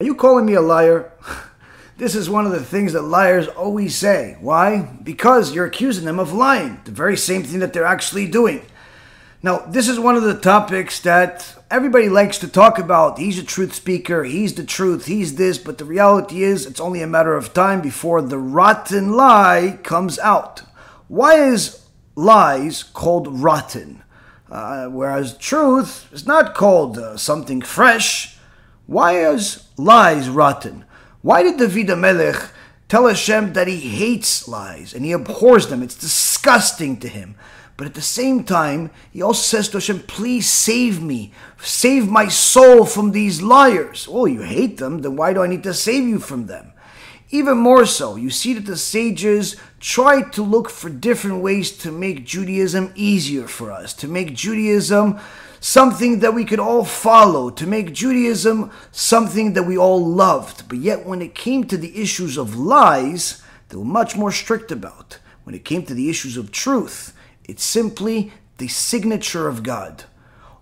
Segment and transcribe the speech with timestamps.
[0.00, 1.10] Are you calling me a liar?
[1.96, 4.36] This is one of the things that liars always say.
[4.40, 4.82] Why?
[5.02, 8.62] Because you're accusing them of lying, the very same thing that they're actually doing.
[9.42, 13.18] Now, this is one of the topics that everybody likes to talk about.
[13.18, 17.02] He's a truth speaker, he's the truth, he's this, but the reality is it's only
[17.02, 20.62] a matter of time before the rotten lie comes out.
[21.08, 21.84] Why is
[22.14, 24.04] lies called rotten?
[24.48, 28.38] Uh, whereas truth is not called uh, something fresh.
[28.86, 30.84] Why is lies rotten?
[31.22, 32.50] Why did David Melech
[32.88, 35.82] tell Hashem that he hates lies and he abhors them?
[35.82, 37.36] It's disgusting to him.
[37.78, 41.32] But at the same time, he also says to Hashem, Please save me.
[41.60, 44.08] Save my soul from these liars.
[44.10, 46.72] Oh, you hate them, then why do I need to save you from them?
[47.30, 51.92] Even more so, you see that the sages tried to look for different ways to
[51.92, 55.20] make Judaism easier for us, to make Judaism
[55.60, 60.68] something that we could all follow, to make Judaism something that we all loved.
[60.68, 64.70] But yet, when it came to the issues of lies, they were much more strict
[64.70, 65.18] about.
[65.44, 70.04] When it came to the issues of truth, it's simply the signature of God.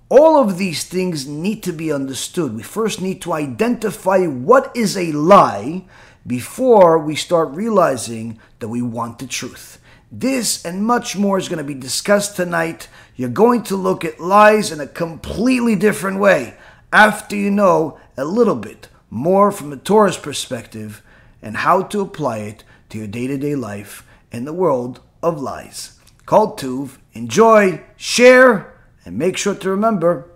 [0.08, 2.54] All of these things need to be understood.
[2.54, 5.84] We first need to identify what is a lie
[6.24, 9.80] before we start realizing that we want the truth.
[10.12, 12.88] This and much more is going to be discussed tonight.
[13.16, 16.54] You're going to look at lies in a completely different way
[16.92, 21.02] after you know a little bit more from a Torah's perspective
[21.40, 25.40] and how to apply it to your day to day life in the world of
[25.40, 25.98] lies.
[26.26, 30.30] Kol Tuv, enjoy, share, and make sure to remember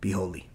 [0.00, 0.50] be holy.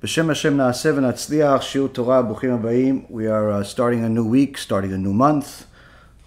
[0.00, 3.10] B'Shem Hashem Shiur Torah, Abayim.
[3.10, 5.66] We are uh, starting a new week, starting a new month.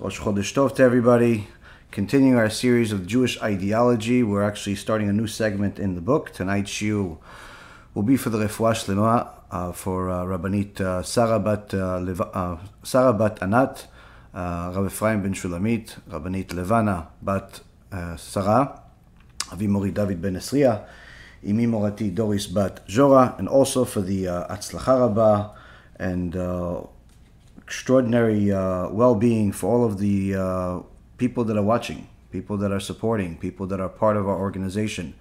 [0.02, 1.48] Rosh Chodesh Tov to everybody.
[1.92, 6.34] Continuing our series of Jewish ideology, we're actually starting a new segment in the book.
[6.34, 7.20] Tonight's shiur
[7.94, 12.24] will be for the Refuah Shlema, uh, for uh, Rabbanit uh, Sarah Bat, uh, Leva,
[12.36, 13.86] uh, Sarah Bat Anat,
[14.34, 17.60] uh, Rav Ephraim Ben Shulamit, Rabbanit Levana Bat
[17.92, 18.82] uh, Sarah,
[19.52, 20.84] Avi Mori David Ben Esriya,
[21.46, 25.52] Imi Morati Doris Bat Jora, and also for the uh, Atzlacha Rabbah
[26.00, 26.82] and uh,
[27.72, 30.80] extraordinary uh, well-being for all of the uh,
[31.18, 35.14] people that are watching, people that are supporting, people that are part of our organization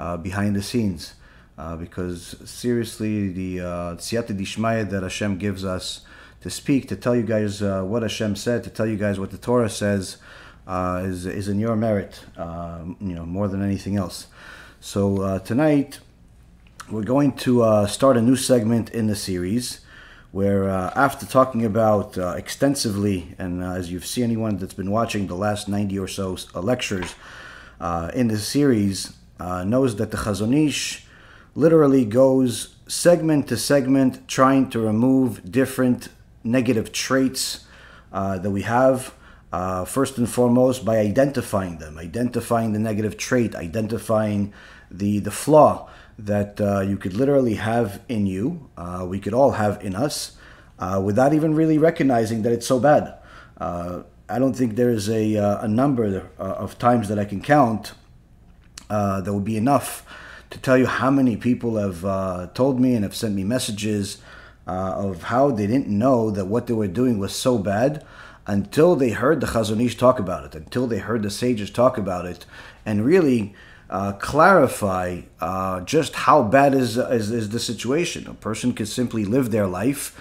[0.00, 1.14] uh, behind the scenes.
[1.56, 3.64] Uh, because seriously, the uh,
[4.04, 6.00] Siyata Dishmaya that Hashem gives us
[6.40, 9.30] to speak, to tell you guys uh, what Hashem said, to tell you guys what
[9.30, 10.16] the Torah says,
[10.68, 14.26] is, is in your merit, you know, more than anything else.
[14.80, 16.00] So tonight,
[16.90, 19.85] we're going to start a new segment in the series
[20.32, 24.90] where uh, after talking about uh, extensively, and uh, as you've seen anyone that's been
[24.90, 27.14] watching the last 90 or so uh, lectures
[27.80, 31.06] uh, in this series uh, knows that the Chazon Ish
[31.54, 36.08] literally goes segment to segment trying to remove different
[36.44, 37.64] negative traits
[38.12, 39.12] that we have.
[39.86, 44.52] First and foremost, by identifying them, identifying the negative trait, identifying
[44.90, 45.88] the the flaw
[46.18, 50.36] that uh, you could literally have in you, uh, we could all have in us,
[50.78, 53.14] uh, without even really recognizing that it's so bad.
[53.58, 57.40] Uh, I don't think there's a, uh, a number uh, of times that I can
[57.40, 57.92] count
[58.88, 60.04] that would be enough
[60.50, 64.18] to tell you how many people have told me and have sent me messages
[64.66, 68.04] of how they didn't know that what they were doing was so bad
[68.46, 71.98] until they heard the Chazon Ish talk about it, until they heard the sages talk
[71.98, 72.46] about it,
[72.84, 73.54] and really
[73.88, 78.26] uh, clarify uh, just how bad is, is, is the situation.
[78.26, 80.18] A person could simply live their life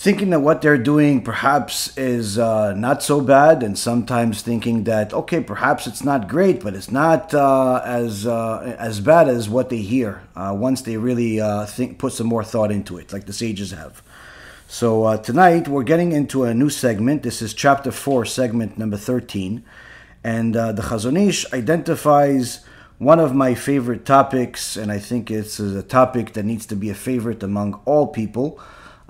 [0.00, 5.12] thinking that what they're doing perhaps is uh, not so bad, and sometimes thinking that
[5.12, 9.68] okay, perhaps it's not great, but it's not uh, as uh, as bad as what
[9.68, 13.32] they hear uh, once they really think put some more thought into it, like the
[13.34, 14.02] sages have.
[14.68, 17.22] So tonight we're getting into a new segment.
[17.22, 19.64] This is chapter four, segment number thirteen,
[20.24, 22.64] and the Chazon Ish identifies
[23.00, 26.90] one of my favorite topics, and I think it's a topic that needs to be
[26.90, 28.60] a favorite among all people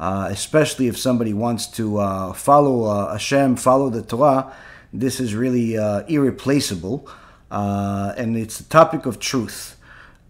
[0.01, 4.51] uh, especially if somebody wants to uh, follow uh, Hashem, follow the Torah.
[4.95, 7.07] This is really uh, irreplaceable,
[7.51, 9.77] uh, and it's the topic of truth.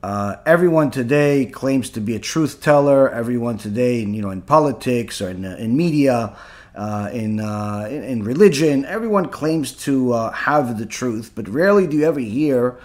[0.02, 3.08] Uh, everyone today claims to be a truth teller.
[3.10, 6.36] Everyone today, you know, in politics or in, in media,
[6.74, 11.30] in, in, in religion, everyone claims to have the truth.
[11.36, 12.76] But rarely do you ever hear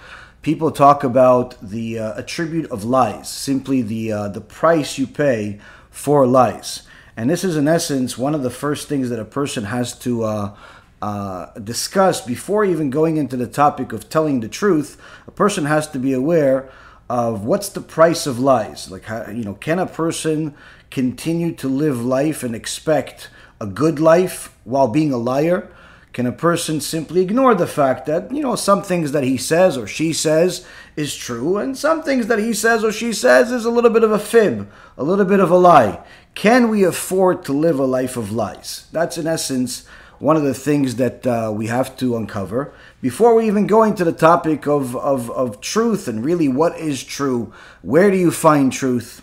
[0.45, 5.59] people talk about the attribute of lies, simply the the price you pay
[5.89, 6.83] for lies.
[7.17, 10.23] And this is, in essence, one of the first things that a person has to
[10.23, 10.55] uh,
[11.01, 15.01] uh, discuss before even going into the topic of telling the truth.
[15.25, 16.69] A person has to be aware
[17.09, 18.91] of what's the price of lies?
[18.91, 20.53] Like, how, you know, can a person
[20.91, 25.74] continue to live life and expect a good life while being a liar?
[26.15, 29.75] Can a person simply ignore the fact that, you know, some things that he says
[29.75, 30.65] or she says
[30.95, 34.05] is true, and some things that he says or she says is a little bit
[34.05, 36.01] of a fib, a little bit of a lie?
[36.33, 38.87] Can we afford to live a life of lies?
[38.93, 39.85] That's in essence
[40.19, 44.05] one of the things that uh, we have to uncover before we even go into
[44.05, 47.51] the topic of, of, of truth and really what is true.
[47.81, 49.21] Where do you find truth?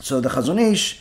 [0.00, 1.00] So the Chazon Ish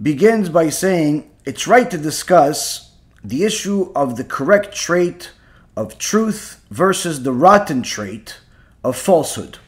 [0.00, 2.87] begins by saying it's right to discuss
[3.22, 5.32] the issue of the correct trait
[5.76, 8.38] of truth versus the rotten trait
[8.82, 9.58] of falsehood.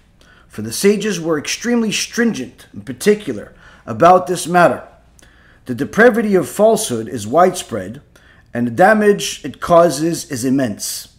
[0.48, 3.54] For the sages were extremely stringent, in particular,
[3.86, 4.86] about this matter.
[5.66, 8.02] The depravity of falsehood is widespread,
[8.52, 11.16] and the damage it causes is immense.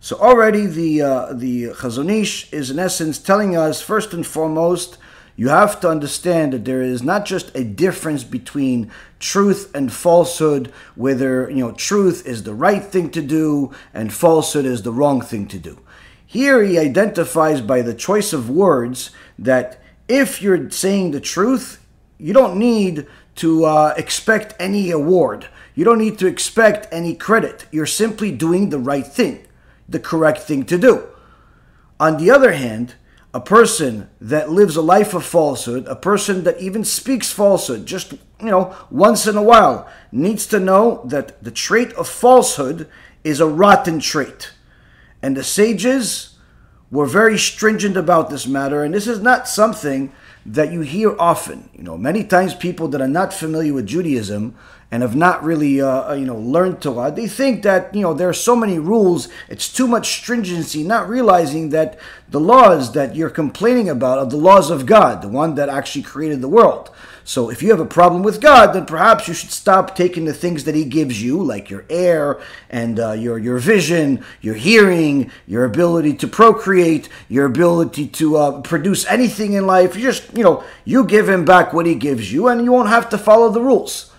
[0.00, 4.98] So already the uh, the Chazon Ish is in essence telling us first and foremost
[5.36, 10.72] you have to understand that there is not just a difference between truth and falsehood
[10.94, 15.20] whether you know truth is the right thing to do and falsehood is the wrong
[15.20, 15.78] thing to do
[16.24, 21.84] here he identifies by the choice of words that if you're saying the truth
[22.18, 27.66] you don't need to uh, expect any award you don't need to expect any credit.
[27.72, 29.46] You're simply doing the right thing,
[29.88, 31.08] the correct thing to do.
[31.98, 32.94] On the other hand,
[33.34, 38.12] a person that lives a life of falsehood, a person that even speaks falsehood, just
[38.12, 42.88] you know, once in a while, needs to know that the trait of falsehood
[43.24, 44.52] is a rotten trait.
[45.20, 46.38] And the sages
[46.92, 50.12] were very stringent about this matter, and this is not something
[50.46, 51.70] that you hear often.
[51.74, 54.54] You know, many times people that are not familiar with Judaism
[54.94, 58.14] and have not really, uh, uh, you know, learned Torah, they think that, you know,
[58.14, 61.98] there are so many rules, it's too much stringency, not realizing that
[62.28, 66.02] the laws that you're complaining about are the laws of God, the one that actually
[66.02, 66.92] created the world.
[67.24, 70.32] So if you have a problem with God, then perhaps you should stop taking the
[70.32, 75.32] things that He gives you, like your air and uh, your your vision, your hearing,
[75.44, 79.96] your ability to procreate, your ability to uh, produce anything in life.
[79.96, 82.90] You just you know you give Him back what He gives you, and you won't
[82.90, 84.12] have to follow the rules.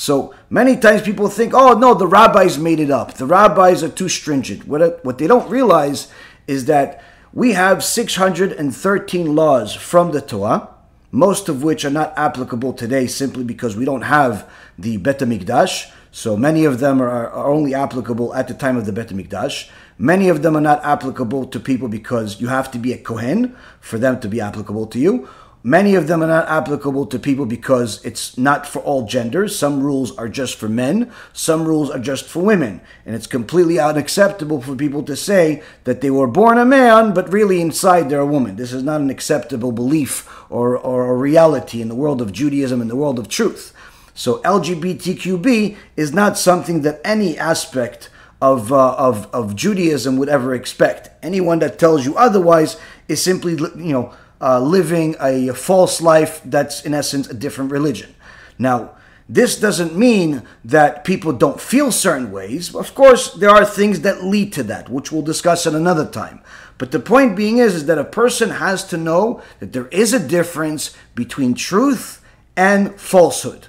[0.00, 3.12] So many times people think, oh no, the rabbis made it up.
[3.12, 4.66] The rabbis are too stringent.
[4.66, 6.08] What, what they don't realize
[6.46, 7.04] is that
[7.34, 10.70] we have 613 laws from the Torah,
[11.12, 15.92] most of which are not applicable today simply because we don't have the Bet HaMikdash.
[16.10, 19.68] So many of them are, are only applicable at the time of the Bet HaMikdash.
[19.98, 23.54] Many of them are not applicable to people because you have to be a Kohen
[23.80, 25.28] for them to be applicable to you.
[25.62, 29.58] Many of them are not applicable to people because it's not for all genders.
[29.58, 32.80] Some rules are just for men, some rules are just for women.
[33.04, 37.30] And it's completely unacceptable for people to say that they were born a man, but
[37.30, 38.56] really inside they're a woman.
[38.56, 42.80] This is not an acceptable belief or, or a reality in the world of Judaism,
[42.80, 43.74] and the world of truth.
[44.14, 48.08] So LGBTQB is not something that any aspect
[48.40, 51.10] of, uh, of, of Judaism would ever expect.
[51.22, 52.78] Anyone that tells you otherwise
[53.08, 58.14] is simply, you know, uh, living a false life that's in essence a different religion.
[58.58, 58.96] Now,
[59.28, 62.74] this doesn't mean that people don't feel certain ways.
[62.74, 66.40] Of course, there are things that lead to that, which we'll discuss at another time.
[66.78, 70.12] But the point being is, is that a person has to know that there is
[70.12, 72.24] a difference between truth
[72.56, 73.68] and falsehood.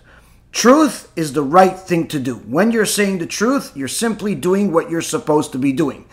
[0.52, 2.36] Truth is the right thing to do.
[2.38, 6.06] When you're saying the truth, you're simply doing what you're supposed to be doing.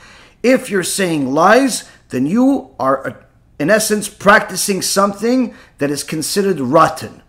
[0.42, 3.27] If you're saying lies, then you are
[3.58, 7.22] in essence, practicing something that is considered rotten.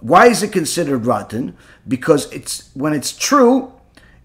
[0.00, 1.56] Why is it considered rotten?
[1.86, 3.72] Because it's when it's true,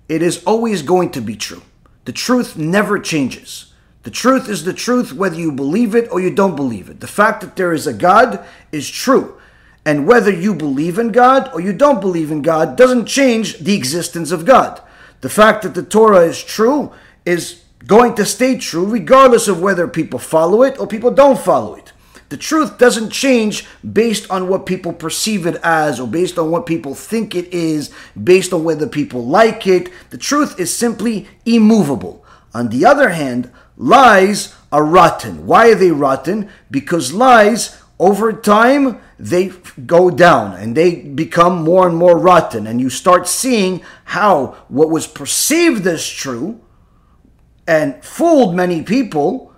[0.09, 1.62] it is always going to be true.
[2.05, 3.74] The truth never changes.
[4.03, 7.01] The truth is the truth whether you believe it or you don't believe it.
[7.01, 9.38] The fact that there is a God is true.
[9.86, 13.75] And whether you believe in God or you don't believe in God doesn't change the
[13.75, 14.81] existence of God.
[15.21, 16.91] The fact that the Torah is true
[17.25, 21.75] is going to stay true regardless of whether people follow it or people don't follow
[21.75, 21.93] it.
[22.29, 26.65] The truth doesn't change based on what people perceive it as or based on what
[26.65, 27.89] people think it is,
[28.22, 29.89] based on whether people like it.
[30.10, 32.25] The truth is simply immovable.
[32.53, 35.46] On the other hand, lies are rotten.
[35.46, 36.50] Why are they rotten?
[36.69, 39.53] Because lies, over time, they
[39.86, 42.67] go down and they become more and more rotten.
[42.67, 46.60] And you start seeing how what was perceived as true
[47.67, 49.53] and fooled many people,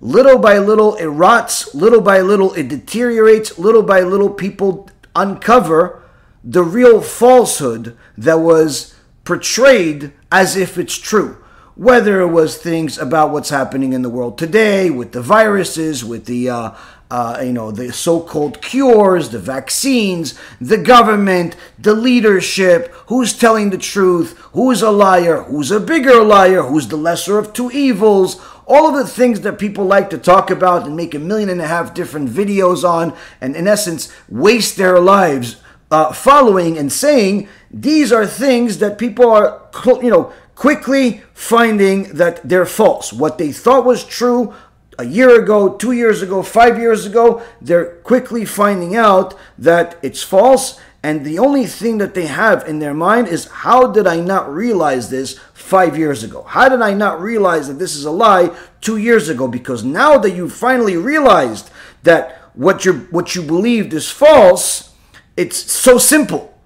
[0.00, 6.02] little by little it rots, little by little it deteriorates, little by little people uncover
[6.44, 8.94] the real falsehood that was
[9.24, 11.38] portrayed as if it's true.
[11.76, 16.24] whether it was things about what's happening in the world today with the viruses, with
[16.24, 16.70] the uh,
[17.10, 23.78] uh, you know the so-called cures, the vaccines, the government, the leadership, who's telling the
[23.78, 28.40] truth, who's a liar, who's a bigger liar, who's the lesser of two evils.
[28.68, 31.60] All of the things that people like to talk about and make a million and
[31.60, 35.56] a half different videos on, and in essence, waste their lives
[35.90, 39.70] uh, following and saying, these are things that people are,
[40.02, 43.12] you know, quickly finding that they're false.
[43.12, 44.52] What they thought was true
[44.98, 50.22] a year ago, two years ago, five years ago, they're quickly finding out that it's
[50.22, 50.80] false.
[51.02, 54.52] And the only thing that they have in their mind is how did I not
[54.52, 56.42] realize this five years ago?
[56.42, 59.46] How did I not realize that this is a lie two years ago?
[59.46, 61.70] Because now that you finally realized
[62.02, 64.94] that what you what you believed is false,
[65.36, 66.58] it's so simple.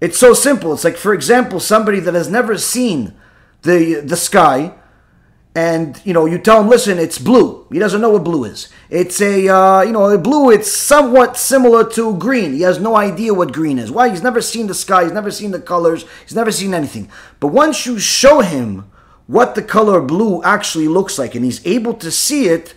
[0.00, 0.72] It's so simple.
[0.72, 3.14] It's like, for example, somebody that has never seen
[3.62, 4.72] the the sky,
[5.56, 7.66] and you know, you tell him, listen, it's blue.
[7.72, 8.68] He doesn't know what blue is.
[8.90, 10.50] It's a uh, you know, blue.
[10.50, 12.52] It's somewhat similar to green.
[12.52, 13.90] He has no idea what green is.
[13.90, 14.10] Why?
[14.10, 15.04] He's never seen the sky.
[15.04, 16.04] He's never seen the colors.
[16.24, 17.08] He's never seen anything.
[17.40, 18.90] But once you show him
[19.26, 22.74] what the color blue actually looks like, and he's able to see it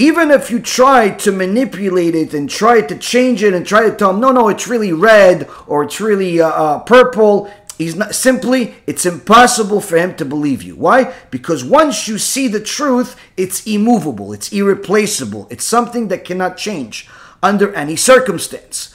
[0.00, 3.94] even if you try to manipulate it and try to change it and try to
[3.94, 8.14] tell him, no, no, it's really red or it's really uh, uh, purple, he's not
[8.14, 10.76] simply, it's impossible for him to believe you.
[10.76, 11.14] Why?
[11.30, 17.08] Because once you see the truth, it's immovable, it's irreplaceable, it's something that cannot change
[17.42, 18.94] under any circumstance.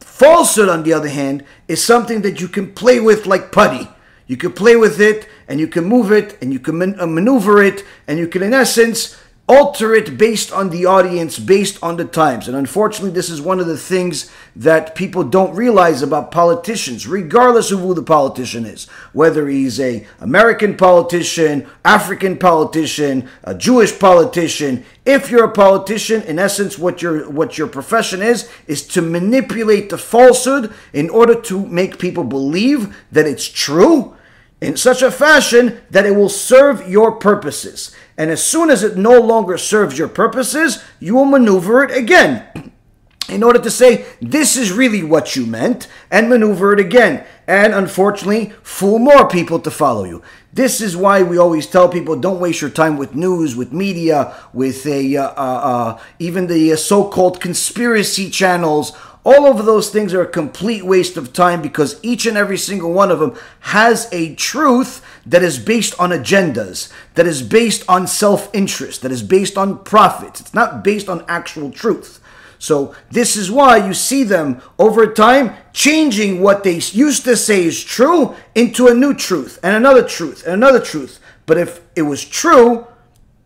[0.00, 3.88] Falsehood, on the other hand, is something that you can play with like putty.
[4.28, 7.06] You can play with it and you can move it and you can man- uh,
[7.06, 9.16] maneuver it and you can, in essence,
[9.52, 12.48] alter it based on the audience, based on the times.
[12.48, 17.70] And unfortunately, this is one of the things that people don't realize about politicians, regardless
[17.70, 24.84] of who the politician is, whether he's a American politician, African politician, a Jewish politician.
[25.04, 29.90] If you're a politician, in essence, what your what your profession is is to manipulate
[29.90, 34.16] the falsehood in order to make people believe that it's true
[34.62, 37.94] in such a fashion that it will serve your purposes.
[38.16, 42.46] And as soon as it no longer serves your purposes, you will maneuver it again
[43.28, 47.26] in order to say, this is really what you meant, and maneuver it again.
[47.48, 50.22] And unfortunately, fool more people to follow you.
[50.52, 54.32] This is why we always tell people don't waste your time with news, with media,
[54.52, 58.92] with a uh, uh, uh, even the uh, so-called conspiracy channels
[59.24, 62.92] all of those things are a complete waste of time because each and every single
[62.92, 68.06] one of them has a truth that is based on agendas, that is based on
[68.06, 70.40] self interest, that is based on profits.
[70.40, 72.18] It's not based on actual truth.
[72.58, 77.64] So, this is why you see them over time changing what they used to say
[77.64, 81.18] is true into a new truth and another truth and another truth.
[81.46, 82.86] But if it was true,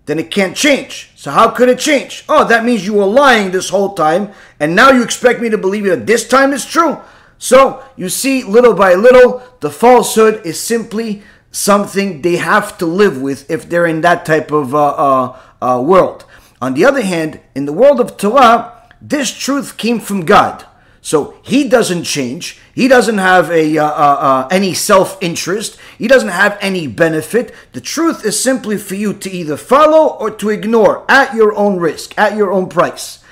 [0.05, 1.13] then it can't change.
[1.27, 2.23] So how could it change?
[2.29, 4.31] Oh, that means you were lying this whole time,
[4.61, 6.99] and now you expect me to believe you that this time is true.
[7.37, 13.21] So you see, little by little, the falsehood is simply something they have to live
[13.21, 16.25] with if they're in that type of uh, uh, uh, world.
[16.63, 20.65] On the other hand, in the world of Torah, this truth came from God.
[21.01, 22.61] So he doesn't change.
[22.77, 25.79] He doesn't have a uh, uh, uh, any self interest.
[25.97, 27.55] He doesn't have any benefit.
[27.73, 31.79] The truth is simply for you to either follow or to ignore at your own
[31.79, 33.25] risk, at your own price.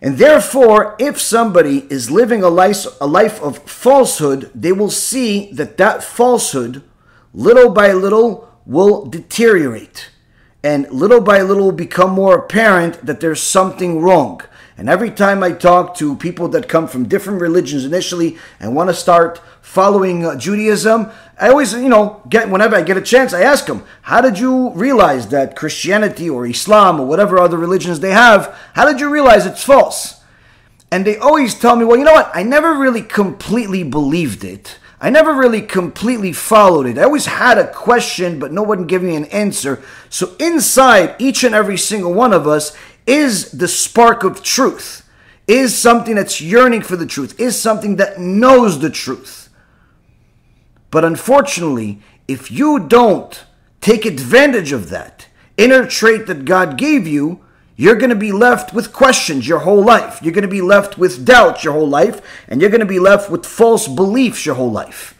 [0.00, 5.52] And therefore, if somebody is living a life, a life of falsehood, they will see
[5.52, 6.82] that that falsehood,
[7.34, 10.08] little by little, will deteriorate.
[10.64, 14.40] And little by little will become more apparent that there's something wrong.
[14.78, 18.88] And every time I talk to people that come from different religions initially and want
[18.88, 23.34] to start following uh, Judaism, I always, you know, get whenever I get a chance,
[23.34, 28.00] I ask them, "How did you realize that Christianity or Islam or whatever other religions
[28.00, 30.20] they have, how did you realize it's false?"
[30.90, 32.30] And they always tell me, "Well, you know what?
[32.34, 36.96] I never really completely believed it." I never really completely followed it.
[36.96, 39.82] I always had a question, but no one gave me an answer.
[40.08, 42.72] So inside each and every single one of us
[43.06, 45.08] is the spark of truth,
[45.46, 49.48] is something that's yearning for the truth, is something that knows the truth.
[50.90, 53.44] But unfortunately, if you don't
[53.80, 57.40] take advantage of that inner trait that God gave you,
[57.76, 60.20] you're going to be left with questions your whole life.
[60.22, 62.98] You're going to be left with doubts your whole life, and you're going to be
[62.98, 65.18] left with false beliefs your whole life.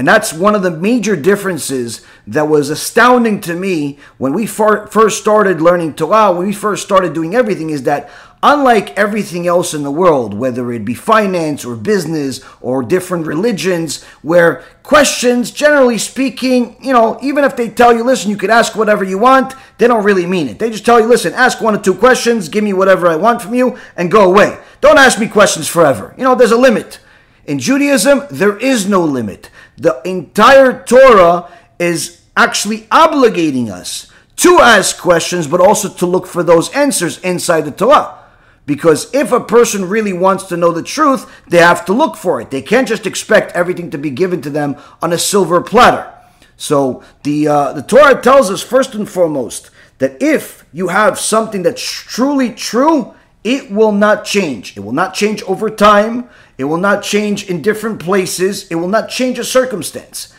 [0.00, 4.86] And that's one of the major differences that was astounding to me when we far,
[4.86, 8.08] first started learning Torah, when we first started doing everything, is that
[8.42, 14.02] unlike everything else in the world, whether it be finance or business or different religions,
[14.22, 18.74] where questions, generally speaking, you know, even if they tell you, listen, you could ask
[18.74, 20.58] whatever you want, they don't really mean it.
[20.58, 23.42] They just tell you, listen, ask one or two questions, give me whatever I want
[23.42, 24.58] from you, and go away.
[24.80, 26.14] Don't ask me questions forever.
[26.16, 27.00] You know, there's a limit.
[27.44, 29.50] In Judaism, there is no limit.
[29.80, 36.42] The entire Torah is actually obligating us to ask questions, but also to look for
[36.42, 38.18] those answers inside the Torah.
[38.66, 42.40] Because if a person really wants to know the truth, they have to look for
[42.40, 42.50] it.
[42.50, 46.12] They can't just expect everything to be given to them on a silver platter.
[46.58, 51.62] So the uh, the Torah tells us first and foremost that if you have something
[51.62, 54.76] that's truly true, it will not change.
[54.76, 56.28] It will not change over time.
[56.60, 58.68] It will not change in different places.
[58.70, 60.34] It will not change a circumstance.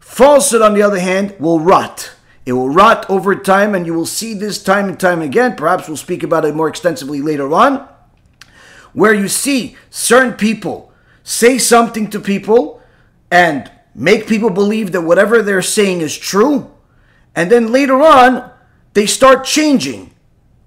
[0.00, 2.14] Falsehood, on the other hand, will rot.
[2.46, 5.54] It will rot over time, and you will see this time and time again.
[5.54, 7.86] Perhaps we'll speak about it more extensively later on.
[8.94, 10.90] Where you see certain people
[11.24, 12.80] say something to people
[13.30, 16.70] and make people believe that whatever they're saying is true,
[17.34, 18.50] and then later on,
[18.94, 20.13] they start changing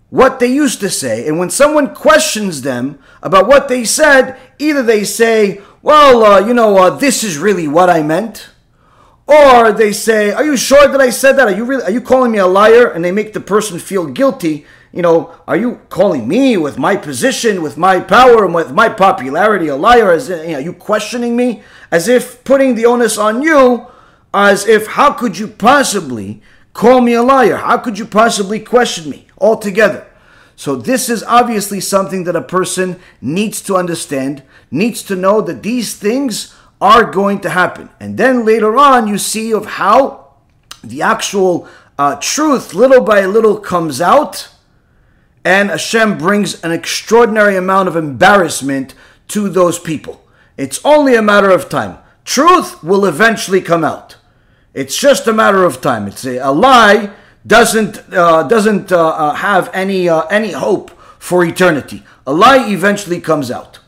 [0.10, 1.28] what they used to say.
[1.28, 6.54] And when someone questions them about what they said, either they say, Well, uh, you
[6.54, 8.50] know, uh, this is really what I meant
[9.28, 11.48] or they say, "Are you sure that I said that?
[11.50, 11.84] Are you really?
[11.84, 14.66] Are you calling me a liar?" And they make the person feel guilty.
[14.94, 18.88] You know, are you calling me with my position, with my power, and with my
[18.88, 20.12] popularity a liar?
[20.12, 21.62] As are you questioning me
[21.92, 23.88] as if putting the onus on you,
[24.34, 26.42] as if how could you possibly
[26.74, 27.58] call me a liar?
[27.58, 30.08] How could you possibly question me altogether?
[30.56, 34.42] So this is obviously something that a person needs to understand,
[34.72, 37.90] needs to know that these things are going to happen.
[38.00, 40.34] And then later on, you see of how
[40.84, 41.68] the actual
[42.00, 44.50] uh, truth, little by little, comes out,
[45.46, 48.96] and Hashem brings an extraordinary amount of embarrassment
[49.30, 50.28] to those people.
[50.58, 52.00] It's only a matter of time.
[52.26, 54.18] Truth will eventually come out.
[54.74, 56.08] It's just a matter of time.
[56.08, 57.12] It's a, a lie
[57.48, 62.04] doesn't uh, doesn't uh, uh have any uh, any hope for eternity.
[62.28, 63.80] A lie eventually comes out.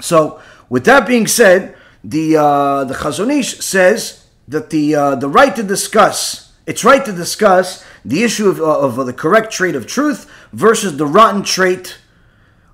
[0.00, 5.28] So, with that being said, the uh, the Chazon Ish says that the uh, the
[5.28, 9.74] right to discuss it's right to discuss the issue of, uh, of the correct trait
[9.74, 11.98] of truth versus the rotten trait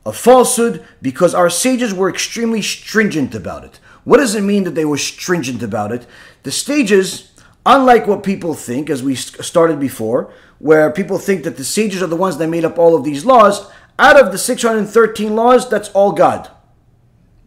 [0.05, 3.81] of falsehood because our sages were extremely stringent about it.
[4.05, 6.07] What does it mean that they were stringent about it?
[6.43, 7.33] The sages,
[7.67, 12.07] unlike what people think, as we started before, where people think that the sages are
[12.07, 15.89] the ones that made up all of these laws, out of the 613 laws, that's
[15.91, 16.51] all God.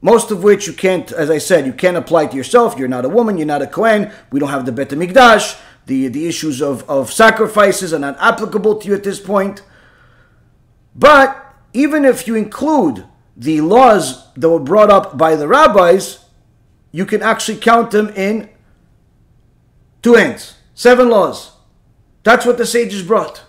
[0.01, 2.77] Most of which you can't, as I said, you can't apply to yourself.
[2.77, 4.11] You're not a woman, you're not a Kohen.
[4.31, 5.59] We don't have the Bet HaMikdash.
[5.85, 9.63] The, the issues of, of sacrifices are not applicable to you at this point.
[10.95, 13.05] But even if you include
[13.35, 16.25] the laws that were brought up by the rabbis,
[16.91, 18.49] you can actually count them in
[20.01, 20.55] two hands.
[20.73, 21.51] Seven laws.
[22.23, 23.43] That's what the sages brought.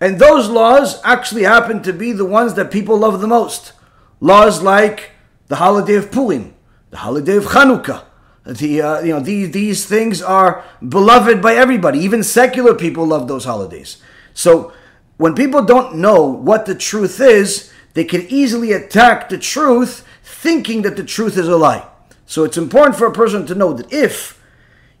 [0.00, 3.72] And those laws actually happen to be the ones that people love the most.
[4.20, 5.10] Laws like
[5.48, 6.54] the holiday of Purim,
[6.90, 8.04] the holiday of Hanukkah.
[8.44, 11.98] The, uh, you know, these, these things are beloved by everybody.
[12.00, 14.00] Even secular people love those holidays.
[14.34, 14.72] So
[15.16, 20.82] when people don't know what the truth is, they can easily attack the truth thinking
[20.82, 21.88] that the truth is a lie.
[22.26, 24.40] So it's important for a person to know that if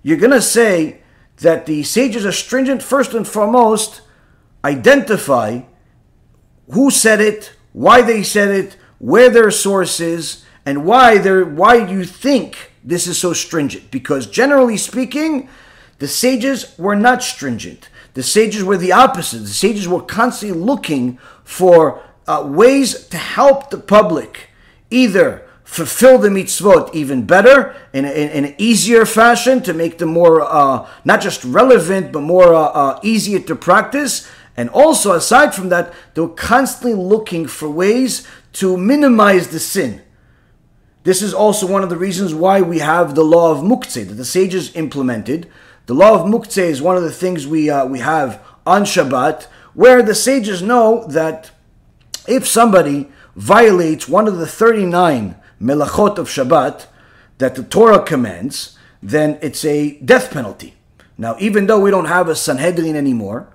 [0.06, 1.00] you're going to say
[1.38, 4.02] that the sages are stringent, first and foremost,
[4.64, 5.62] identify
[6.70, 11.74] who said it, why they said it, where their source is, and why they why
[11.74, 13.90] you think this is so stringent.
[13.90, 15.48] Because generally speaking,
[15.98, 17.88] the sages were not stringent.
[18.14, 19.40] The sages were the opposite.
[19.40, 24.50] The sages were constantly looking for uh, ways to help the public
[24.88, 30.08] either fulfill the mitzvot even better in, in, in an easier fashion to make them
[30.08, 35.54] more uh, not just relevant but more uh, uh easier to practice and also aside
[35.54, 40.00] from that they were constantly looking for ways to minimize the sin.
[41.02, 44.14] This is also one of the reasons why we have the law of muktzeh that
[44.14, 45.50] the sages implemented.
[45.86, 49.44] The law of muktzeh is one of the things we, uh, we have on Shabbat,
[49.74, 51.50] where the sages know that
[52.26, 56.86] if somebody violates one of the 39 melachot of Shabbat
[57.38, 60.74] that the Torah commands, then it's a death penalty.
[61.18, 63.48] Now, even though we don't have a Sanhedrin anymore,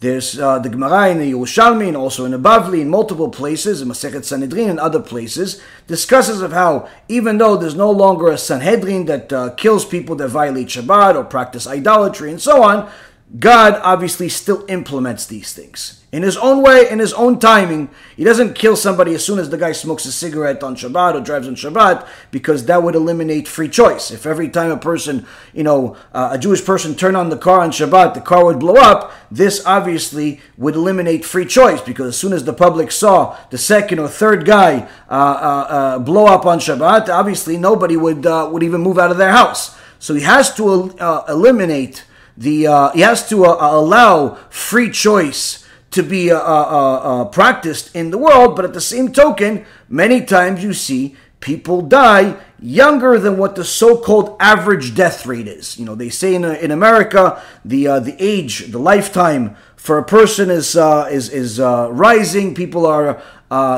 [0.00, 3.82] there's uh, the Gemara in the Yerushalmi and also in the Bavli in multiple places,
[3.82, 8.38] in Masechet Sanhedrin and other places, discusses of how even though there's no longer a
[8.38, 12.88] Sanhedrin that uh, kills people that violate Shabbat or practice idolatry and so on,
[13.36, 17.90] God obviously still implements these things in his own way, in his own timing.
[18.16, 21.20] He doesn't kill somebody as soon as the guy smokes a cigarette on Shabbat or
[21.20, 24.10] drives on Shabbat because that would eliminate free choice.
[24.10, 27.60] If every time a person, you know, uh, a Jewish person turned on the car
[27.60, 32.16] on Shabbat, the car would blow up, this obviously would eliminate free choice because as
[32.16, 36.46] soon as the public saw the second or third guy uh, uh, uh blow up
[36.46, 39.76] on Shabbat, obviously nobody would, uh, would even move out of their house.
[39.98, 42.04] So he has to uh, eliminate
[42.38, 48.18] the, he has to allow free choice to be uh, uh, uh, practiced in the
[48.18, 53.54] world, but at the same token, many times you see people die younger than what
[53.54, 55.78] the so-called average death rate is.
[55.78, 60.04] You know, they say in, in America the uh, the age, the lifetime for a
[60.04, 62.54] person is uh, is is uh, rising.
[62.54, 63.22] People are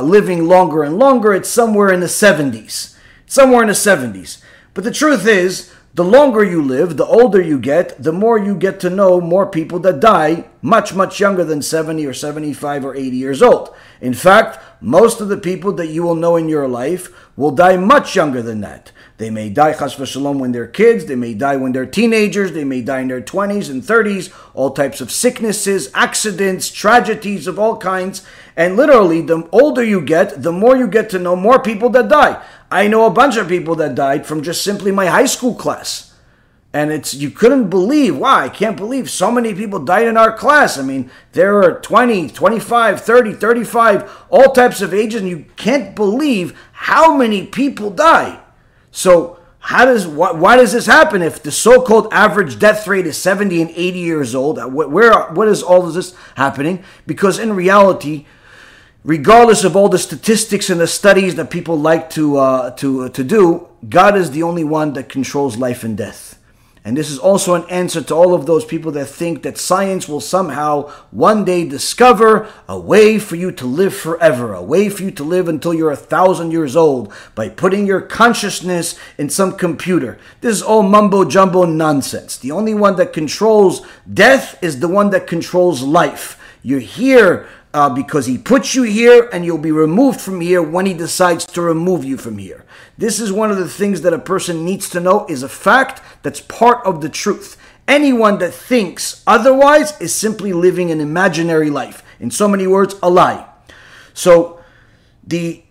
[0.03, 1.33] living longer and longer.
[1.33, 2.97] It's somewhere in the 70s,
[3.27, 4.43] somewhere in the 70s.
[4.75, 8.55] But the truth is the longer you live, the older you get, the more you
[8.55, 12.97] get to know more people that die much, much younger than 70 or 75 or
[12.97, 13.75] 80 years old.
[14.01, 17.77] In fact, most of the people that you will know in your life will die
[17.77, 18.93] much younger than that.
[19.19, 22.65] They may die, chas v'shalom, when they're kids, they may die when they're teenagers, they
[22.65, 27.77] may die in their 20s and 30s, all types of sicknesses, accidents, tragedies of all
[27.77, 28.23] kinds.
[28.57, 32.09] And literally, the older you get, the more you get to know more people that
[32.09, 32.43] die.
[32.71, 36.11] I know a bunch of people that died from just simply my high school class.
[36.73, 40.37] And it's you couldn't believe, wow, I can't believe so many people died in our
[40.37, 40.79] class.
[40.79, 45.97] I mean, there are 20, 25, 30, 35, all types of ages, and you can't
[45.97, 48.41] believe how many people die.
[48.93, 53.19] So, how does why, why does this happen if the so-called average death rate is
[53.19, 54.59] 70 and 80 years old?
[54.59, 56.85] Uh, where what is all of this happening?
[57.05, 58.27] Because in reality,
[59.05, 63.09] regardless of all the statistics and the studies that people like to uh, to uh,
[63.11, 66.37] to do, God is the only one that controls life and death.
[66.83, 70.09] And this is also an answer to all of those people that think that science
[70.09, 75.03] will somehow one day discover a way for you to live forever, a way for
[75.03, 79.59] you to live until you're a thousand years old by putting your consciousness in some
[79.59, 80.19] computer.
[80.41, 82.39] This is all mumbo jumbo nonsense.
[82.39, 86.39] The only one that controls death is the one that controls life.
[86.63, 90.87] You're here uh, because he puts you here and you'll be removed from here when
[90.87, 92.65] he decides to remove you from here.
[92.99, 96.03] This is one of the things that a person needs to know is a fact
[96.23, 97.57] that's part of the truth.
[97.87, 102.03] Anyone that thinks otherwise is simply living an imaginary life.
[102.19, 103.49] In so many words, a lie.
[104.15, 104.61] So
[105.25, 105.63] the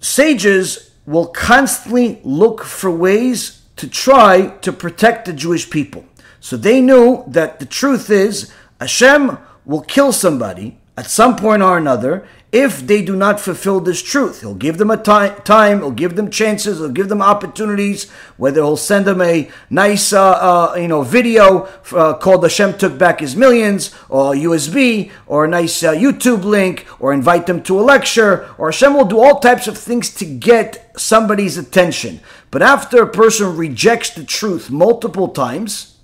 [0.00, 6.04] sages will constantly look for ways to try to protect the Jewish people.
[6.40, 11.76] So they knew that the truth is Hashem will kill somebody at some point or
[11.76, 14.40] another if they do not fulfill this truth.
[14.40, 18.62] He'll give them a time, time he'll give them chances, he'll give them opportunities, whether
[18.62, 23.20] he'll send them a nice, uh, uh, you know, video uh, called Hashem Took Back
[23.20, 27.82] His Millions, or USB, or a nice uh, YouTube link, or invite them to a
[27.82, 32.20] lecture, or Hashem will do all types of things to get somebody's attention.
[32.50, 35.98] But after a person rejects the truth multiple times,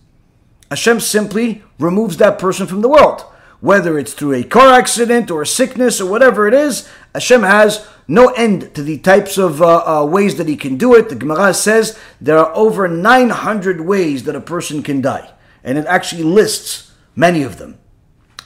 [0.70, 3.24] Hashem simply removes that person from the world
[3.62, 8.30] whether it's through a car accident or sickness or whatever it is, Hashem has no
[8.30, 11.08] end to the types of uh, uh, ways that He can do it.
[11.08, 15.30] The Gemara says there are over 900 ways that a person can die,
[15.62, 17.78] and it actually lists many of them,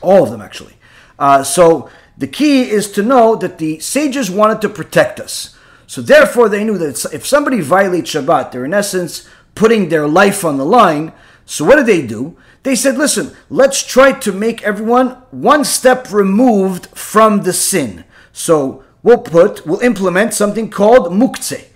[0.03, 0.75] all of them actually.
[1.19, 5.57] Uh, so the key is to know that the sages wanted to protect us.
[5.87, 10.45] So therefore, they knew that if somebody violates Shabbat, they're in essence putting their life
[10.45, 11.15] on the line.
[11.47, 12.37] So what did they do?
[12.67, 18.03] They said, listen, let's try to make everyone one step removed from the sin.
[18.33, 21.67] So we'll put, we'll implement something called muktzeh.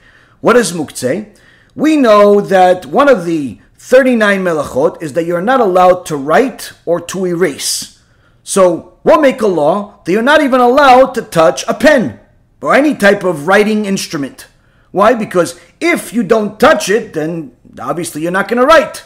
[0.40, 1.33] What is muktzeh?
[1.76, 6.72] We know that one of the 39 melachot is that you're not allowed to write
[6.85, 8.03] or to erase.
[8.42, 12.18] So we'll make a law that you're not even allowed to touch a pen
[12.61, 14.48] or any type of writing instrument.
[14.90, 15.14] Why?
[15.14, 19.05] Because if you don't touch it, then obviously you're not going to write.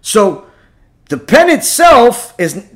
[0.00, 0.49] So
[1.10, 2.66] the pen itself is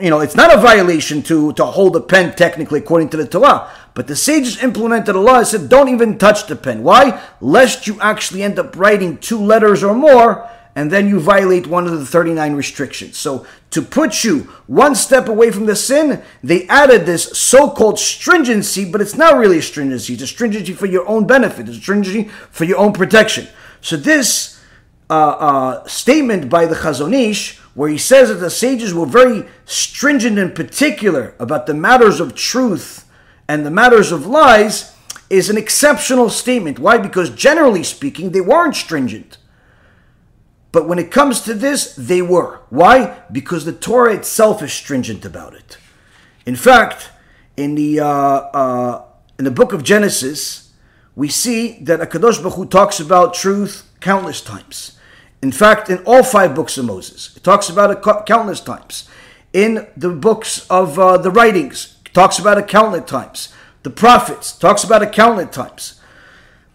[0.00, 3.26] you know, it's not a violation to, to hold a pen technically according to the
[3.26, 3.70] Torah.
[3.94, 6.82] But the sages implemented a law that said don't even touch the pen.
[6.82, 7.22] Why?
[7.40, 11.86] Lest you actually end up writing two letters or more and then you violate one
[11.86, 13.16] of the 39 restrictions.
[13.16, 18.90] So to put you one step away from the sin, they added this so-called stringency,
[18.90, 20.12] but it's not really a stringency.
[20.12, 21.68] It's a stringency for your own benefit.
[21.68, 23.48] It's a stringency for your own protection.
[23.80, 24.60] So this
[25.08, 29.42] uh, uh, statement by the Chazon Ish where he says that the sages were very
[29.64, 33.10] stringent and particular about the matters of truth
[33.48, 34.94] and the matters of lies,
[35.30, 36.78] is an exceptional statement.
[36.78, 36.98] Why?
[36.98, 39.38] Because generally speaking, they weren't stringent.
[40.72, 42.60] But when it comes to this, they were.
[42.68, 43.22] Why?
[43.32, 45.78] Because the Torah itself is stringent about it.
[46.44, 47.08] In fact,
[47.56, 49.04] in the uh, uh,
[49.38, 50.74] in the book of Genesis,
[51.16, 54.98] we see that Akadosh Baruch Hu talks about truth countless times.
[55.42, 59.08] In fact, in all five books of Moses, it talks about it countless times.
[59.52, 63.52] In the books of uh, the writings, it talks about it countless times.
[63.82, 66.00] The prophets talks about it countless times.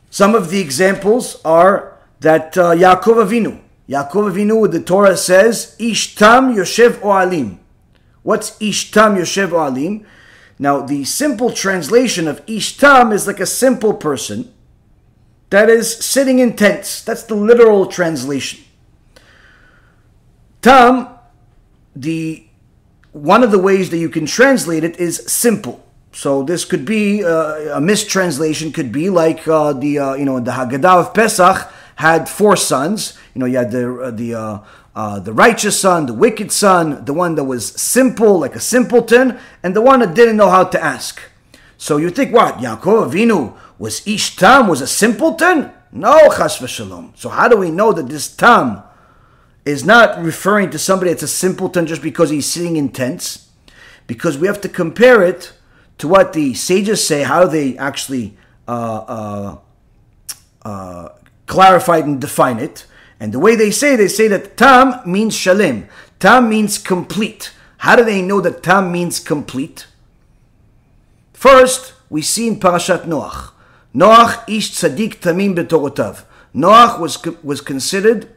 [0.10, 6.56] Some of the examples are that uh, Yaakov Avinu, Yaakov Avinu, the Torah says, Ishtam
[6.56, 7.60] Yoshev Ohalim.
[8.24, 10.06] What's Ishtam Yoshev Ohalim?
[10.58, 14.54] Now, the simple translation of Ishtam is like a simple person
[15.50, 17.02] that is sitting in tents.
[17.02, 18.64] That's the literal translation.
[20.62, 21.10] Tam,
[21.96, 22.46] the
[23.12, 25.86] one of the ways that you can translate it is simple.
[26.12, 28.72] So this could be uh, a mistranslation.
[28.72, 33.18] Could be like uh, the uh, you know the Haggadah of Pesach had four sons.
[33.34, 34.60] You know, you had the uh, the uh,
[34.96, 39.38] uh, the righteous son, the wicked son, the one that was simple, like a simpleton,
[39.62, 41.22] and the one that didn't know how to ask.
[41.78, 42.58] So you think what?
[42.58, 45.72] Yaakov Avinu was Ishtam, was a simpleton?
[45.92, 47.18] No, chas v'shalom.
[47.18, 48.84] So how do we know that this tam
[49.64, 53.50] is not referring to somebody that's a simpleton just because he's sitting in tents?
[54.08, 55.54] Because we have to compare it
[55.98, 59.58] to what the sages say, how they actually uh, uh,
[60.64, 61.10] uh,
[61.48, 62.86] clarify and define it.
[63.20, 65.88] And the way they say, they say that tam means shalim.
[66.20, 67.54] Tam means complete.
[67.78, 69.88] How do they know that tam means complete?
[71.34, 73.52] First, we see in Parashat Noach.
[73.96, 76.26] Noach ish tzaddik tamim bedorotav.
[76.54, 78.28] Noach was, was considered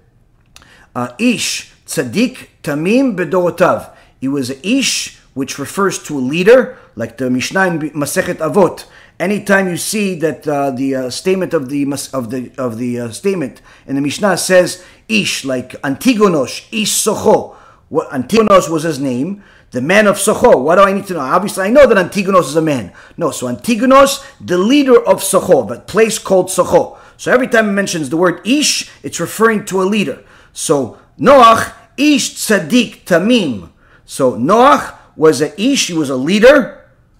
[0.94, 3.94] uh, ish tzaddik tamim bedorotav.
[4.20, 8.86] He was a ish, which refers to a leader, like the Mishnah in Masechet Avot
[9.18, 13.10] anytime you see that uh, the uh, statement of the of the of the uh,
[13.10, 17.54] statement in the Mishnah says ish like Antigonos ish Socho,
[17.88, 20.62] what Antigonos was his name, the man of Socho.
[20.62, 21.20] What do I need to know?
[21.20, 22.92] Obviously, I know that Antigonos is a man.
[23.16, 26.98] No, so Antigonos, the leader of Socho, that place called Socho.
[27.16, 30.24] So every time it mentions the word ish, it's referring to a leader.
[30.52, 33.70] So Noach ish tzaddik tamim.
[34.04, 36.78] So Noach was a ish, he was a leader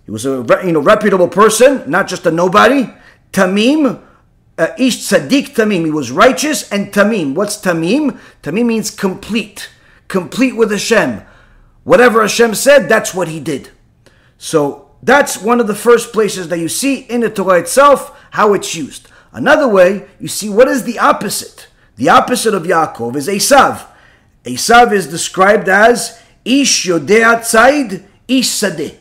[0.09, 2.89] he was a you know reputable person, not just a nobody.
[3.31, 4.01] Tamim,
[4.57, 5.85] uh, Ish Tzaddik Tamim.
[5.85, 7.35] He was righteous and Tamim.
[7.35, 8.19] What's Tamim?
[8.43, 9.69] Tamim means complete,
[10.09, 11.21] complete with Hashem.
[11.85, 13.71] Whatever Hashem said, that's what he did.
[14.37, 18.55] So that's one of the first places that you see in the Torah itself how
[18.55, 19.09] it's used.
[19.33, 21.69] Another way, you see what is the opposite.
[21.97, 23.87] The opposite of Yaakov is Esav.
[24.45, 28.97] Esav is described as Ish Yodea Tzaid Ish Sadeh.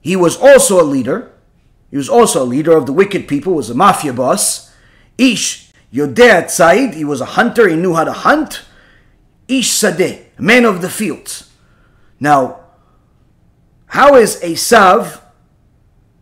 [0.00, 1.32] He was also a leader.
[1.90, 4.72] He was also a leader of the wicked people, was a mafia boss.
[5.16, 8.64] Ish Yodea Tzaid, he was a hunter, he knew how to hunt.
[9.48, 11.50] Ish Sadeh, man of the fields.
[12.24, 12.60] Now,
[13.84, 15.20] how is Esav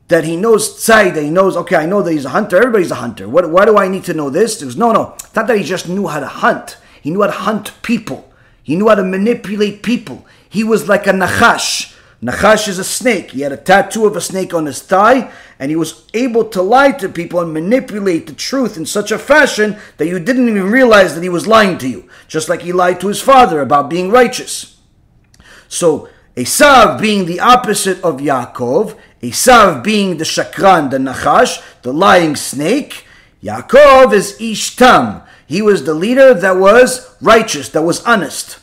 [0.08, 2.90] that he knows Tzaid, that he knows, okay, I know that he's a hunter, everybody's
[2.90, 3.28] a hunter.
[3.28, 4.58] What, why do I need to know this?
[4.58, 6.76] There's no, no, it's not that he just knew how to hunt.
[7.00, 8.28] He knew how to hunt people.
[8.64, 10.26] He knew how to manipulate people.
[10.48, 11.96] He was like a Nachash.
[12.20, 13.30] Nachash is a snake.
[13.30, 16.62] He had a tattoo of a snake on his thigh, and he was able to
[16.62, 20.68] lie to people and manipulate the truth in such a fashion that you didn't even
[20.68, 22.08] realize that he was lying to you.
[22.26, 24.72] Just like he lied to his father about being righteous.
[25.72, 32.36] So, Esav being the opposite of Yaakov, Esav being the shakran, the Nachash, the lying
[32.36, 33.06] snake,
[33.42, 35.26] Yaakov is Ishtam.
[35.46, 38.58] He was the leader that was righteous, that was honest.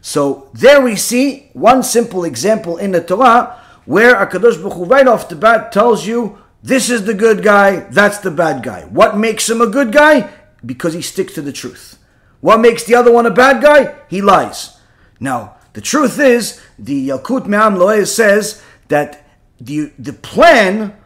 [0.00, 5.06] So there we see one simple example in the Torah where Akadosh Baruch Hu right
[5.06, 8.82] off the bat tells you this is the good guy, that's the bad guy.
[8.86, 10.30] What makes him a good guy?
[10.64, 11.96] Because he sticks to the truth.
[12.40, 13.94] What makes the other one a bad guy?
[14.08, 14.76] He lies.
[15.20, 19.28] Now, the truth is, the Yalkut Me'am Lo'ez says that
[19.60, 20.96] the, the plan,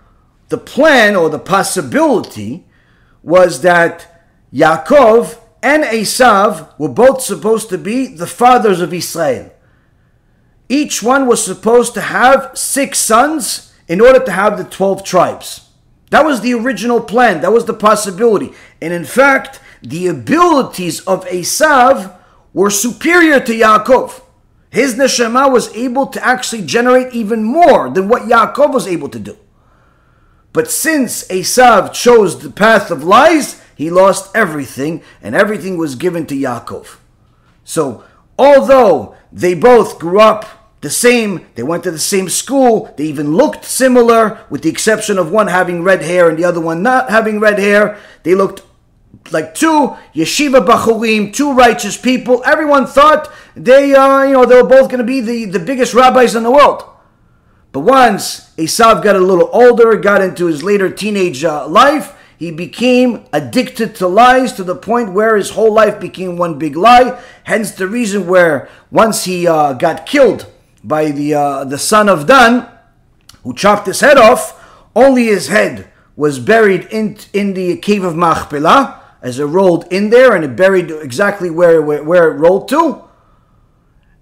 [0.48, 2.68] the plan or the possibility
[3.20, 9.50] was that Yaakov and Esav were both supposed to be the fathers of Israel.
[10.68, 15.68] Each one was supposed to have six sons in order to have the 12 tribes.
[16.10, 18.52] That was the original plan, that was the possibility.
[18.80, 22.16] And in fact, the abilities of Esav
[22.52, 24.22] were superior to Yaakov.
[24.70, 29.18] His neshama was able to actually generate even more than what Yaakov was able to
[29.18, 29.36] do.
[30.52, 36.26] But since Esav chose the path of lies, he lost everything, and everything was given
[36.26, 36.96] to Yaakov.
[37.64, 38.04] So,
[38.38, 40.44] although they both grew up
[40.80, 45.18] the same, they went to the same school, they even looked similar, with the exception
[45.18, 48.62] of one having red hair and the other one not having red hair, they looked
[49.30, 52.42] like two yeshiva bachurim, two righteous people.
[52.44, 55.94] Everyone thought they, uh, you know, they were both going to be the, the biggest
[55.94, 56.84] rabbis in the world.
[57.72, 62.50] But once Esav got a little older, got into his later teenage uh, life, he
[62.50, 67.22] became addicted to lies to the point where his whole life became one big lie.
[67.44, 70.50] Hence the reason where once he uh, got killed
[70.82, 72.66] by the uh, the son of Dan,
[73.44, 74.58] who chopped his head off,
[74.96, 80.10] only his head was buried in in the cave of Machpelah as it rolled in
[80.10, 83.04] there, and it buried exactly where where, where it rolled to,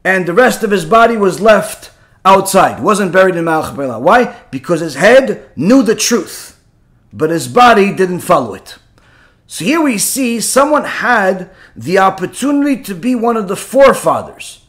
[0.04, 1.92] and the rest of his body was left
[2.24, 2.82] outside.
[2.82, 3.98] wasn't buried in Machpelah.
[3.98, 4.36] Why?
[4.50, 6.58] Because his head knew the truth
[7.12, 8.78] but his body didn't follow it.
[9.46, 14.62] So here we see someone had the opportunity to be one of the forefathers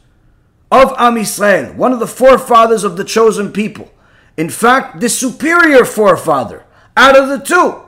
[0.72, 3.92] of Am Yisrael, one of the forefathers of the chosen people.
[4.38, 6.65] In fact, the superior forefather
[6.96, 7.82] out of the two.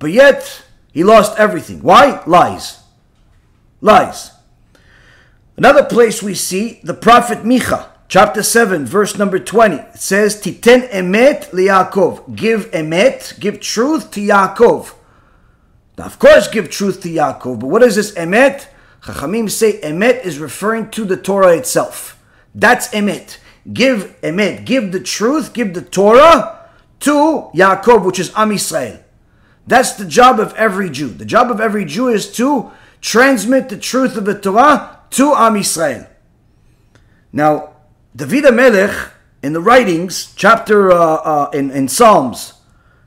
[0.00, 0.63] But yet,
[0.94, 1.82] he lost everything.
[1.82, 2.22] Why?
[2.24, 2.78] Lies.
[3.80, 4.30] Lies.
[5.56, 9.74] Another place we see the prophet Micha chapter 7, verse number 20.
[9.74, 12.36] It says, Titen emet liYaakov.
[12.36, 14.94] Give emet, give truth to Yaakov.
[15.98, 18.68] Now, of course, give truth to Yaakov, but what is this emet?
[19.02, 22.22] Chachamim say emet is referring to the Torah itself.
[22.54, 23.38] That's emet.
[23.72, 26.68] Give emet, give the truth, give the Torah
[27.00, 29.03] to Yaakov, which is Am Yisrael.
[29.66, 31.08] That's the job of every Jew.
[31.08, 35.54] The job of every Jew is to transmit the truth of the Torah to Am
[35.54, 36.08] Yisrael.
[37.32, 37.74] Now,
[38.14, 39.12] David Melech
[39.44, 42.54] in the writings, chapter uh, uh, in, in Psalms,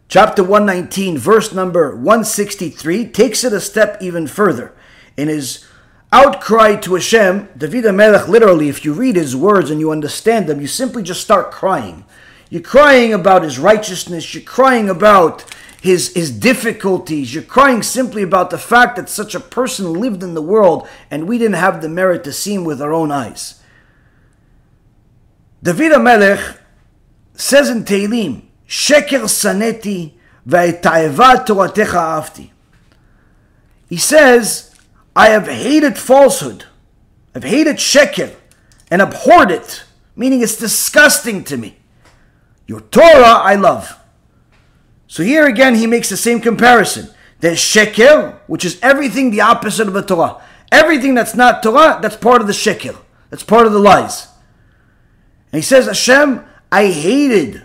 [0.07, 4.71] chapter 119, verse number 163, takes it a step even further.
[5.17, 5.65] In his
[6.11, 10.61] outcry to Hashem, David Melech, literally, if you read his words and you understand them,
[10.61, 12.05] you simply just start crying.
[12.51, 15.43] You're crying about his righteousness, you're crying about
[15.88, 20.34] his, his difficulties, you're crying simply about the fact that such a person lived in
[20.34, 23.63] the world and we didn't have the merit to see him with our own eyes.
[25.63, 26.58] David HaMelech
[27.34, 30.13] says in Tehillim, Sheker saneti
[30.45, 32.50] afti.
[33.89, 34.76] He says,
[35.15, 36.65] I have hated falsehood.
[37.34, 38.36] I've hated sheker
[38.91, 39.84] and abhorred it,
[40.15, 41.78] meaning it's disgusting to me.
[42.65, 43.96] Your Torah I love.
[45.07, 47.09] So here again he makes the same comparison.
[47.39, 50.41] There's sheker, which is everything the opposite of the Torah.
[50.71, 52.97] Everything that's not Torah, that's part of the sheker.
[53.29, 54.27] That's part of the lies.
[55.51, 57.63] And he says, Hashem, I hated,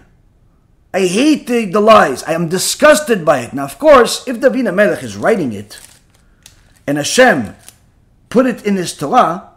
[0.95, 2.23] I hate the, the lies.
[2.25, 3.53] I am disgusted by it.
[3.53, 5.81] Now, of course, if David Melech is writing it,
[6.87, 7.57] and Hashem
[8.29, 9.51] put it in his Torah,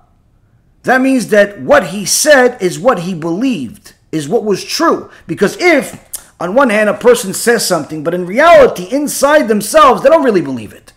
[0.83, 5.09] that means that what he said is what he believed, is what was true.
[5.27, 10.09] Because if, on one hand, a person says something, but in reality, inside themselves, they
[10.09, 10.93] don't really believe it.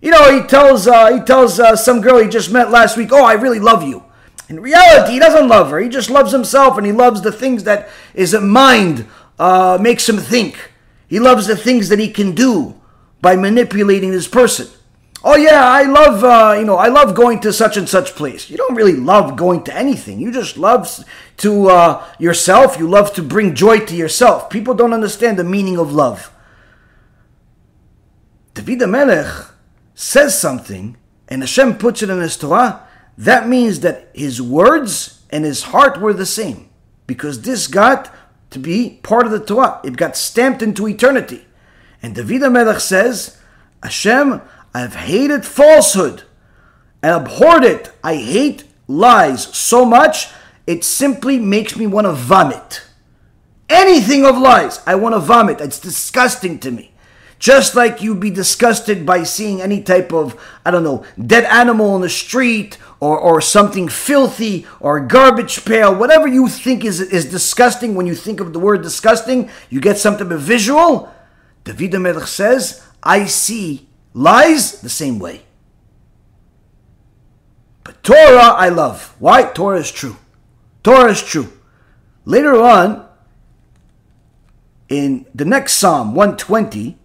[0.00, 3.10] You know, he tells uh, he tells uh, some girl he just met last week,
[3.12, 4.04] "Oh, I really love you."
[4.48, 5.78] In reality, he doesn't love her.
[5.78, 9.06] He just loves himself and he loves the things that his mind
[9.38, 10.72] uh, makes him think.
[11.06, 12.80] He loves the things that he can do
[13.20, 14.68] by manipulating this person.
[15.22, 18.48] Oh yeah, I love uh, you know I love going to such and such place.
[18.48, 20.18] You don't really love going to anything.
[20.18, 20.88] You just love
[21.40, 22.78] to uh, yourself.
[22.78, 24.48] You love to bring joy to yourself.
[24.48, 26.32] People don't understand the meaning of love.
[28.54, 29.46] David Melech
[29.94, 30.96] says something,
[31.28, 32.86] and Hashem puts it in his Torah
[33.20, 36.70] that means that his words and his heart were the same
[37.06, 38.10] because this got
[38.48, 39.78] to be part of the Torah.
[39.84, 41.44] It got stamped into eternity.
[42.02, 43.38] And David HaMelech says,
[43.82, 44.40] Hashem,
[44.72, 46.22] I've hated falsehood
[47.02, 47.92] and abhorred it.
[48.02, 50.28] I hate lies so much,
[50.70, 52.82] it simply makes me want to vomit.
[53.68, 55.60] Anything of lies, I want to vomit.
[55.60, 56.92] It's disgusting to me.
[57.40, 61.96] Just like you'd be disgusted by seeing any type of, I don't know, dead animal
[61.96, 67.24] in the street or, or something filthy or garbage pail, whatever you think is, is
[67.24, 71.12] disgusting when you think of the word disgusting, you get something visual.
[71.64, 75.42] David Melech says, I see lies the same way.
[77.82, 79.16] But Torah I love.
[79.18, 79.42] Why?
[79.42, 80.16] Torah is true.
[80.82, 81.52] Torah is true.
[82.24, 83.06] Later on,
[84.88, 86.98] in the next Psalm 120,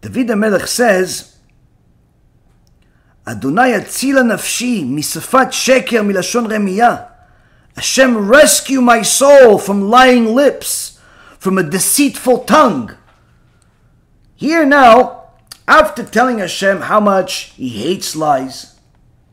[0.00, 1.36] David Melech says,
[3.26, 7.10] Adonai atzila nafshi misafat sheker milashon remiya.
[7.76, 10.98] Hashem rescue my soul from lying lips,
[11.38, 12.96] from a deceitful tongue.
[14.34, 15.24] Here now,
[15.68, 18.78] after telling Hashem how much he hates lies,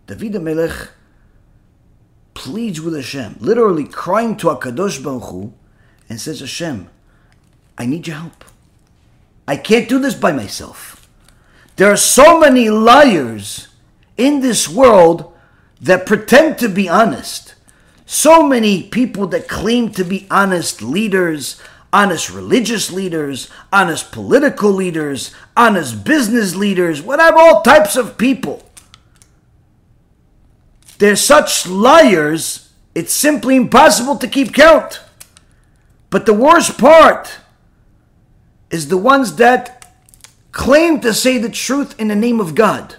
[0.06, 0.90] David Melech
[2.38, 5.54] pleads with Hashem, literally crying to Akadosh Baruch Hu,
[6.08, 6.88] and says, Hashem,
[7.80, 8.46] I need your help.
[9.48, 11.10] I can't do this by myself.
[11.78, 13.70] There are so many liars
[14.18, 15.34] in this world
[15.82, 17.56] that pretend to be honest.
[18.06, 21.60] So many people that claim to be honest leaders,
[21.92, 28.67] honest religious leaders, honest political leaders, honest business leaders, whatever, all types of people.
[31.00, 35.02] They're such liars, it's simply impossible to keep count.
[36.10, 37.38] But the worst part
[38.70, 39.94] is the ones that
[40.52, 42.96] claim to say the truth in the name of God.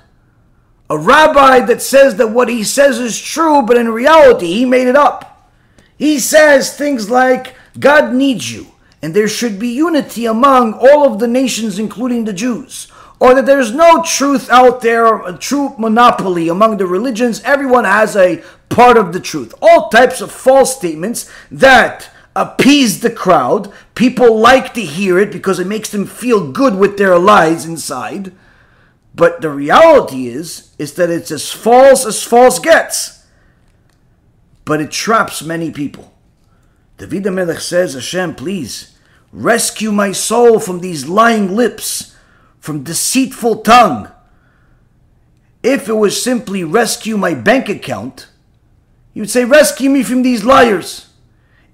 [0.91, 4.87] A rabbi that says that what he says is true, but in reality he made
[4.87, 5.51] it up.
[5.99, 8.69] He says things like, God needs you,
[9.03, 12.91] and there should be unity among all of the nations, including the Jews.
[13.21, 17.43] Or that there's no truth out there, a true monopoly among the religions.
[17.43, 19.55] Everyone has a part of the truth.
[19.61, 23.73] All types of false statements that appease the crowd.
[23.97, 28.33] People like to hear it because it makes them feel good with their lies inside.
[29.15, 33.27] But the reality is, is that it's as false as false gets.
[34.65, 36.15] But it traps many people.
[36.99, 38.97] David Melech says, Hashem, please
[39.33, 42.15] rescue my soul from these lying lips,
[42.61, 44.11] from deceitful tongue.
[45.63, 48.29] If it was simply rescue my bank account,
[49.15, 51.09] you would say, rescue me from these liars.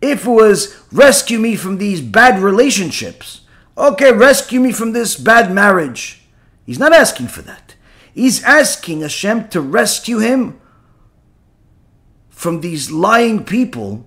[0.01, 3.43] If it was rescue me from these bad relationships,
[3.77, 6.23] okay, rescue me from this bad marriage.
[6.65, 7.75] He's not asking for that.
[8.15, 10.61] He's asking Hashem to rescue him
[12.31, 14.07] from these lying people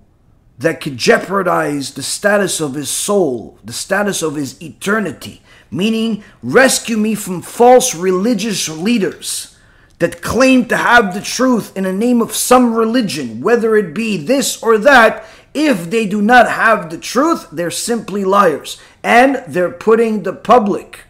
[0.58, 5.42] that could jeopardize the status of his soul, the status of his eternity.
[5.70, 9.58] Meaning, rescue me from false religious leaders
[10.00, 14.18] that claim to have the truth in the name of some religion, whether it be
[14.18, 18.80] this or that, if they do not have the truth, they're simply liars.
[19.04, 21.06] And they're putting the public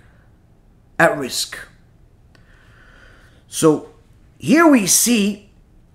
[0.97, 1.57] at risk.
[3.47, 3.89] So
[4.37, 5.49] here we see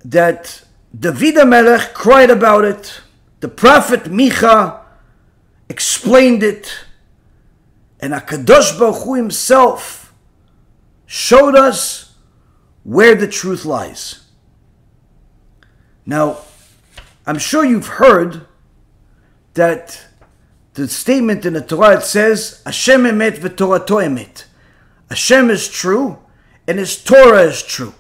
[0.05, 0.65] that
[0.99, 3.01] David Melech cried about it.
[3.41, 4.81] The prophet Micha
[5.69, 6.73] explained it.
[8.03, 10.13] And Akadosh Baruch Hu himself
[11.07, 12.17] showed us
[12.83, 14.27] where the truth lies.
[16.05, 16.39] Now,
[17.27, 18.47] I'm sure you've heard
[19.55, 20.05] that
[20.75, 24.45] the statement in the Torah it says, Hashem emet v'torato emet.
[25.09, 26.19] Hashem is true
[26.67, 27.95] and His Torah is true.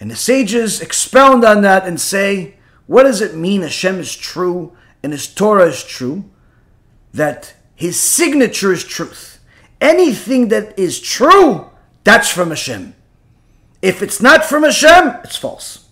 [0.00, 4.76] And the sages expound on that and say, what does it mean Hashem is true
[5.02, 6.28] and His Torah is true?
[7.14, 9.40] That His signature is truth.
[9.80, 11.66] Anything that is true,
[12.04, 12.94] that's from Hashem.
[13.82, 15.88] If it's not from Hashem, it's false.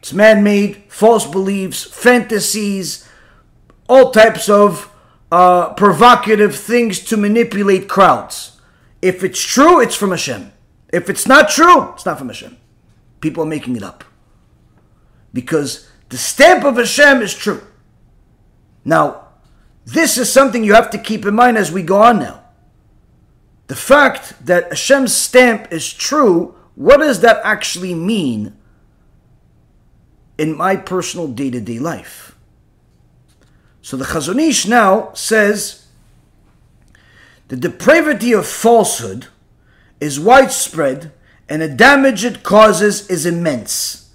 [0.00, 3.08] It's man made, false beliefs, fantasies,
[3.88, 4.92] all types of
[5.30, 8.60] uh, provocative things to manipulate crowds.
[9.00, 10.50] If it's true, it's from Hashem.
[10.92, 12.56] If it's not true, it's not from Hashem.
[13.20, 14.02] People are making it up.
[15.32, 17.62] Because the stamp of Hashem is true.
[18.84, 19.21] Now,
[19.84, 22.42] this is something you have to keep in mind as we go on now.
[23.66, 28.56] The fact that Hashem's stamp is true, what does that actually mean
[30.38, 32.36] in my personal day to day life.
[33.80, 35.86] So the Chazon Ish now says
[37.46, 39.26] the depravity of falsehood
[40.00, 41.12] is widespread
[41.48, 44.10] and the damage it causes is immense.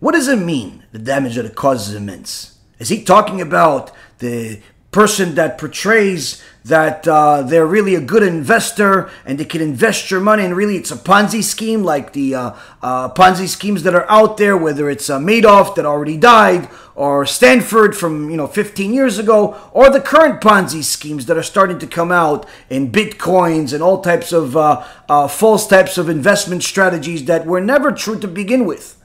[0.00, 2.53] What does it mean, the damage that it causes is immense?
[2.78, 4.60] Is he talking about the
[4.94, 10.20] person that portrays that uh, they're really a good investor and they can invest your
[10.20, 14.08] money and really it's a Ponzi scheme like the uh, uh, Ponzi schemes that are
[14.08, 18.94] out there, whether it's uh, Madoff that already died or Stanford from you know 15
[18.94, 23.72] years ago or the current Ponzi schemes that are starting to come out in bitcoins
[23.72, 28.18] and all types of uh, uh, false types of investment strategies that were never true
[28.20, 28.96] to begin with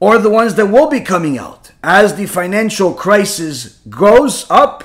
[0.00, 1.72] or the ones that will be coming out.
[1.82, 4.84] As the financial crisis goes up,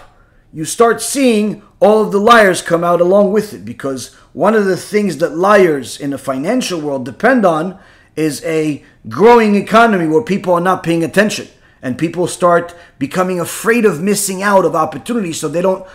[0.54, 4.66] you start seeing all of the liars come out along with it because one of
[4.66, 7.80] the things that liars in the financial world depend on
[8.16, 11.48] is a growing economy where people are not paying attention
[11.82, 15.88] and people start becoming afraid of missing out of opportunities so they don't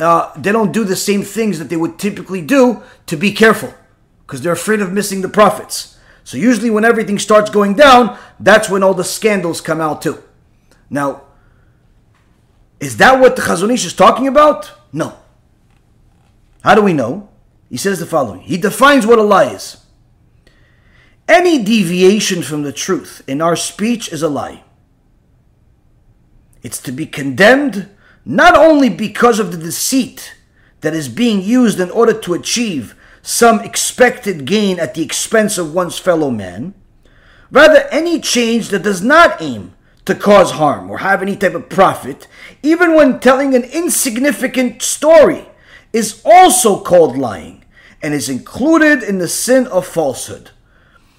[0.00, 3.72] uh, they don't do the same things that they would typically do to be careful
[4.26, 5.93] because they're afraid of missing the profits
[6.24, 10.22] so usually when everything starts going down, that's when all the scandals come out too.
[10.88, 11.22] Now,
[12.80, 14.72] is that what the Chazon Ish is talking about?
[14.92, 15.18] No.
[16.62, 17.28] How do we know?
[17.68, 18.40] He says the following.
[18.40, 19.84] He defines what a lie is.
[21.28, 24.64] Any deviation from the truth in our speech is a lie.
[26.62, 27.90] It's to be condemned
[28.24, 30.36] not only because of the deceit
[30.80, 32.94] that is being used in order to achieve
[33.26, 36.74] some expected gain at the expense of one's fellow man.
[37.50, 39.72] Rather, any change that does not aim
[40.04, 42.28] to cause harm or have any type of profit,
[42.62, 45.46] even when telling an insignificant story,
[45.94, 47.64] is also called lying
[48.02, 50.50] and is included in the sin of falsehood.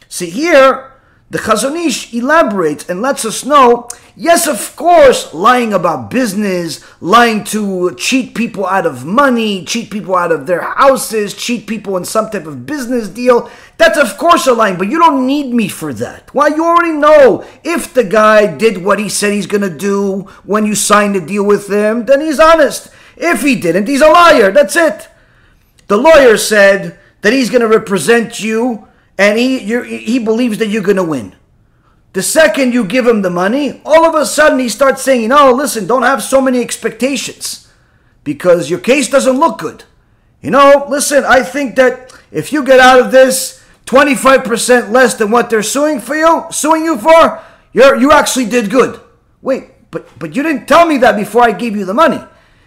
[0.07, 0.93] See, here,
[1.29, 7.43] the Chazon Ish elaborates and lets us know yes, of course, lying about business, lying
[7.45, 12.05] to cheat people out of money, cheat people out of their houses, cheat people in
[12.05, 15.67] some type of business deal, that's of course a lying, but you don't need me
[15.67, 16.33] for that.
[16.33, 16.47] Why?
[16.47, 20.65] You already know if the guy did what he said he's going to do when
[20.65, 22.89] you signed the deal with him, then he's honest.
[23.17, 24.51] If he didn't, he's a liar.
[24.51, 25.09] That's it.
[25.87, 30.83] The lawyer said that he's going to represent you and he he believes that you're
[30.83, 31.35] going to win.
[32.13, 35.51] The second you give him the money, all of a sudden he starts saying, "No,
[35.51, 37.67] listen, don't have so many expectations
[38.23, 39.83] because your case doesn't look good."
[40.41, 45.31] You know, listen, I think that if you get out of this 25% less than
[45.31, 47.41] what they're suing for you, suing you for,
[47.73, 48.99] you you actually did good.
[49.41, 52.21] Wait, but but you didn't tell me that before I gave you the money.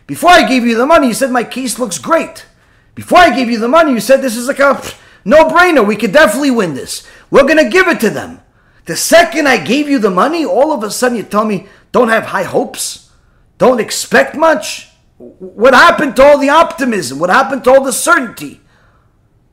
[0.07, 2.47] Before I gave you the money, you said my case looks great.
[2.95, 4.81] Before I gave you the money, you said this is like a
[5.25, 5.87] no brainer.
[5.87, 7.07] We could definitely win this.
[7.31, 8.41] We're going to give it to them.
[8.87, 12.09] The second I gave you the money, all of a sudden you tell me don't
[12.09, 13.11] have high hopes,
[13.59, 14.89] don't expect much.
[15.19, 17.19] What happened to all the optimism?
[17.19, 18.61] What happened to all the certainty?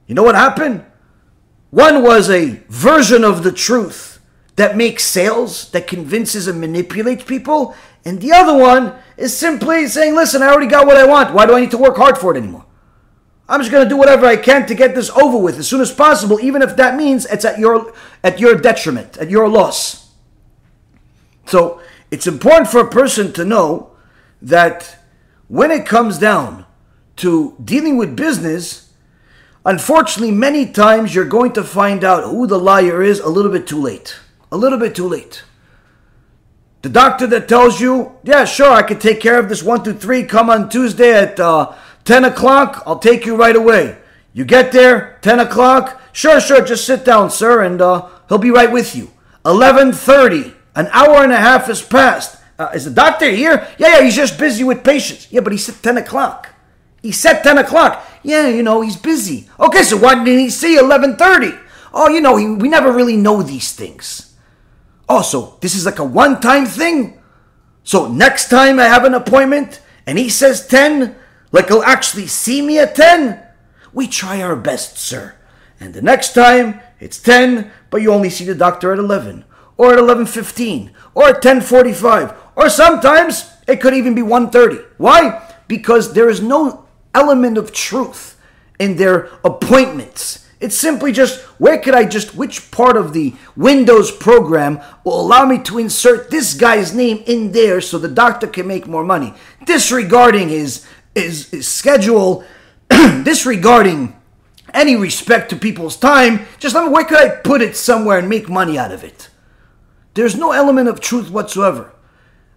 [0.07, 0.85] You know what happened?
[1.71, 4.21] One was a version of the truth
[4.55, 10.15] that makes sales, that convinces and manipulates people, and the other one is simply saying,
[10.15, 11.33] listen, I already got what I want.
[11.33, 12.65] Why do I need to work hard for it anymore?
[13.47, 15.81] I'm just going to do whatever I can to get this over with as soon
[15.81, 17.93] as possible, even if that means it's at your
[18.23, 20.11] at your detriment, at your loss.
[21.45, 21.79] So
[22.09, 23.91] it's important for a person to know
[24.41, 24.97] that
[25.47, 26.65] when it comes down
[27.17, 28.91] to dealing with business,
[29.63, 33.67] unfortunately, many times you're going to find out who the liar is a little bit
[33.67, 34.17] too late.
[34.51, 35.43] A little bit too late.
[36.81, 39.93] The doctor that tells you, yeah, sure, I can take care of this one, two,
[39.93, 41.73] three, come on Tuesday at uh,
[42.05, 43.97] 10 o'clock, I'll take you right away.
[44.33, 48.51] You get there, 10 o'clock, sure, sure, just sit down, sir, and uh, he'll be
[48.51, 49.11] right with you.
[49.43, 52.41] 11.30, an hour and a half has passed.
[52.57, 53.67] Uh, is the doctor here?
[53.77, 55.31] Yeah, yeah, he's just busy with patients.
[55.31, 56.49] Yeah, but he said 10 o'clock.
[57.01, 58.05] He said 10 o'clock.
[58.23, 59.49] Yeah, you know, he's busy.
[59.59, 61.61] Okay, so why didn't he say 11.30?
[61.93, 64.35] Oh, you know, he, we never really know these things.
[65.07, 67.21] Oh, so this is like a one-time thing?
[67.83, 71.15] So next time I have an appointment and he says 10,
[71.51, 73.41] like he'll actually see me at 10?
[73.93, 75.35] We try our best, sir.
[75.79, 79.45] And the next time, it's 10, but you only see the doctor at 11,
[79.77, 84.85] or at 11.15, or at 10.45, or sometimes it could even be 1.30.
[84.97, 85.53] Why?
[85.67, 88.39] Because there is no element of truth
[88.79, 90.45] in their appointments.
[90.59, 95.45] It's simply just where could I just, which part of the Windows program will allow
[95.45, 99.33] me to insert this guy's name in there so the doctor can make more money,
[99.65, 100.85] disregarding his
[101.15, 102.43] is, is schedule
[102.89, 104.15] disregarding
[104.73, 106.45] any respect to people's time.
[106.59, 109.29] Just me, where could I put it somewhere and make money out of it?
[110.13, 111.93] There's no element of truth whatsoever.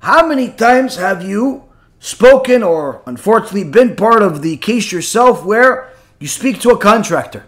[0.01, 1.65] How many times have you
[2.01, 7.47] spoken or unfortunately been part of the case yourself where you speak to a contractor?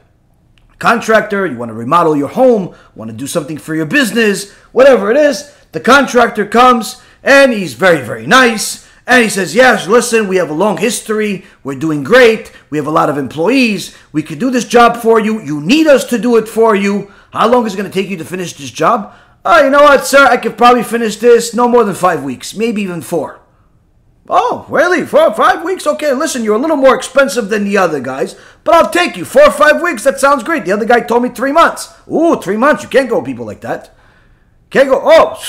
[0.79, 5.11] Contractor, you want to remodel your home, want to do something for your business, whatever
[5.11, 5.55] it is.
[5.73, 10.51] The contractor comes and he's very, very nice and he says, Yes, listen, we have
[10.51, 11.45] a long history.
[11.65, 12.53] We're doing great.
[12.71, 13.97] We have a lot of employees.
[14.13, 15.41] We could do this job for you.
[15.41, 17.13] You need us to do it for you.
[17.33, 19.15] How long is it going to take you to finish this job?
[19.45, 20.27] Oh, you know what, sir?
[20.27, 23.41] I could probably finish this no more than five weeks, maybe even four.
[24.29, 25.05] Oh, really?
[25.07, 25.87] Four or five weeks?
[25.87, 29.25] Okay, listen, you're a little more expensive than the other guys, but I'll take you.
[29.25, 30.65] Four or five weeks, that sounds great.
[30.65, 31.93] The other guy told me three months.
[32.09, 32.83] Ooh, three months.
[32.83, 33.93] You can't go with people like that.
[34.71, 35.01] Can't go.
[35.03, 35.43] Oh,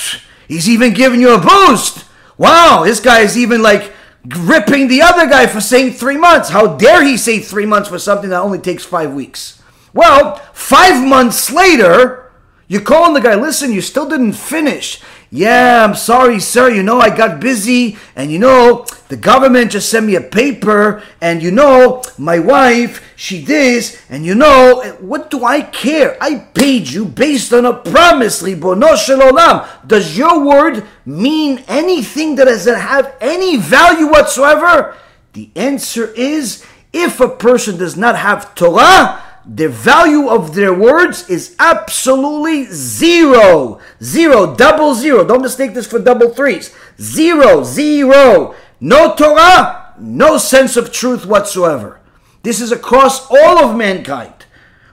[0.47, 2.05] he's even giving you a boost.
[2.41, 3.93] Wow, this guy is even like
[4.25, 6.49] ripping the other guy for saying three months.
[6.49, 9.61] How dare he say three months for something that only takes five weeks?
[9.93, 12.31] Well, five months later,
[12.67, 14.99] you're calling the guy, listen, you still didn't finish.
[15.33, 16.69] Yeah, I'm sorry, sir.
[16.69, 21.01] You know, I got busy, and you know, the government just sent me a paper,
[21.21, 26.17] and you know, my wife, she this, and you know, what do I care?
[26.19, 29.87] I paid you based on a promise, Ribono Olam.
[29.87, 34.97] Does your word mean anything that doesn't have any value whatsoever?
[35.31, 41.29] The answer is if a person does not have Torah, the value of their words
[41.29, 43.79] is absolutely zero.
[44.03, 45.23] Zero, double zero.
[45.25, 46.75] Don't mistake this for double threes.
[46.99, 48.55] Zero, zero.
[48.79, 51.99] No Torah, no sense of truth whatsoever.
[52.43, 54.33] This is across all of mankind.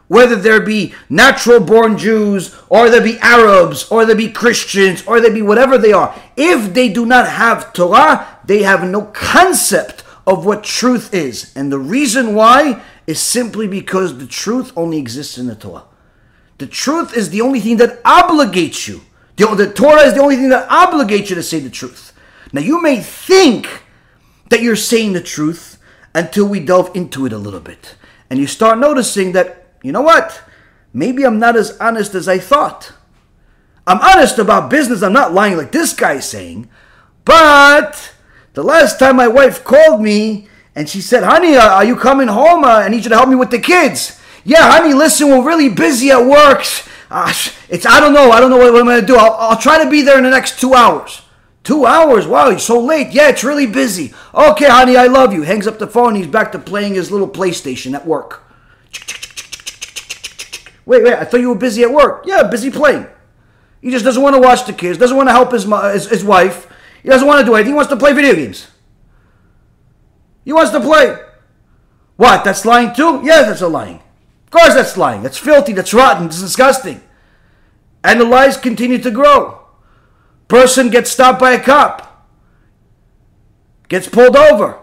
[0.08, 5.20] Whether there be natural born Jews, or there be Arabs, or there be Christians, or
[5.20, 6.18] there be whatever they are.
[6.34, 11.52] If they do not have Torah, they have no concept of what truth is.
[11.54, 15.84] And the reason why is simply because the truth only exists in the Torah.
[16.58, 19.00] The truth is the only thing that obligates you.
[19.36, 22.12] The, the Torah is the only thing that obligates you to say the truth.
[22.52, 23.82] Now, you may think
[24.50, 25.78] that you're saying the truth
[26.14, 27.94] until we delve into it a little bit.
[28.28, 30.42] And you start noticing that, you know what?
[30.92, 32.92] Maybe I'm not as honest as I thought.
[33.86, 35.02] I'm honest about business.
[35.02, 36.68] I'm not lying like this guy's saying.
[37.24, 38.12] But
[38.52, 40.47] the last time my wife called me
[40.78, 42.62] and she said, Honey, are you coming home?
[42.62, 44.20] Uh, I need you to help me with the kids.
[44.44, 46.64] Yeah, honey, listen, we're really busy at work.
[47.10, 47.34] Uh,
[47.68, 48.30] it's, I don't know.
[48.30, 49.16] I don't know what, what I'm going to do.
[49.16, 51.22] I'll, I'll try to be there in the next two hours.
[51.64, 52.28] Two hours?
[52.28, 53.08] Wow, you're so late.
[53.10, 54.14] Yeah, it's really busy.
[54.32, 55.42] Okay, honey, I love you.
[55.42, 56.14] Hangs up the phone.
[56.14, 58.44] He's back to playing his little PlayStation at work.
[60.86, 62.22] Wait, wait, I thought you were busy at work.
[62.24, 63.08] Yeah, busy playing.
[63.82, 66.24] He just doesn't want to watch the kids, doesn't want to help his, his, his
[66.24, 66.68] wife.
[67.02, 67.72] He doesn't want to do anything.
[67.72, 68.68] He wants to play video games.
[70.48, 71.14] He wants to play.
[72.16, 72.42] What?
[72.42, 73.20] That's lying too?
[73.22, 73.96] Yeah, that's a lying.
[74.46, 75.22] Of course, that's lying.
[75.22, 75.74] That's filthy.
[75.74, 76.24] That's rotten.
[76.24, 77.02] It's disgusting.
[78.02, 79.60] And the lies continue to grow.
[80.48, 82.26] Person gets stopped by a cop,
[83.90, 84.78] gets pulled over.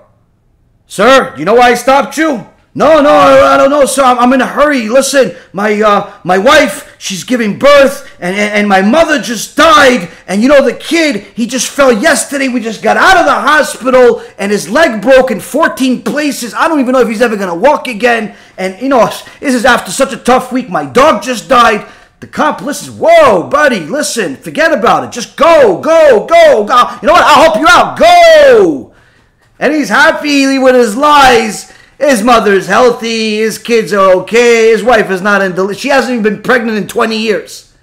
[0.86, 2.48] Sir, you know why I stopped you?
[2.78, 4.04] No, no, I don't know, sir.
[4.04, 4.90] I'm in a hurry.
[4.90, 10.10] Listen, my uh, my wife, she's giving birth, and, and, and my mother just died.
[10.28, 12.50] And you know the kid, he just fell yesterday.
[12.50, 16.54] We just got out of the hospital, and his leg broke in 14 places.
[16.54, 18.36] I don't even know if he's ever gonna walk again.
[18.58, 19.06] And you know,
[19.40, 20.70] this is after such a tough week.
[20.70, 21.88] My dog just died.
[22.20, 22.98] The cop listens.
[23.00, 24.36] Whoa, buddy, listen.
[24.36, 25.12] Forget about it.
[25.14, 26.98] Just go, go, go, go.
[27.02, 27.24] You know what?
[27.24, 27.98] I'll help you out.
[27.98, 28.94] Go.
[29.60, 31.72] And he's happy with his lies.
[32.10, 33.38] His mother's healthy.
[33.38, 34.70] His kids are okay.
[34.70, 35.54] His wife is not in.
[35.54, 37.74] Del- she hasn't even been pregnant in 20 years.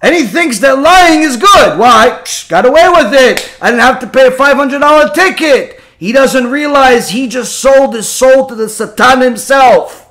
[0.00, 1.78] And he thinks that lying is good.
[1.78, 2.24] Why?
[2.48, 3.56] Got away with it.
[3.60, 5.80] I didn't have to pay a $500 ticket.
[5.98, 10.08] He doesn't realize he just sold his soul to the Satan himself.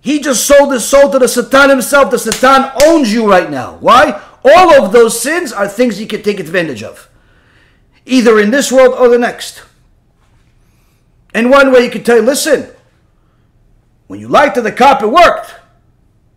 [0.00, 2.10] He just sold his soul to the Satan himself.
[2.10, 3.76] The Satan owns you right now.
[3.80, 4.22] Why?
[4.44, 7.08] All of those sins are things he can take advantage of,
[8.04, 9.62] either in this world or the next.
[11.34, 12.70] And one way you can tell listen,
[14.06, 15.54] when you lied to the cop, it worked.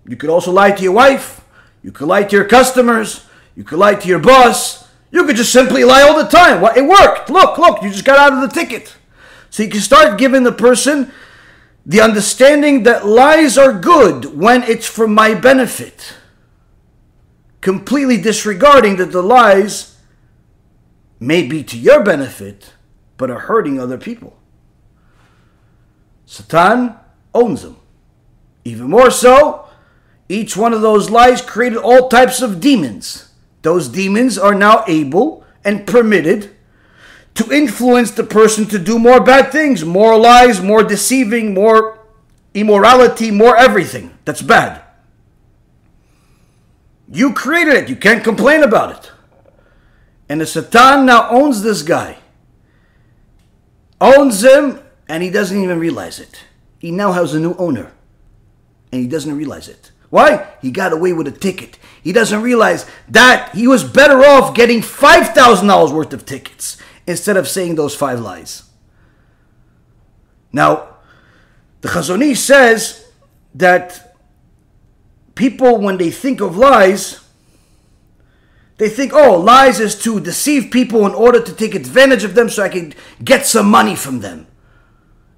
[0.08, 1.46] You could also lie to your wife.
[1.84, 3.26] You could lie to your customers.
[3.56, 4.88] You could lie to your boss.
[5.12, 6.62] You could just simply lie all the time.
[6.62, 7.30] Well, it worked.
[7.30, 8.96] Look, look, you just got out of the ticket.
[9.50, 11.12] So you can start giving the person
[11.86, 16.16] the understanding that lies are good when it's for my benefit,
[17.62, 19.98] completely disregarding that the lies
[21.20, 22.74] may be to your benefit,
[23.16, 24.38] but are hurting other people.
[26.28, 26.94] Satan
[27.34, 27.78] owns them.
[28.66, 29.66] Even more so,
[30.28, 33.32] each one of those lies created all types of demons.
[33.62, 36.54] Those demons are now able and permitted
[37.36, 42.06] to influence the person to do more bad things, more lies, more deceiving, more
[42.54, 44.82] immorality, more everything that's bad.
[47.10, 49.12] You created it, you can't complain about it.
[50.28, 52.18] And the Satan now owns this guy,
[54.02, 56.44] owns him, and he doesn't even realize it.
[56.80, 57.92] He now has a new owner,
[58.92, 59.92] and he doesn't realize it.
[60.10, 60.48] Why?
[60.62, 61.78] He got away with a ticket.
[62.02, 67.48] He doesn't realize that he was better off getting $5,000 worth of tickets instead of
[67.48, 68.64] saying those five lies.
[70.54, 70.96] Now,
[71.82, 73.12] the Chazon Ish says
[73.56, 74.16] that
[75.36, 77.20] people, when they think of lies,
[78.78, 82.50] they think, oh, lies is to deceive people in order to take advantage of them
[82.50, 82.94] so I can
[83.24, 84.48] get some money from them.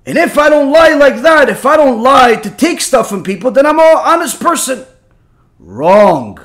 [0.06, 3.24] And if I don't lie like that, if I don't lie to take stuff from
[3.24, 4.86] people, then I'm an honest person.
[5.60, 6.40] Wrong.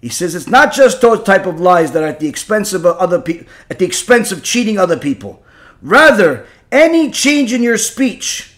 [0.00, 2.86] He says it's not just those type of lies that are at the expense of
[2.86, 5.42] other people, at the expense of cheating other people.
[5.82, 8.54] Rather, any change in your speech,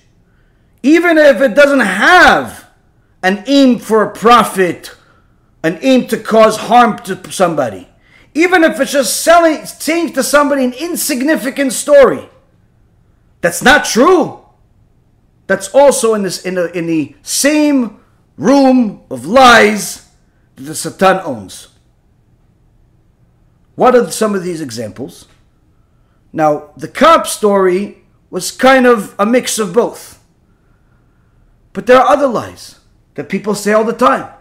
[0.82, 2.66] even if it doesn't have
[3.22, 4.94] an aim for a profit,
[5.62, 7.88] an aim to cause harm to somebody,
[8.34, 12.28] even if it's just selling, saying to somebody an insignificant story,
[13.40, 14.44] that's not true.
[15.46, 18.00] That's also in this in the in the same
[18.36, 20.08] room of lies
[20.56, 21.68] that the Satan owns.
[23.74, 25.26] What are some of these examples?
[26.32, 30.22] Now, the cop story was kind of a mix of both.
[31.72, 32.80] But there are other lies
[33.14, 34.32] that people say all the time.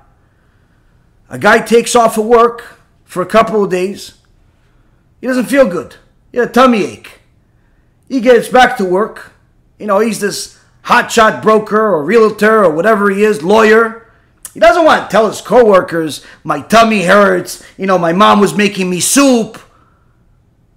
[1.29, 4.15] A guy takes off of work for a couple of days.
[5.21, 5.95] He doesn't feel good.
[6.31, 7.18] He had a tummy ache.
[8.09, 9.33] He gets back to work.
[9.77, 14.11] You know, he's this hotshot broker or realtor or whatever he is, lawyer.
[14.53, 18.55] He doesn't want to tell his coworkers, my tummy hurts, you know, my mom was
[18.55, 19.59] making me soup.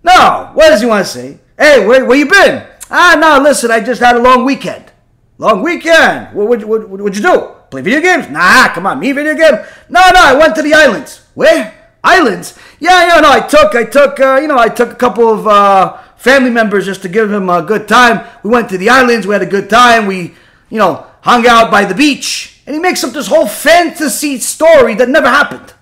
[0.04, 1.38] No, what does he want to say?
[1.58, 2.66] Hey, where, where you been?
[2.90, 4.92] Ah, no, listen, I just had a long weekend.
[5.38, 6.34] Long weekend?
[6.34, 7.54] What would what, what, what'd you do?
[7.70, 8.28] Play video games?
[8.28, 9.54] Nah, come on, me video game?
[9.88, 11.26] No, no, I went to the islands.
[11.34, 11.72] Where?
[12.04, 12.58] Islands?
[12.78, 15.46] Yeah, yeah, no, I took, I took, uh, you know, I took a couple of
[15.46, 18.24] uh, family members just to give him a good time.
[18.44, 20.34] We went to the islands, we had a good time, we,
[20.70, 22.62] you know, hung out by the beach.
[22.64, 25.74] And he makes up this whole fantasy story that never happened.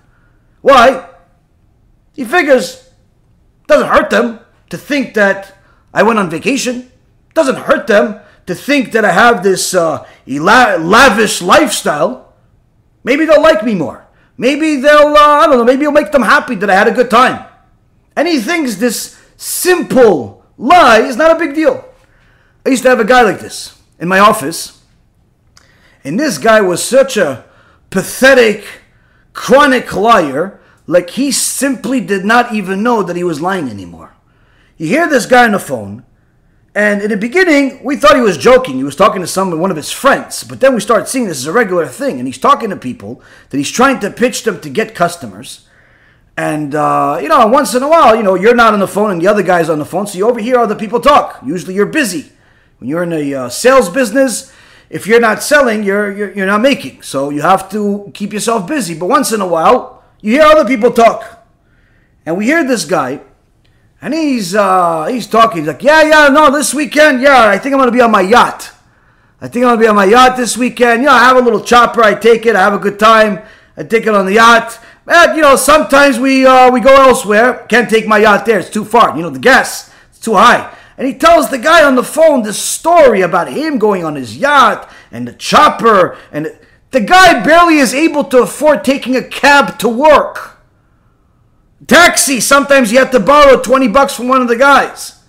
[0.62, 1.11] Why?
[2.14, 2.88] He figures
[3.66, 5.59] doesn't hurt them to think that
[5.93, 6.91] I went on vacation.
[7.34, 12.32] Doesn't hurt them to think that I have this uh, lavish lifestyle.
[13.05, 14.07] Maybe they'll like me more.
[14.38, 16.93] Maybe they'll, uh, I don't know, maybe it'll make them happy that I had a
[16.93, 17.45] good time.
[18.16, 21.84] And he thinks this simple lie is not a big deal.
[22.64, 24.82] I used to have a guy like this in my office.
[26.05, 27.45] And this guy was such a
[27.88, 28.64] pathetic,
[29.32, 34.14] chronic liar, like he simply did not even know that he was lying anymore.
[34.76, 36.05] You hear this guy on the phone,
[36.74, 38.76] and in the beginning, we thought he was joking.
[38.76, 40.45] He was talking to someone, one of his friends.
[40.45, 43.22] But then we started seeing this as a regular thing, and he's talking to people
[43.49, 45.66] that he's trying to pitch them to get customers.
[46.41, 49.11] And uh, you know, once in a while, you know, you're not on the phone
[49.11, 51.38] and the other guy's on the phone, so you overhear other people talk.
[51.45, 52.32] Usually, you're busy.
[52.78, 54.51] When you're in a uh, sales business,
[54.88, 57.03] if you're not selling, you're, you're you're not making.
[57.03, 58.95] So you have to keep yourself busy.
[58.95, 61.47] But once in a while, you hear other people talk,
[62.24, 63.20] and we hear this guy
[64.03, 65.59] and he's uh, he's talking.
[65.59, 68.22] He's like, yeah, yeah, no, this weekend, yeah, I think I'm gonna be on my
[68.22, 68.72] yacht.
[69.43, 71.03] I think I'm gonna be on my yacht this weekend.
[71.03, 72.03] Yeah, I have a little chopper.
[72.03, 72.57] I take it.
[72.57, 73.43] I have a good time.
[73.76, 74.78] I take it on the yacht.
[75.11, 77.67] You know, sometimes we uh, we go elsewhere.
[77.69, 78.61] Can't take my yacht there.
[78.61, 79.17] It's too far.
[79.17, 80.77] You know, the gas it's too high.
[80.97, 84.37] And he tells the guy on the phone this story about him going on his
[84.37, 86.19] yacht and the chopper.
[86.31, 86.59] And
[86.91, 90.59] the guy barely is able to afford taking a cab to work.
[91.87, 95.23] Taxi, sometimes you have to borrow 20 bucks from one of the guys.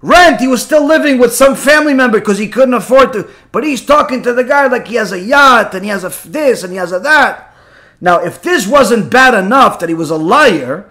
[0.00, 3.28] Rent, he was still living with some family member because he couldn't afford to.
[3.50, 6.28] But he's talking to the guy like he has a yacht and he has a
[6.28, 7.47] this and he has a that.
[8.00, 10.90] Now, if this wasn't bad enough that he was a liar,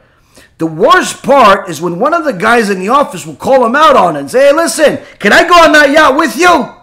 [0.57, 3.75] the worst part is when one of the guys in the office will call him
[3.75, 6.73] out on it and say, hey, listen, can I go on that yacht with you?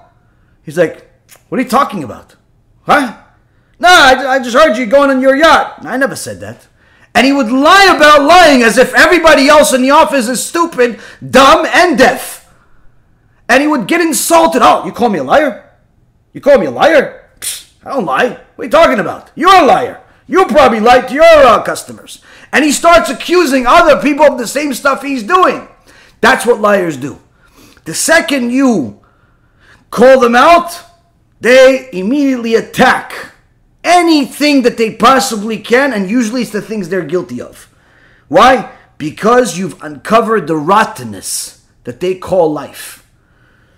[0.63, 1.11] He's like,
[1.49, 2.37] what are you talking about?
[2.83, 3.19] Huh?
[3.79, 5.85] No, I, I just heard you going on your yacht.
[5.85, 6.69] I never said that
[7.15, 10.99] and he would lie about lying as if everybody else in the office is stupid,
[11.31, 12.53] dumb, and deaf.
[13.49, 14.63] And he would get insulted.
[14.63, 15.71] Oh, you call me a liar?
[16.33, 17.31] You call me a liar?
[17.85, 18.31] I don't lie.
[18.57, 19.31] What are you talking about?
[19.37, 20.03] You're a liar.
[20.27, 22.23] You probably to your uh, customers.
[22.53, 25.69] And he starts accusing other people of the same stuff he's doing.
[26.21, 27.21] That's what liars do.
[27.85, 29.01] The second you
[29.91, 30.81] call them out,
[31.41, 33.33] they immediately attack
[33.83, 37.69] anything that they possibly can, and usually it's the things they're guilty of.
[38.29, 38.73] Why?
[38.97, 43.07] Because you've uncovered the rottenness that they call life.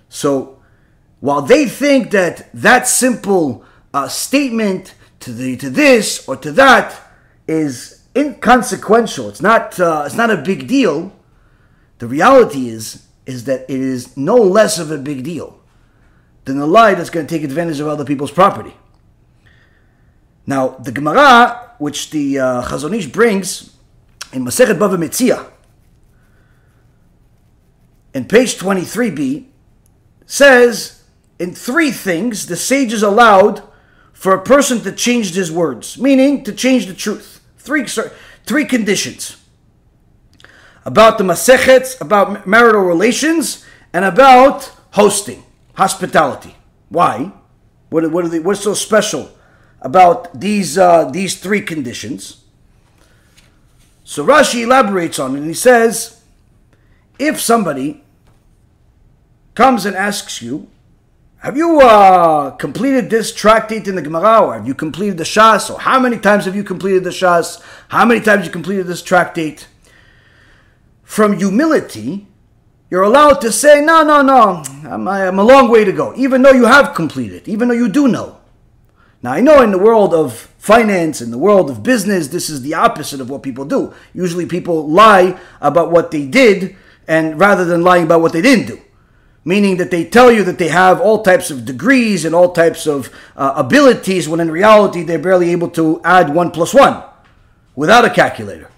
[0.09, 0.63] So,
[1.19, 4.95] while they think that that simple uh, statement
[5.27, 6.97] to the to this or to that
[7.49, 11.13] is inconsequential, it's not uh, it's not a big deal.
[11.99, 15.59] The reality is is that it is no less of a big deal
[16.45, 18.73] than a lie that's going to take advantage of other people's property.
[20.47, 23.75] Now, the Gemara, which the uh, Chazon Ish brings
[24.33, 25.51] in Masechet Bava Metzia,
[28.15, 29.47] in page 23b,
[30.25, 31.03] says
[31.41, 33.65] in three things the sages allowed
[34.17, 37.43] for a person to change his words, meaning to change the truth.
[37.59, 37.85] Three,
[38.47, 39.37] three conditions
[40.87, 45.45] about the Masechets, about marital relations, and about hosting,
[45.75, 46.57] hospitality.
[46.89, 47.31] Why?
[47.91, 49.31] What, what are they, what's so special
[49.83, 52.43] about these uh, these three conditions.
[54.03, 56.23] So Rashi elaborates on it and he says,
[57.19, 58.03] if somebody
[59.55, 60.69] comes and asks you,
[61.39, 65.71] have you uh, completed this tractate in the Gemara, or have you completed the Shas,
[65.71, 69.03] or how many times have you completed the Shas, how many times you completed this
[69.03, 69.69] tractate?
[71.03, 72.27] From humility,
[72.91, 76.43] you're allowed to say, no, no, no, I'm, I'm a long way to go, even
[76.43, 78.39] though you have completed, even though you do know.
[79.23, 82.63] Now, I know in the world of finance, in the world of business, this is
[82.63, 83.95] the opposite of what people do.
[84.15, 86.77] Usually people lie about what they did
[87.09, 88.81] and rather than lying about what they didn't do.
[89.47, 92.85] Meaning that they tell you that they have all types of degrees and all types
[92.85, 97.05] of uh, abilities when in reality they're barely able to add one plus one
[97.77, 98.69] without a calculator.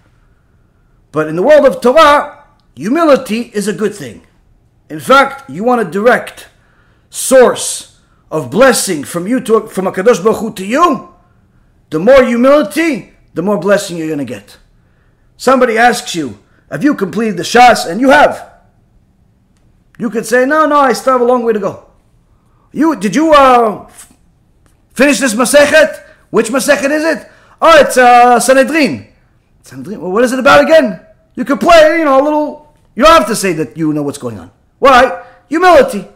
[1.11, 2.45] But in the world of Torah,
[2.77, 4.27] humility is a good thing.
[4.91, 6.49] In fact, you want a direct
[7.09, 7.99] source
[8.31, 11.14] of blessing from you to from a Baruch Hu to you.
[11.89, 14.59] The more humility, the more blessing you're going to get.
[15.39, 16.41] Somebody asks you,
[16.71, 18.58] "Have you completed the shas?" and you have.
[19.99, 21.91] You could say, "No, no, I still have a long way to go."
[22.73, 23.89] You did you uh,
[24.95, 26.05] finish this masechet?
[26.31, 27.31] Which masechet is it?
[27.61, 29.09] Oh, it's uh, Sanhedrin.
[29.63, 30.01] Sanhedrin.
[30.01, 31.01] Well, what is it about again?
[31.35, 32.75] You could play, you know, a little.
[32.95, 34.51] You don't have to say that you know what's going on.
[34.79, 35.25] Why?
[35.49, 36.07] Humility.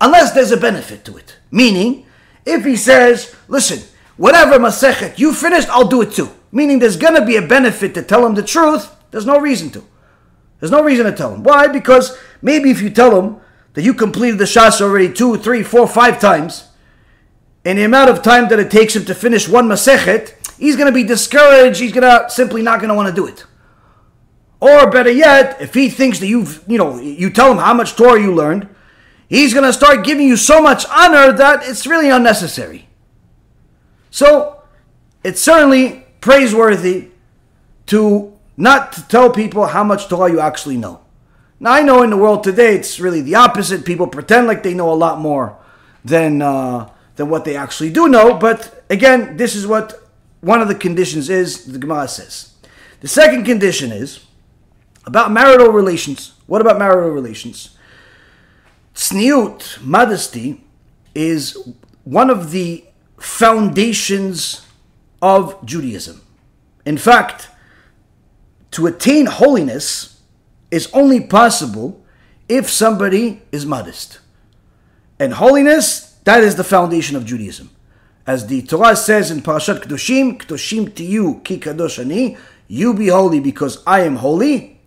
[0.00, 1.36] Unless there's a benefit to it.
[1.50, 2.06] Meaning,
[2.46, 3.80] if he says, listen,
[4.16, 6.30] whatever Masechet you finished, I'll do it too.
[6.52, 9.70] Meaning there's going to be a benefit to tell him the truth, there's no reason
[9.70, 9.84] to.
[10.60, 11.42] There's no reason to tell him.
[11.42, 11.66] Why?
[11.66, 13.40] Because maybe if you tell him
[13.74, 16.68] that you completed the shas already two, three, four, five times,
[17.64, 20.86] and the amount of time that it takes him to finish one Masechet, he's going
[20.86, 21.80] to be discouraged.
[21.80, 23.44] He's going to simply not going to want to do it.
[24.60, 27.96] Or better yet, if he thinks that you've, you know, you tell him how much
[27.96, 28.68] Torah you learned,
[29.28, 32.86] he's going to start giving you so much honor that it's really unnecessary.
[34.10, 34.62] So,
[35.24, 37.08] it's certainly praiseworthy
[37.86, 41.00] to not to tell people how much Torah you actually know.
[41.58, 43.84] Now, I know in the world today it's really the opposite.
[43.84, 45.58] People pretend like they know a lot more
[46.04, 48.34] than uh, than what they actually do know.
[48.34, 50.08] But again, this is what
[50.40, 51.66] one of the conditions is.
[51.66, 52.54] The Gemara says.
[53.00, 54.24] The second condition is
[55.04, 56.32] about marital relations.
[56.46, 57.76] What about marital relations?
[58.94, 60.64] Tzniut, modesty,
[61.14, 61.56] is
[62.04, 62.84] one of the
[63.18, 64.66] foundations
[65.20, 66.22] of Judaism.
[66.86, 67.49] In fact,
[68.72, 70.20] to attain holiness
[70.70, 72.04] is only possible
[72.48, 74.20] if somebody is modest.
[75.18, 77.70] And holiness, that is the foundation of Judaism.
[78.26, 82.36] As the Torah says in Parashat Kedoshim, Kedoshim tihyu ki kadosh ani,
[82.68, 84.80] you be holy because I am holy.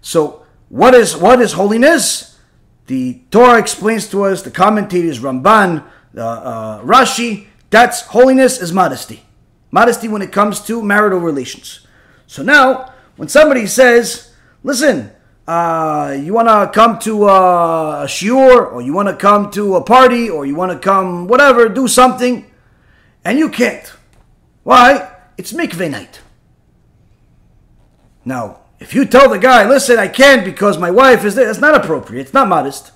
[0.00, 2.38] So, what is what is holiness?
[2.86, 5.84] The Torah explains to us, the commentators Ramban,
[6.16, 9.24] uh, uh, Rashi, that's holiness is modesty.
[9.70, 11.86] Modesty when it comes to marital relations.
[12.28, 15.10] So now, when somebody says, listen,
[15.46, 19.82] uh, you want to come to a shiur, or you want to come to a
[19.82, 22.50] party, or you want to come, whatever, do something,
[23.24, 23.92] and you can't.
[24.62, 25.12] Why?
[25.38, 26.20] It's mikveh night.
[28.24, 31.60] Now, if you tell the guy, listen, I can't because my wife is there, it's
[31.60, 32.22] not appropriate.
[32.22, 32.92] It's not modest.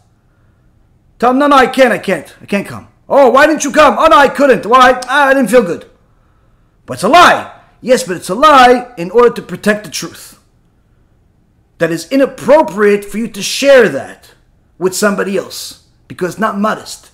[1.18, 2.34] Tell him, no, no, I can't, I can't.
[2.40, 2.88] I can't come.
[3.08, 3.96] Oh, why didn't you come?
[3.98, 4.66] Oh, no, I couldn't.
[4.66, 5.00] Why?
[5.06, 5.88] Ah, I didn't feel good.
[6.86, 7.59] But it's a lie.
[7.80, 10.38] Yes, but it's a lie in order to protect the truth.
[11.78, 14.32] That is inappropriate for you to share that
[14.78, 17.10] with somebody else because it's not modest.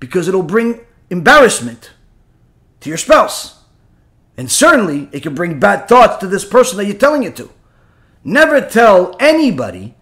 [0.00, 0.80] Because it'll bring
[1.10, 1.92] embarrassment
[2.80, 3.62] to your spouse.
[4.36, 7.50] And certainly, it can bring bad thoughts to this person that you're telling it to.
[8.24, 9.94] Never tell anybody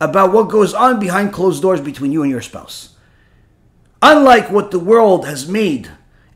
[0.00, 2.96] about what goes on behind closed doors between you and your spouse.
[4.02, 5.90] Unlike what the world has made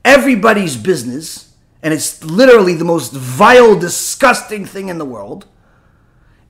[0.05, 1.48] everybody's business,
[1.83, 5.47] and it's literally the most vile, disgusting thing in the world,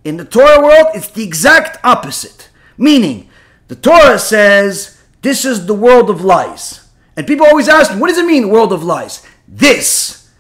[0.05, 2.49] in the Torah world, it's the exact opposite.
[2.77, 3.29] Meaning,
[3.67, 6.89] the Torah says this is the world of lies.
[7.17, 9.27] And people always ask what does it mean, world of lies?
[9.47, 10.31] This.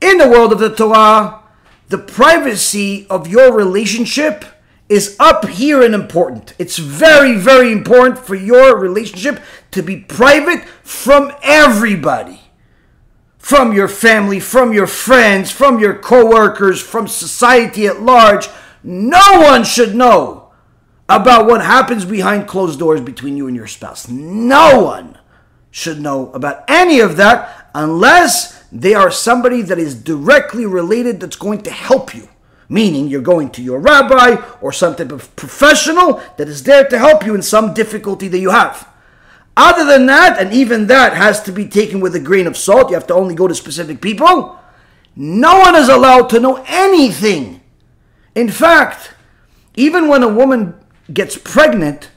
[0.00, 1.42] In the world of the Torah,
[1.88, 4.44] the privacy of your relationship
[4.88, 6.54] is up here and important.
[6.58, 12.40] It's very, very important for your relationship to be private from everybody.
[13.48, 18.46] From your family, from your friends, from your coworkers, from society at large.
[18.82, 20.50] No one should know
[21.08, 24.06] about what happens behind closed doors between you and your spouse.
[24.06, 25.16] No one
[25.70, 31.34] should know about any of that unless they are somebody that is directly related that's
[31.34, 32.28] going to help you.
[32.68, 36.98] Meaning you're going to your rabbi or some type of professional that is there to
[36.98, 38.86] help you in some difficulty that you have.
[39.60, 42.90] Other than that, and even that has to be taken with a grain of salt,
[42.90, 44.56] you have to only go to specific people.
[45.16, 47.60] No one is allowed to know anything.
[48.36, 49.14] In fact,
[49.74, 50.74] even when a woman
[51.12, 52.08] gets pregnant,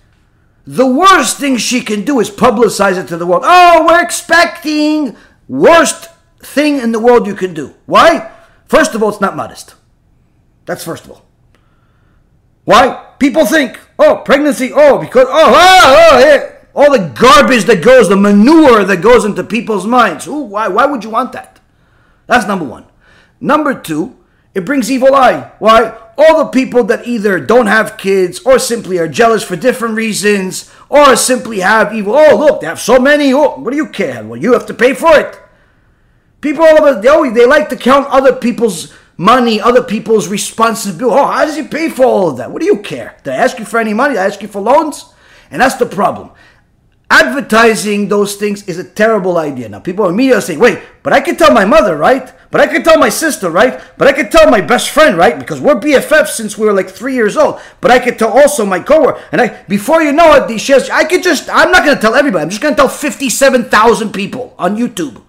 [0.67, 3.41] the worst thing she can do is publicize it to the world.
[3.43, 5.17] Oh, we're expecting.
[5.47, 6.11] Worst
[6.41, 7.73] thing in the world you can do.
[7.87, 8.31] Why?
[8.67, 9.73] First of all, it's not modest.
[10.65, 11.25] That's first of all.
[12.65, 13.15] Why?
[13.17, 16.60] People think, oh, pregnancy, oh, because, oh, oh, oh yeah.
[16.73, 20.27] All the garbage that goes, the manure that goes into people's minds.
[20.27, 20.67] Ooh, why?
[20.67, 21.59] Why would you want that?
[22.27, 22.85] That's number one.
[23.39, 24.15] Number two,
[24.53, 25.51] it brings evil eye.
[25.59, 25.97] Why?
[26.17, 30.71] All the people that either don't have kids or simply are jealous for different reasons
[30.89, 32.15] or simply have evil.
[32.15, 33.33] Oh, look, they have so many.
[33.33, 34.23] Oh, what do you care?
[34.23, 35.39] Well, you have to pay for it.
[36.41, 41.19] People all us, they always they like to count other people's money, other people's responsibility.
[41.19, 42.51] Oh, how does he pay for all of that?
[42.51, 43.17] What do you care?
[43.23, 44.15] Did I ask you for any money?
[44.15, 45.05] Did I ask you for loans?
[45.51, 46.31] And that's the problem.
[47.11, 49.67] Advertising those things is a terrible idea.
[49.67, 52.31] Now, people in media saying, wait, but I can tell my mother, right?
[52.51, 53.81] But I can tell my sister, right?
[53.97, 55.37] But I can tell my best friend, right?
[55.37, 57.59] Because we're BFFs since we were like three years old.
[57.81, 59.21] But I can tell also my coworker.
[59.33, 62.01] And I, before you know it, these shares, I could just, I'm not going to
[62.01, 62.43] tell everybody.
[62.43, 65.21] I'm just going to tell 57,000 people on YouTube.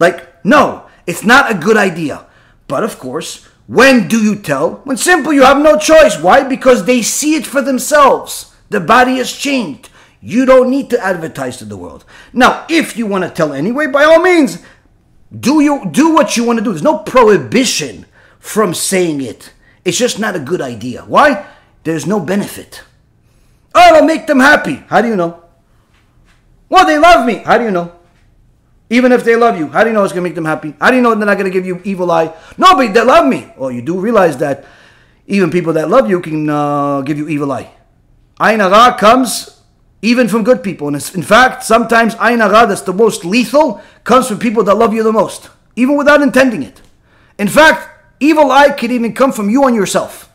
[0.00, 2.24] Like, no, it's not a good idea.
[2.68, 4.76] But of course, when do you tell?
[4.84, 6.18] When simple, you have no choice.
[6.18, 6.42] Why?
[6.42, 8.54] Because they see it for themselves.
[8.70, 9.90] The body has changed.
[10.20, 12.04] You don't need to advertise to the world.
[12.32, 14.62] Now, if you want to tell anyway, by all means,
[15.38, 16.70] do you do what you want to do.
[16.70, 18.06] There's no prohibition
[18.38, 19.52] from saying it.
[19.84, 21.02] It's just not a good idea.
[21.02, 21.46] Why?
[21.84, 22.82] There's no benefit.
[23.74, 24.82] Oh, it'll make them happy.
[24.88, 25.44] How do you know?
[26.68, 27.36] Well, they love me.
[27.36, 27.92] How do you know?
[28.90, 30.74] Even if they love you, how do you know it's to make them happy?
[30.80, 32.34] How do you know they're not to give you evil eye?
[32.56, 33.52] No, but they love me.
[33.56, 34.64] Well, you do realize that
[35.26, 37.70] even people that love you can uh, give you evil eye.
[38.40, 39.57] Hara comes
[40.02, 40.88] even from good people.
[40.88, 44.94] And in fact, sometimes ain hara that's the most lethal comes from people that love
[44.94, 46.80] you the most, even without intending it.
[47.38, 47.88] In fact,
[48.20, 50.30] evil eye can even come from you on yourself.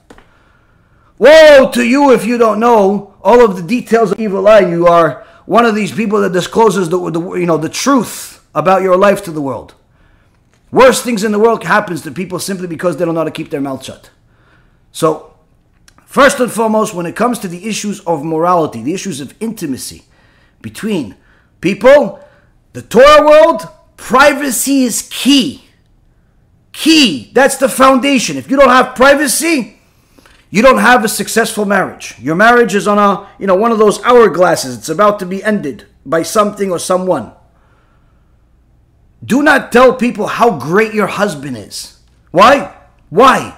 [1.18, 4.62] Woe to you if you don't know all of the details of evil eye.
[4.62, 8.82] You are one of these people that discloses the, the you know the truth about
[8.82, 9.76] your life to the world.
[10.72, 13.32] Worst things in the world happens to people simply because they don't know how to
[13.32, 14.10] keep their mouth shut.
[14.92, 15.33] So
[16.14, 20.04] First and foremost, when it comes to the issues of morality, the issues of intimacy
[20.62, 21.16] between
[21.60, 22.24] people,
[22.74, 25.66] the Torah world, privacy is key.
[26.72, 27.32] Key.
[27.34, 28.38] That's the foundation.
[28.38, 29.80] If you don't have privacy,
[30.52, 32.14] you don't have a successful marriage.
[32.20, 34.78] Your marriage is on a, you know, one of those hourglasses.
[34.78, 37.32] It's about to be ended by something or someone.
[39.26, 42.02] Do not tell people how great your husband is.
[42.30, 42.72] Why?
[43.10, 43.58] Why?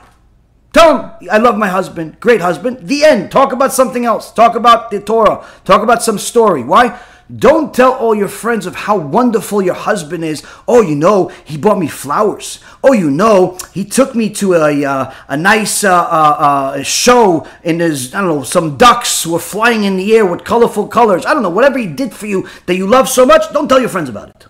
[0.75, 2.79] Tell him, I love my husband, great husband.
[2.89, 3.31] The end.
[3.31, 4.29] Talk about something else.
[4.33, 5.47] Talk about the Torah.
[5.63, 6.65] Talk about some story.
[6.65, 6.99] Why?
[7.33, 10.45] Don't tell all your friends of how wonderful your husband is.
[10.67, 12.59] Oh, you know, he bought me flowers.
[12.83, 16.35] Oh, you know, he took me to a, uh, a nice uh, uh,
[16.75, 20.43] uh show and there's, I don't know, some ducks were flying in the air with
[20.43, 21.25] colorful colors.
[21.25, 23.79] I don't know, whatever he did for you that you love so much, don't tell
[23.79, 24.47] your friends about it.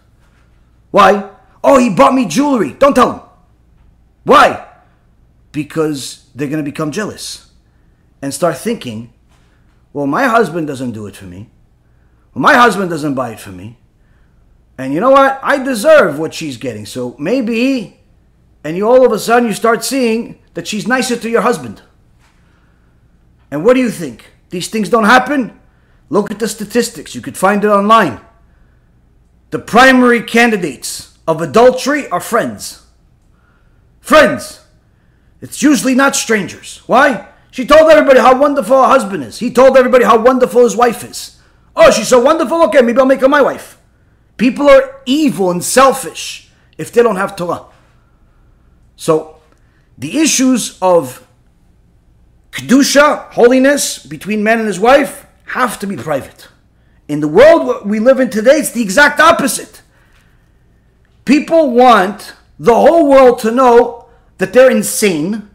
[0.90, 1.30] Why?
[1.64, 2.74] Oh, he bought me jewelry.
[2.74, 3.22] Don't tell them.
[4.24, 4.65] Why?
[5.56, 7.50] Because they're going to become jealous
[8.22, 9.14] and start thinking,
[9.94, 11.50] well, my husband doesn't do it for me.
[12.34, 13.78] Well, my husband doesn't buy it for me.
[14.78, 15.40] And you know what?
[15.42, 16.86] I deserve what she's getting.
[16.86, 18.02] So maybe,
[18.66, 21.82] and you all of a sudden you start seeing that she's nicer to your husband.
[23.50, 24.26] And what do you think?
[24.50, 25.58] These things don't happen?
[26.10, 27.16] Look at the statistics.
[27.16, 28.20] You could find it online.
[29.52, 32.86] The primary candidates of adultery are friends.
[34.02, 34.65] Friends.
[35.46, 36.82] It's usually not strangers.
[36.88, 37.28] Why?
[37.52, 39.38] She told everybody how wonderful her husband is.
[39.38, 41.40] He told everybody how wonderful his wife is.
[41.76, 42.64] Oh, she's so wonderful?
[42.64, 43.78] Okay, maybe I'll make her my wife.
[44.38, 47.66] People are evil and selfish if they don't have Torah.
[48.96, 49.38] So,
[50.00, 51.28] the issues of
[52.50, 56.48] Kedusha, holiness, between man and his wife, have to be private.
[57.08, 59.84] In the world we live in today, it's the exact opposite.
[61.24, 64.05] People want the whole world to know
[64.38, 65.50] that they're insane,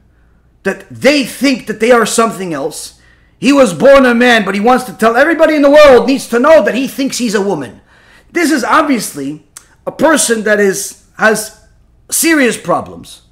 [0.62, 3.00] that they think that they are something else.
[3.38, 6.28] He was born a man, but he wants to tell everybody in the world needs
[6.28, 7.80] to know that he thinks he's a woman.
[8.32, 9.46] This is obviously
[9.86, 11.60] a person that is has
[12.10, 13.22] serious problems.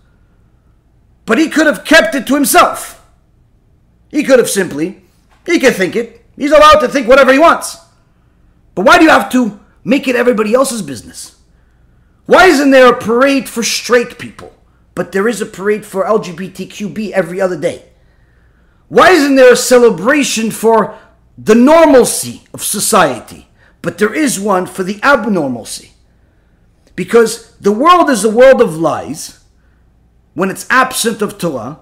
[1.24, 3.04] But he could have kept it to himself.
[4.10, 5.02] He could have simply,
[5.44, 6.24] he could think it.
[6.36, 7.76] He's allowed to think whatever he wants.
[8.74, 11.36] But why do you have to make it everybody else's business?
[12.26, 14.54] Why isn't there a parade for straight people?
[14.98, 17.84] But there is a parade for LGBTQB every other day?
[18.88, 20.98] Why isn't there a celebration for
[21.38, 23.46] the normalcy of society,
[23.80, 25.90] but there is one for the abnormalcy?
[26.96, 29.44] Because the world is a world of lies
[30.34, 31.78] when it's absent of Torah,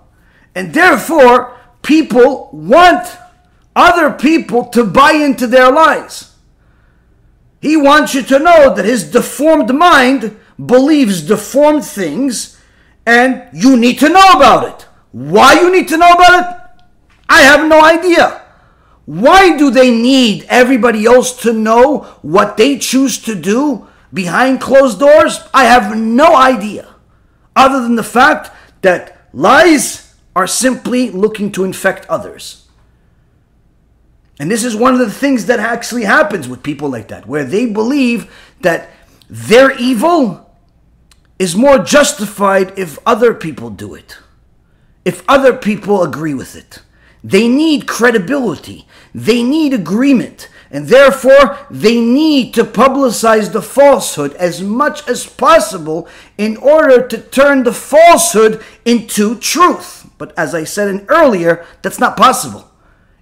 [0.55, 3.09] and therefore people want
[3.75, 6.35] other people to buy into their lies.
[7.63, 12.56] He wants you to know that his deformed mind believes deformed things
[13.07, 14.87] and you need to know about it.
[15.13, 16.85] Why you need to know about it?
[17.29, 18.43] I have no idea.
[19.07, 24.99] Why do they need everybody else to know what they choose to do behind closed
[24.99, 25.39] doors?
[25.55, 26.93] I have no idea.
[27.55, 28.51] Other than the fact
[28.83, 32.69] that lies are simply looking to infect others.
[34.39, 37.45] And this is one of the things that actually happens with people like that, where
[37.45, 38.31] they believe
[38.61, 38.91] that
[39.31, 40.46] their evil
[41.39, 44.19] is more justified if other people do it,
[45.05, 46.83] if other people agree with it.
[47.23, 54.63] They need credibility, they need agreement, and therefore they need to publicize the falsehood as
[54.63, 56.09] much as possible
[56.39, 60.09] in order to turn the falsehood into truth.
[60.19, 62.71] But as I said in earlier, that's not possible.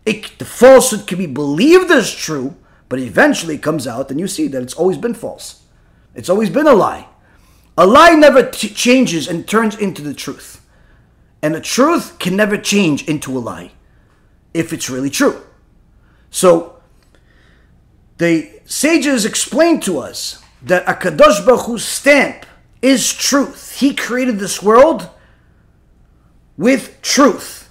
[0.06, 2.56] It, the falsehood can be believed as true,
[2.88, 5.62] but eventually it comes out and you see that it's always been false.
[6.14, 7.08] It's always been a lie.
[7.76, 10.64] A lie never t- changes and turns into the truth.
[11.42, 13.72] And the truth can never change into a lie
[14.52, 15.42] if it's really true.
[16.30, 16.80] So,
[18.18, 22.46] the sages explain to us that Akadosh Baruch Hu's stamp
[22.80, 23.78] is truth.
[23.78, 25.10] He created this world
[26.56, 27.70] with truth.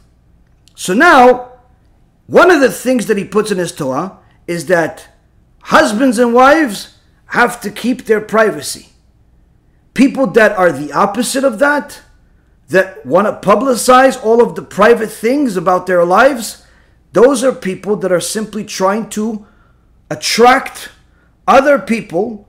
[0.76, 1.54] So now,
[2.28, 5.08] one of the things that he puts in his Torah is that
[5.64, 6.98] husbands and wives
[7.28, 8.93] have to keep their privacy.
[9.94, 12.02] People that are the opposite of that,
[12.70, 16.66] that want to publicize all of the private things about their lives,
[17.12, 19.46] those are people that are simply trying to
[20.10, 20.90] attract
[21.48, 22.48] other people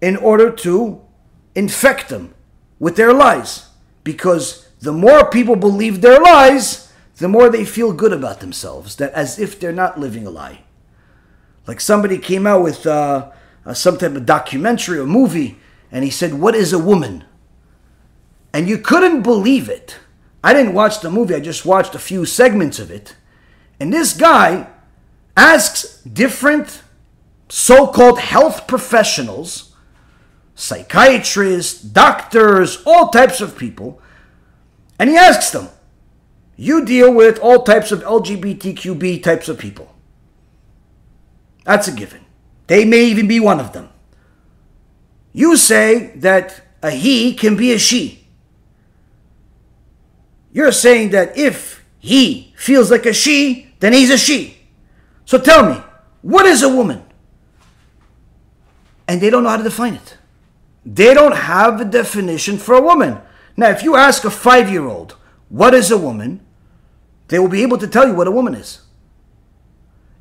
[0.00, 1.00] in order to
[1.54, 2.34] infect them
[2.78, 3.68] with their lies.
[4.04, 9.12] Because the more people believe their lies, the more they feel good about themselves, that
[9.12, 10.60] as if they're not living a lie.
[11.66, 13.30] Like somebody came out with uh,
[13.64, 15.58] uh, some type of documentary or movie,
[15.90, 17.24] and he said, What is a woman?
[18.52, 19.98] And you couldn't believe it.
[20.42, 23.16] I didn't watch the movie, I just watched a few segments of it.
[23.78, 24.68] And this guy
[25.36, 26.82] asks different
[27.48, 29.74] so called health professionals,
[30.54, 34.00] psychiatrists, doctors, all types of people,
[34.98, 35.68] and he asks them,
[36.56, 39.94] You deal with all types of LGBTQB types of people.
[41.64, 42.24] That's a given.
[42.68, 43.90] They may even be one of them.
[45.36, 48.26] You say that a he can be a she.
[50.50, 54.56] You're saying that if he feels like a she, then he's a she.
[55.26, 55.82] So tell me,
[56.22, 57.04] what is a woman?
[59.06, 60.16] And they don't know how to define it.
[60.86, 63.18] They don't have a definition for a woman.
[63.58, 65.16] Now, if you ask a five year old,
[65.50, 66.40] what is a woman?
[67.28, 68.80] They will be able to tell you what a woman is.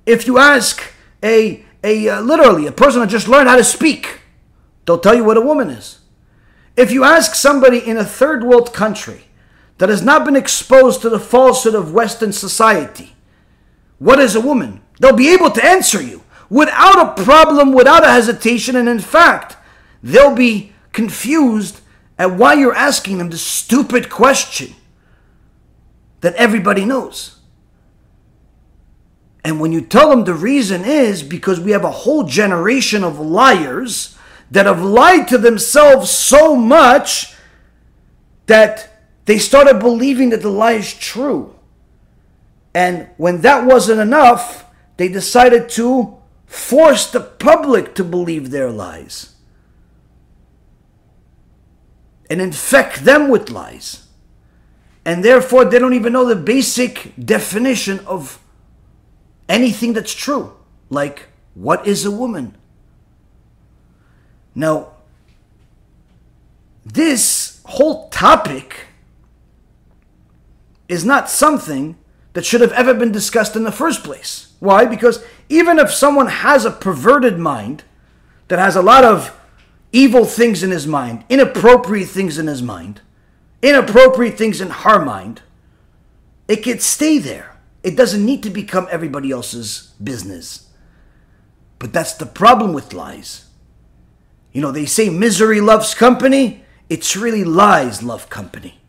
[0.06, 0.84] If you ask
[1.24, 4.20] a, a uh, literally a person that just learned how to speak,
[4.86, 6.00] they'll tell you what a woman is.
[6.76, 9.26] If you ask somebody in a third world country
[9.78, 13.16] that has not been exposed to the falsehood of Western society,
[13.98, 14.82] what is a woman?
[15.00, 19.58] They'll be able to answer you without a problem, without a hesitation, and in fact,
[20.04, 21.82] they'll be confused
[22.18, 24.76] at why you're asking them the stupid question
[26.22, 27.40] that everybody knows.
[29.44, 33.20] And when you tell them the reason is because we have a whole generation of
[33.20, 34.15] liars
[34.52, 37.36] that have lied to themselves so much
[38.46, 41.56] that they started believing that the lie is true.
[42.74, 44.66] And when that wasn't enough,
[44.98, 49.36] they decided to force the public to believe their lies
[52.30, 54.08] and infect them with lies.
[55.04, 58.40] And therefore, they don't even know the basic definition of
[59.48, 60.54] anything that's true.
[60.90, 62.58] Like, what is a woman?
[64.56, 64.94] Now,
[66.86, 68.88] this whole topic
[70.88, 71.98] is not something
[72.34, 74.54] that should have ever been discussed in the first place.
[74.60, 74.86] Why?
[74.86, 77.84] Because even if someone has a perverted mind
[78.48, 79.38] that has a lot of
[79.92, 83.02] evil things in his mind, inappropriate things in his mind,
[83.62, 85.42] inappropriate things in her mind,
[86.48, 87.56] it can stay there.
[87.84, 90.70] It doesn't need to become everybody else's business.
[91.80, 93.46] But that's the problem with lies.
[94.56, 96.64] You know, they say misery loves company.
[96.88, 98.80] It's really lies love company.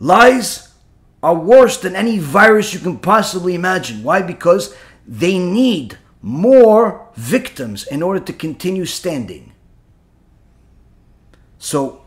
[0.00, 0.74] Lies
[1.22, 4.02] are worse than any virus you can possibly imagine.
[4.02, 4.20] Why?
[4.20, 4.74] Because
[5.06, 9.52] they need more victims in order to continue standing.
[11.58, 12.02] So,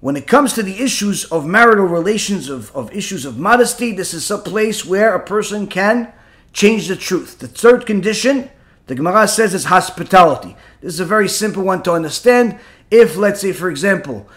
[0.00, 4.12] when it comes to the issues of marital relations, of, of issues of modesty, this
[4.12, 6.12] is a place where a person can
[6.52, 7.38] change the truth.
[7.38, 8.50] The third condition,
[8.86, 10.56] the Gemara says, it's hospitality.
[10.80, 12.58] This is a very simple one to understand.
[12.90, 14.28] If, let's say, for example,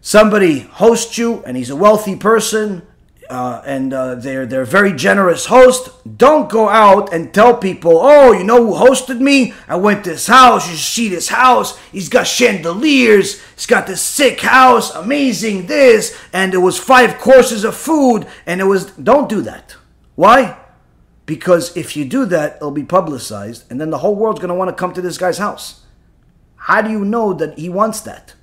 [0.00, 2.82] somebody hosts you and he's a wealthy person,
[3.30, 5.90] uh, and uh, they're they're very generous host.
[6.18, 9.54] Don't go out and tell people, oh, you know who hosted me?
[9.66, 10.68] I went to his house.
[10.68, 11.78] You should see this house.
[11.90, 13.42] He's got chandeliers.
[13.54, 18.60] He's got this sick house, amazing this, and there was five courses of food, and
[18.60, 18.90] it was.
[18.92, 19.76] Don't do that.
[20.16, 20.58] Why?
[21.26, 24.68] Because if you do that, it'll be publicized, and then the whole world's gonna want
[24.68, 25.84] to come to this guy's house.
[26.56, 28.34] How do you know that he wants that?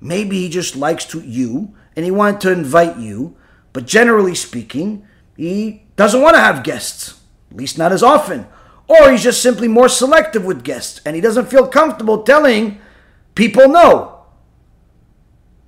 [0.00, 3.36] Maybe he just likes to you and he wanted to invite you,
[3.72, 5.06] but generally speaking,
[5.36, 7.20] he doesn't want to have guests,
[7.50, 8.46] at least not as often.
[8.86, 12.80] Or he's just simply more selective with guests and he doesn't feel comfortable telling
[13.34, 14.22] people no.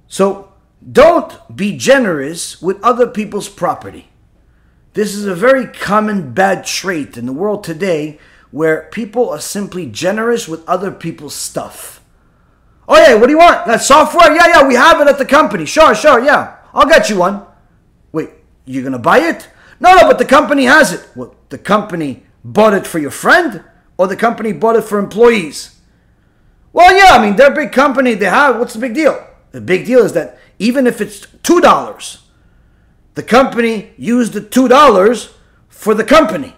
[0.07, 0.53] So
[0.91, 4.12] don't be generous with other people's property.
[4.95, 8.19] This is a very common bad trait in the world today
[8.51, 12.05] where people are simply generous with other people's stuff.
[12.87, 13.67] Oh, yeah, what do you want?
[13.67, 14.35] That software?
[14.35, 15.65] Yeah, yeah, we have it at the company.
[15.65, 16.57] Sure, sure, yeah.
[16.75, 17.47] I'll get you one.
[18.13, 18.31] Wait,
[18.67, 19.49] you're going to buy it?
[19.81, 21.09] No, no, but the company has it.
[21.15, 23.65] Well, the company bought it for your friend
[23.97, 25.79] or the company bought it for employees?
[26.73, 28.15] Well, yeah, I mean, they're a big company.
[28.15, 29.27] They have, what's the big deal?
[29.53, 32.21] The big deal is that even if it's $2,
[33.15, 35.33] the company used the $2
[35.69, 36.55] for the company,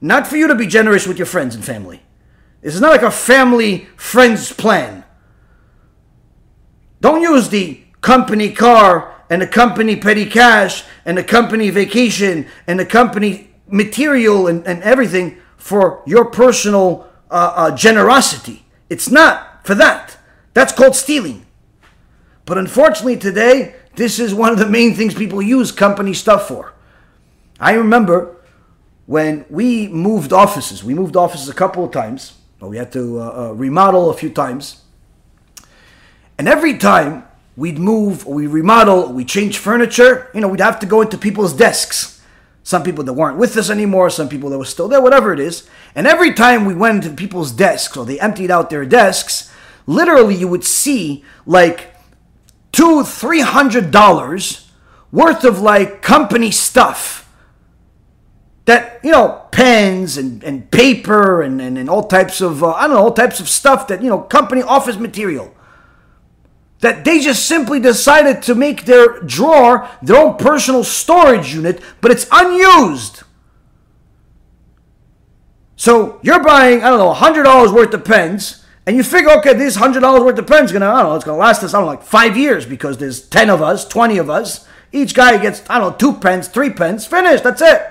[0.00, 2.02] not for you to be generous with your friends and family.
[2.60, 5.04] This is not like a family friends plan.
[7.00, 12.78] Don't use the company car and the company petty cash and the company vacation and
[12.78, 18.64] the company material and, and everything for your personal uh, uh, generosity.
[18.90, 20.16] It's not for that.
[20.52, 21.46] That's called stealing.
[22.46, 26.74] But unfortunately, today, this is one of the main things people use company stuff for.
[27.60, 28.36] I remember
[29.06, 33.48] when we moved offices, we moved offices a couple of times, we had to uh,
[33.48, 34.82] uh, remodel a few times.
[36.38, 37.24] And every time
[37.56, 41.52] we'd move we remodel, we change furniture, you know, we'd have to go into people's
[41.52, 42.22] desks.
[42.62, 45.38] Some people that weren't with us anymore, some people that were still there, whatever it
[45.38, 45.68] is.
[45.94, 49.52] And every time we went into people's desks or they emptied out their desks,
[49.86, 51.93] literally you would see like
[52.74, 54.68] two, three hundred dollars
[55.12, 57.22] worth of like company stuff.
[58.66, 62.86] That, you know, pens and, and paper and, and, and all types of, uh, I
[62.86, 65.54] don't know, all types of stuff that, you know, company office material
[66.80, 72.10] that they just simply decided to make their drawer their own personal storage unit, but
[72.10, 73.22] it's unused.
[75.76, 79.76] So you're buying, I don't know, $100 worth of pens, and you figure, okay, this
[79.76, 81.92] $100 worth of pens gonna, I don't know, it's gonna last us, I don't know,
[81.92, 84.66] like five years because there's 10 of us, 20 of us.
[84.92, 87.82] Each guy gets, I don't know, two pens, three pens, finished, that's it.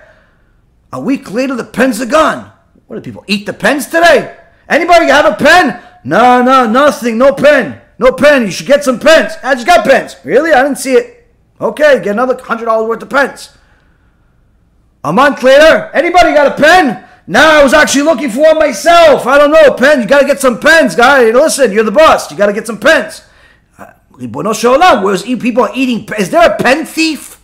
[0.92, 2.52] A week later, the pens are gone.
[2.88, 4.38] What do people eat the pens today?
[4.70, 5.82] Anybody have a pen?
[6.04, 7.82] No, no, nothing, no pen.
[7.98, 8.44] No pen.
[8.44, 9.34] You should get some pens.
[9.44, 10.16] I just got pens.
[10.24, 10.52] Really?
[10.52, 11.32] I didn't see it.
[11.60, 13.56] Okay, get another hundred dollars worth of pens.
[15.04, 17.03] A month later, anybody got a pen?
[17.26, 19.26] Now I was actually looking for one myself.
[19.26, 20.02] I don't know, pen.
[20.02, 21.32] You gotta get some pens, guy.
[21.32, 22.30] Listen, you're the boss.
[22.30, 23.24] You gotta get some pens.
[23.78, 26.08] Uh, where's people are eating?
[26.18, 27.40] Is there a pen thief?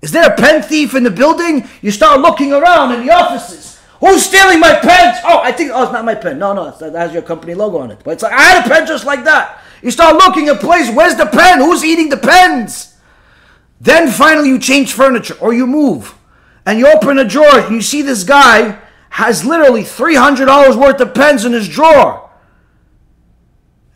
[0.00, 1.68] Is there a pen thief in the building?
[1.82, 3.80] You start looking around in the offices.
[4.00, 5.18] Who's stealing my pens?
[5.24, 6.38] Oh, I think, oh, it's not my pen.
[6.38, 7.98] No, no, that has your company logo on it.
[8.04, 9.60] But it's like, I had a pen just like that.
[9.82, 11.58] You start looking at place, where's the pen?
[11.58, 12.96] Who's eating the pens?
[13.80, 16.14] Then finally you change furniture or you move
[16.66, 18.78] and you open a drawer and you see this guy
[19.10, 22.30] has literally $300 worth of pens in his drawer.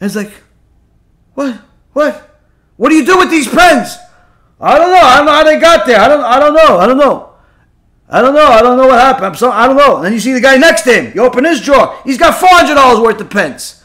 [0.00, 0.32] And it's like,
[1.34, 1.60] what?
[1.92, 2.40] What?
[2.76, 3.96] What do you do with these pens?
[4.60, 5.00] I don't know.
[5.00, 6.00] I don't know how they got there.
[6.00, 6.78] I don't, I don't know.
[6.78, 7.34] I don't know.
[8.08, 8.46] I don't know.
[8.46, 9.26] I don't know what happened.
[9.26, 9.96] I'm so, I don't know.
[9.96, 11.12] And then you see the guy next to him.
[11.14, 11.98] You open his drawer.
[12.04, 13.82] He's got $400 worth of pens.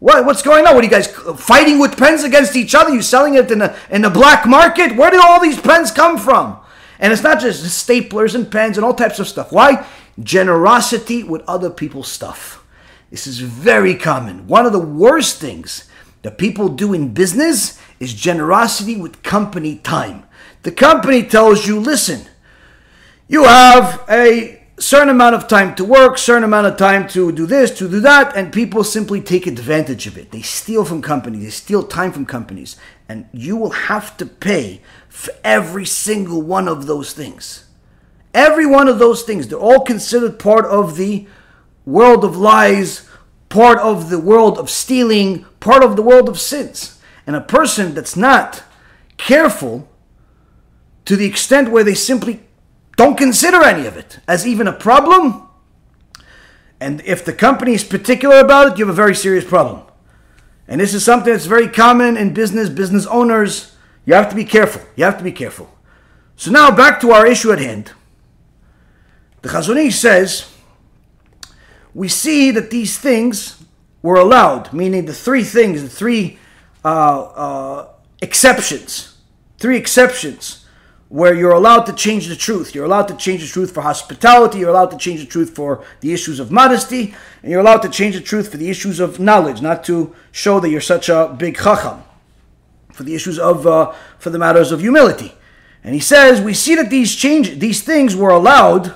[0.00, 0.74] What, what's going on?
[0.74, 2.94] What are you guys fighting with pens against each other?
[2.94, 4.96] You selling it in the in the black market?
[4.96, 6.58] Where do all these pens come from?
[7.00, 9.52] And it's not just staplers and pens and all types of stuff.
[9.52, 9.86] Why?
[10.22, 12.64] Generosity with other people's stuff.
[13.10, 14.46] This is very common.
[14.46, 15.88] One of the worst things
[16.22, 20.24] that people do in business is generosity with company time.
[20.62, 22.26] The company tells you, listen,
[23.28, 27.46] you have a certain amount of time to work, certain amount of time to do
[27.46, 30.30] this, to do that, and people simply take advantage of it.
[30.30, 32.76] They steal from companies, they steal time from companies,
[33.08, 37.67] and you will have to pay for every single one of those things.
[38.34, 41.26] Every one of those things, they're all considered part of the
[41.84, 43.08] world of lies,
[43.48, 47.00] part of the world of stealing, part of the world of sins.
[47.26, 48.62] And a person that's not
[49.16, 49.88] careful
[51.04, 52.40] to the extent where they simply
[52.96, 55.48] don't consider any of it as even a problem.
[56.80, 59.82] And if the company is particular about it, you have a very serious problem.
[60.68, 63.74] And this is something that's very common in business, business owners.
[64.04, 64.82] You have to be careful.
[64.96, 65.74] You have to be careful.
[66.36, 67.92] So now back to our issue at hand.
[69.42, 70.52] The Chazon Ish says,
[71.94, 73.62] we see that these things
[74.02, 76.38] were allowed, meaning the three things, the three
[76.84, 77.88] uh, uh,
[78.22, 79.16] exceptions,
[79.58, 80.66] three exceptions
[81.08, 82.74] where you're allowed to change the truth.
[82.74, 85.84] You're allowed to change the truth for hospitality, you're allowed to change the truth for
[86.00, 89.18] the issues of modesty, and you're allowed to change the truth for the issues of
[89.18, 92.02] knowledge, not to show that you're such a big chacham.
[92.98, 95.32] for the issues of uh, for the matters of humility.
[95.84, 98.92] And he says we see that these change these things were allowed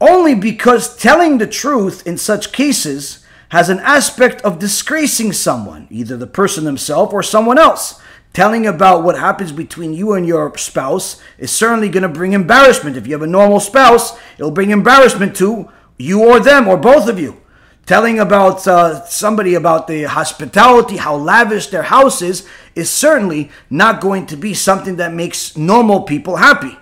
[0.00, 6.16] only because telling the truth in such cases has an aspect of disgracing someone, either
[6.16, 8.00] the person himself or someone else.
[8.32, 12.96] Telling about what happens between you and your spouse is certainly going to bring embarrassment.
[12.96, 17.08] If you have a normal spouse, it'll bring embarrassment to you or them or both
[17.08, 17.40] of you.
[17.86, 24.00] Telling about uh, somebody about the hospitality, how lavish their house is, is certainly not
[24.00, 26.76] going to be something that makes normal people happy.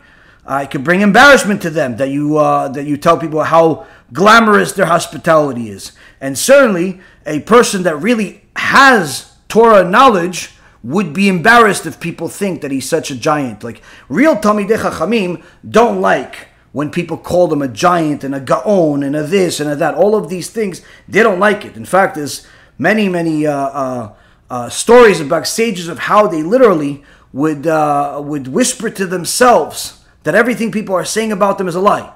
[0.44, 3.86] Uh, it could bring embarrassment to them that you uh, that you tell people how
[4.12, 10.51] glamorous their hospitality is, and certainly a person that really has Torah knowledge
[10.82, 13.62] would be embarrassed if people think that he's such a giant.
[13.62, 19.02] Like real Talmidei Chachamim don't like when people call them a giant and a gaon
[19.02, 19.94] and a this and a that.
[19.94, 21.77] All of these things, they don't like it.
[21.77, 22.47] In fact, there's
[22.78, 24.14] many, many uh, uh,
[24.51, 30.35] uh, stories about sages of how they literally would uh, would whisper to themselves that
[30.35, 32.12] everything people are saying about them is a lie.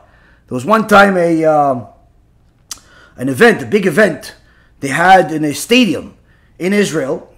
[0.47, 1.87] There was one time a uh,
[3.16, 4.37] an event, a big event
[4.81, 6.16] they had in a stadium
[6.59, 7.33] in Israel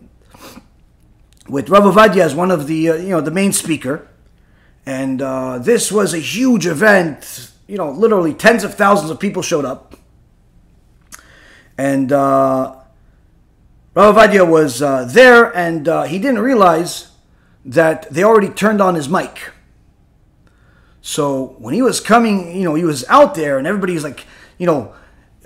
[1.48, 4.06] with Rav Ovadia as one of the uh, you know the main speaker,
[4.84, 7.52] and uh, this was a huge event.
[7.66, 9.96] You know, literally tens of thousands of people showed up,
[11.76, 12.76] and uh,
[13.94, 17.12] Rav Ovadia was uh, there, and uh, he didn't realize
[17.64, 19.50] that they already turned on his mic.
[21.00, 24.26] So when he was coming, you know, he was out there, and everybody was like,
[24.58, 24.94] you know.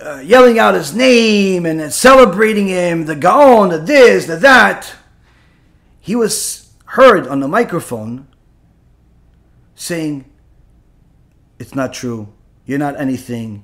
[0.01, 4.93] Uh, yelling out his name and celebrating him, the Gaon, the this, the that
[6.01, 8.27] he was heard on the microphone
[9.73, 10.25] saying,
[11.57, 12.33] It's not true.
[12.65, 13.63] You're not anything.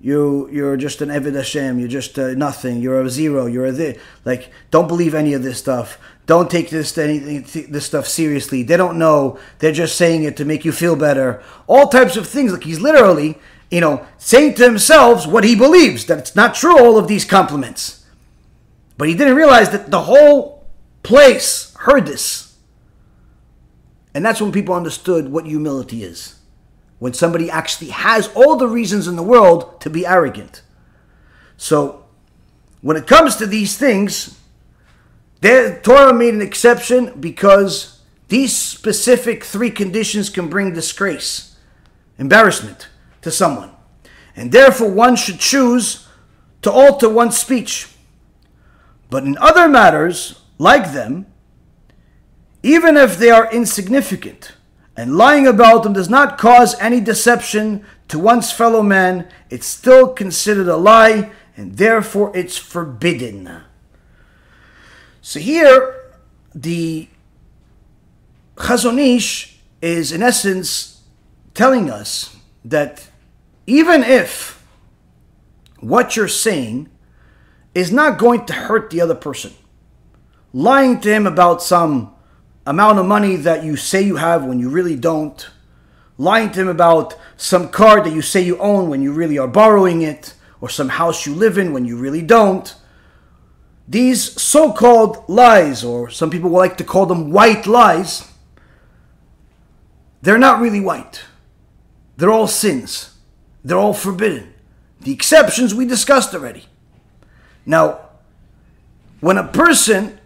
[0.00, 1.80] You, you're just an Eved Hashem.
[1.80, 2.80] You're just uh, nothing.
[2.80, 3.46] You're a zero.
[3.46, 3.98] You're a this.
[4.24, 5.98] Like, don't believe any of this stuff.
[6.26, 8.62] Don't take this anything this stuff seriously.
[8.62, 9.38] They don't know.
[9.58, 11.42] They're just saying it to make you feel better.
[11.66, 12.52] All types of things.
[12.52, 13.38] Like he's literally,
[13.70, 16.78] you know, saying to himself what he believes that it's not true.
[16.78, 18.06] All of these compliments,
[18.96, 20.66] but he didn't realize that the whole
[21.02, 22.56] place heard this.
[24.14, 26.38] And that's when people understood what humility is.
[27.00, 30.62] When somebody actually has all the reasons in the world to be arrogant.
[31.56, 32.04] So,
[32.80, 34.38] when it comes to these things,
[35.44, 41.56] the Torah made an exception because these specific three conditions can bring disgrace,
[42.18, 42.88] embarrassment
[43.20, 43.70] to someone.
[44.34, 46.08] And therefore, one should choose
[46.62, 47.88] to alter one's speech.
[49.10, 51.26] But in other matters, like them,
[52.62, 54.52] even if they are insignificant,
[54.96, 60.08] and lying about them does not cause any deception to one's fellow man, it's still
[60.08, 63.63] considered a lie, and therefore it's forbidden.
[65.26, 66.12] So here,
[66.54, 67.08] the
[68.56, 71.00] Chazon Ish is in essence
[71.54, 73.08] telling us that
[73.66, 74.62] even if
[75.80, 76.90] what you're saying
[77.74, 79.54] is not going to hurt the other person,
[80.52, 82.14] lying to him about some
[82.66, 85.48] amount of money that you say you have when you really don't,
[86.18, 89.48] lying to him about some car that you say you own when you really are
[89.48, 92.74] borrowing it, or some house you live in when you really don't.
[93.86, 98.30] These so called lies, or some people like to call them white lies,
[100.22, 101.24] they're not really white.
[102.16, 103.14] They're all sins.
[103.62, 104.54] They're all forbidden.
[105.00, 106.64] The exceptions we discussed already.
[107.66, 108.00] Now,
[109.20, 110.18] when a person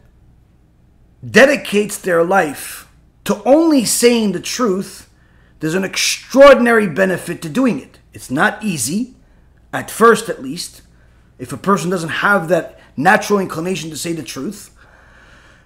[1.29, 2.89] dedicates their life
[3.25, 5.11] to only saying the truth,
[5.61, 7.99] there's an extraordinary benefit to doing it.
[8.13, 9.17] It's not easy,
[9.73, 10.83] at first at least,
[11.39, 14.75] if a person doesn't have that natural inclination to say the truth,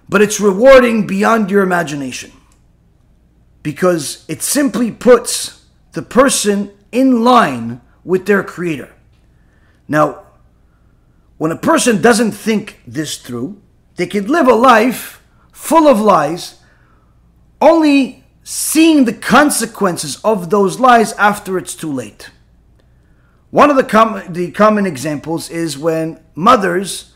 [0.07, 2.31] but it's rewarding beyond your imagination
[3.63, 8.93] because it simply puts the person in line with their creator.
[9.87, 10.23] Now,
[11.37, 13.61] when a person doesn't think this through,
[13.95, 16.59] they could live a life full of lies,
[17.59, 22.29] only seeing the consequences of those lies after it's too late.
[23.49, 27.12] One of the, com- the common examples is when mothers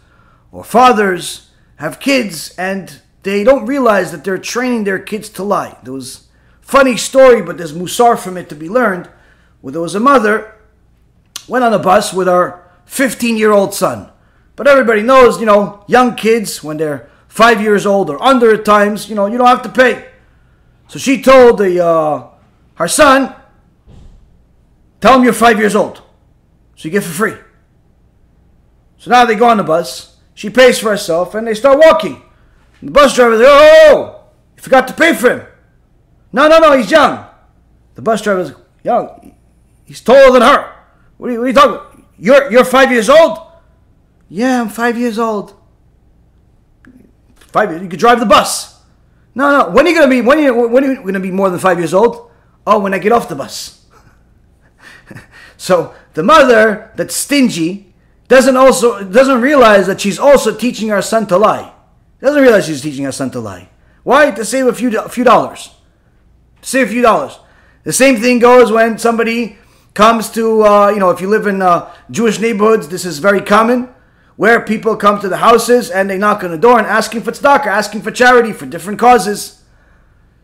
[0.52, 5.78] or fathers have kids and they don't realize that they're training their kids to lie.
[5.84, 6.28] There was
[6.62, 9.10] funny story, but there's musar from it to be learned,
[9.62, 10.56] where there was a mother
[11.48, 14.12] went on a bus with her 15 year old son.
[14.56, 18.66] But everybody knows, you know, young kids, when they're five years old or under at
[18.66, 20.10] times, you know, you don't have to pay.
[20.88, 22.28] So she told the uh,
[22.76, 23.36] her son,
[25.02, 25.98] tell him you're five years old.
[26.76, 27.36] So you get for free.
[28.98, 30.17] So now they go on the bus.
[30.38, 32.22] She pays for herself and they start walking.
[32.84, 34.24] The bus driver says, oh, oh, oh,
[34.56, 35.48] you forgot to pay for him.
[36.32, 37.26] No, no, no, he's young.
[37.96, 38.54] The bus driver's
[38.84, 39.34] young.
[39.84, 40.76] He's taller than her.
[41.18, 42.04] What are you, what are you talking about?
[42.20, 43.40] You're, you're five years old?
[44.30, 45.56] Yeah, I'm five years old.
[47.34, 48.80] Five years, you could drive the bus.
[49.34, 49.72] No, no.
[49.72, 50.22] When are you gonna be?
[50.22, 52.30] When are you, when are you gonna be more than five years old?
[52.68, 53.88] Oh, when I get off the bus.
[55.58, 57.87] so the mother that's stingy
[58.28, 61.74] doesn't also doesn't realize that she's also teaching our son to lie.
[62.22, 63.70] Doesn't realize she's teaching our son to lie.
[64.04, 64.32] Why?
[64.32, 65.70] To save a few a few dollars.
[66.62, 67.40] To save a few dollars.
[67.84, 69.58] The same thing goes when somebody
[69.94, 72.90] comes to uh, you know if you live in uh, Jewish neighborhoods.
[72.90, 73.90] This is very common
[74.36, 77.32] where people come to the houses and they knock on the door and asking for
[77.32, 79.64] tzedakah, asking for charity for different causes.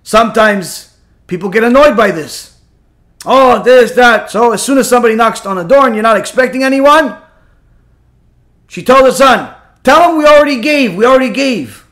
[0.02, 0.98] Sometimes
[1.28, 2.60] people get annoyed by this.
[3.26, 4.32] Oh, this, that.
[4.32, 7.18] So as soon as somebody knocks on the door and you're not expecting anyone,
[8.68, 11.86] she told her son, Tell him we already gave, we already gave.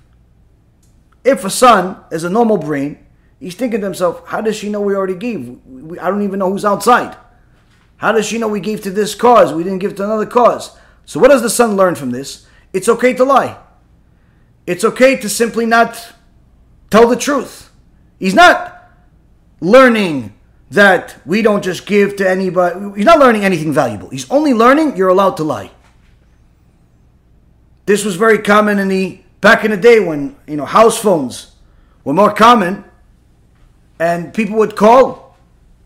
[1.24, 3.06] If a son is a normal brain,
[3.40, 5.60] he's thinking to himself, How does she know we already gave?
[6.00, 7.18] I don't even know who's outside.
[7.98, 9.54] How does she know we gave to this cause?
[9.54, 10.76] We didn't give to another cause.
[11.06, 12.48] So, what does the son learn from this?
[12.74, 13.58] It's okay to lie.
[14.66, 16.14] It's okay to simply not
[16.90, 17.70] tell the truth.
[18.18, 18.90] He's not
[19.60, 20.34] learning
[20.72, 22.80] that we don't just give to anybody.
[22.96, 24.10] He's not learning anything valuable.
[24.10, 25.72] He's only learning you're allowed to lie.
[27.92, 31.58] This was very common in the back in the day when you know house phones
[32.06, 32.86] were more common,
[34.00, 35.36] and people would call,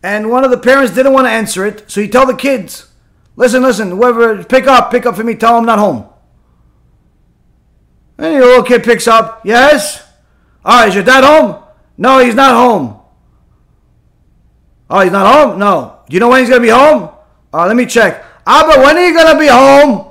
[0.04, 2.92] and one of the parents didn't want to answer it, so you tell the kids,
[3.34, 6.08] Listen, listen, whoever, pick up, pick up for me, tell him I'm not home.
[8.18, 10.08] And your little kid picks up, yes?
[10.64, 11.60] All right, is your dad home?
[11.98, 13.00] No, he's not home.
[14.88, 15.58] Oh, he's not home?
[15.58, 15.98] No.
[16.08, 17.10] Do you know when he's going to be home?
[17.52, 18.24] Uh, let me check.
[18.46, 20.05] Abba, when are you going to be home?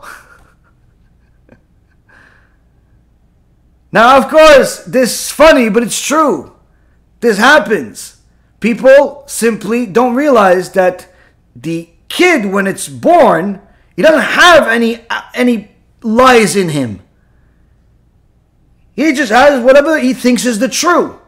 [3.95, 6.53] Now, of course, this is funny, but it's true.
[7.21, 8.19] This happens.
[8.59, 11.07] People simply don't realize that
[11.55, 13.61] the kid when it's born,
[13.95, 15.71] he doesn't have any uh, any
[16.03, 17.03] lies in him.
[18.97, 21.21] He just has whatever he thinks is the true.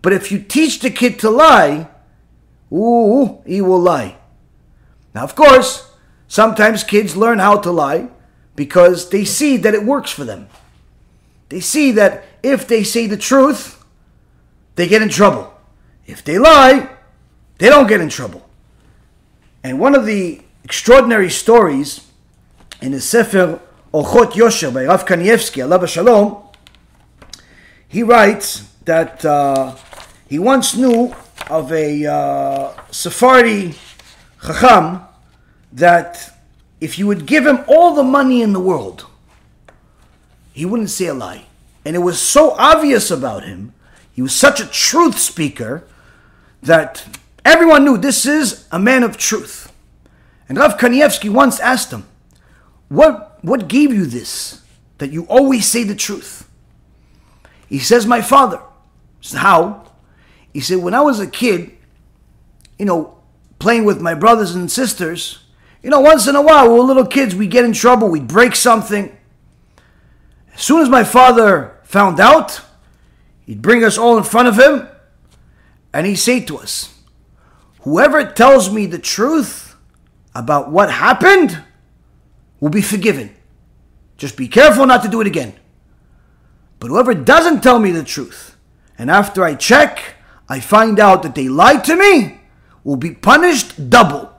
[0.00, 1.90] But if you teach the kid to lie,
[2.72, 4.16] ooh, he will lie.
[5.14, 5.92] Now, of course,
[6.28, 8.08] sometimes kids learn how to lie
[8.56, 10.48] because they see that it works for them.
[11.50, 13.84] They see that if they say the truth,
[14.76, 15.52] they get in trouble.
[16.06, 16.88] If they lie,
[17.58, 18.48] they don't get in trouble.
[19.62, 22.06] And one of the extraordinary stories
[22.80, 23.60] in the Sefer
[23.92, 26.42] Orchot Yosher by Rav Kanievsky, Allah Shalom,
[27.88, 29.76] he writes that uh,
[30.28, 31.14] he once knew
[31.48, 33.74] of a uh, Sephardi
[34.40, 35.02] Chacham
[35.72, 36.38] that
[36.80, 39.09] if you would give him all the money in the world,
[40.52, 41.46] he wouldn't say a lie.
[41.84, 43.72] And it was so obvious about him,
[44.12, 45.84] he was such a truth speaker
[46.62, 47.06] that
[47.44, 49.72] Everyone knew this is a man of truth.
[50.48, 52.06] And Rav Kanievsky once asked him,
[52.88, 54.62] what, what gave you this,
[54.98, 56.48] that you always say the truth?
[57.68, 58.60] He says, My father.
[59.32, 59.86] How?
[60.52, 61.70] He said, When I was a kid,
[62.78, 63.16] you know,
[63.60, 65.44] playing with my brothers and sisters,
[65.82, 68.26] you know, once in a while, we were little kids, we'd get in trouble, we'd
[68.26, 69.16] break something.
[70.60, 72.60] Soon as my father found out,
[73.46, 74.86] he'd bring us all in front of him,
[75.90, 76.94] and he'd say to us,
[77.80, 79.74] Whoever tells me the truth
[80.34, 81.64] about what happened
[82.60, 83.34] will be forgiven.
[84.18, 85.54] Just be careful not to do it again.
[86.78, 88.54] But whoever doesn't tell me the truth,
[88.98, 90.16] and after I check,
[90.46, 92.38] I find out that they lied to me,
[92.84, 94.30] will be punished double.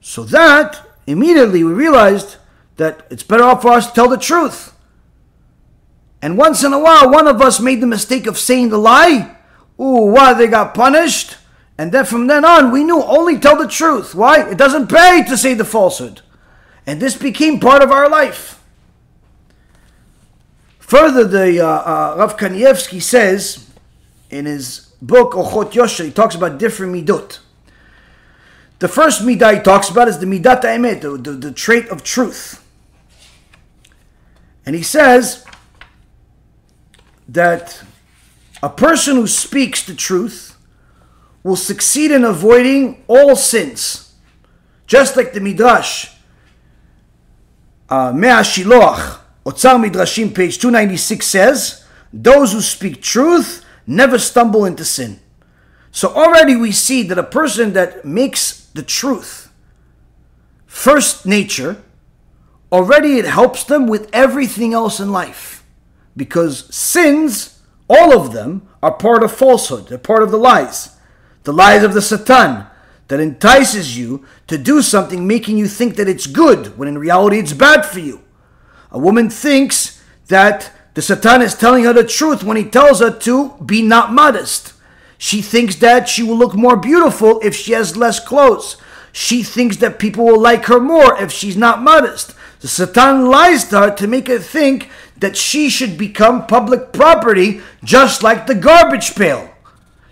[0.00, 2.38] So that immediately we realized
[2.76, 4.74] that it's better off for us to tell the truth.
[6.22, 9.36] And once in a while, one of us made the mistake of saying the lie,
[9.78, 11.36] Ooh, why they got punished?
[11.78, 14.14] And then from then on, we knew only tell the truth.
[14.14, 14.48] Why?
[14.48, 16.22] It doesn't pay to say the falsehood.
[16.86, 18.62] And this became part of our life.
[20.78, 23.68] Further, the uh, uh, Rav Kanievsky says
[24.30, 27.40] in his book Orchot Yosher, he talks about different midot.
[28.78, 32.02] The first midah he talks about is the midat emet, the, the, the trait of
[32.02, 32.62] truth.
[34.66, 35.46] And he says
[37.28, 37.82] that
[38.62, 40.56] a person who speaks the truth
[41.42, 44.14] will succeed in avoiding all sins.
[44.86, 46.10] Just like the Midrash,
[47.88, 54.84] uh, Mea Shiloach, Otzar Midrashim, page 296 says, Those who speak truth never stumble into
[54.84, 55.20] sin.
[55.92, 59.52] So already we see that a person that makes the truth
[60.66, 61.82] first nature,
[62.72, 65.64] already it helps them with everything else in life.
[66.16, 69.88] Because sins, all of them, are part of falsehood.
[69.88, 70.96] They're part of the lies.
[71.44, 72.66] The lies of the Satan
[73.08, 77.38] that entices you to do something making you think that it's good when in reality
[77.38, 78.22] it's bad for you.
[78.90, 83.10] A woman thinks that the Satan is telling her the truth when he tells her
[83.10, 84.72] to be not modest.
[85.18, 88.76] She thinks that she will look more beautiful if she has less clothes.
[89.12, 92.34] She thinks that people will like her more if she's not modest.
[92.66, 97.60] The Satan lies to her to make her think that she should become public property
[97.84, 99.54] just like the garbage pail.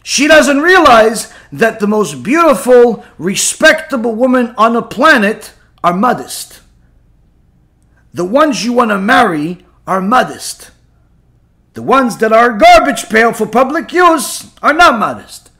[0.05, 5.53] She doesn't realize that the most beautiful, respectable women on the planet
[5.83, 6.61] are modest.
[8.13, 10.71] The ones you want to marry are modest.
[11.73, 15.51] The ones that are garbage pail for public use are not modest.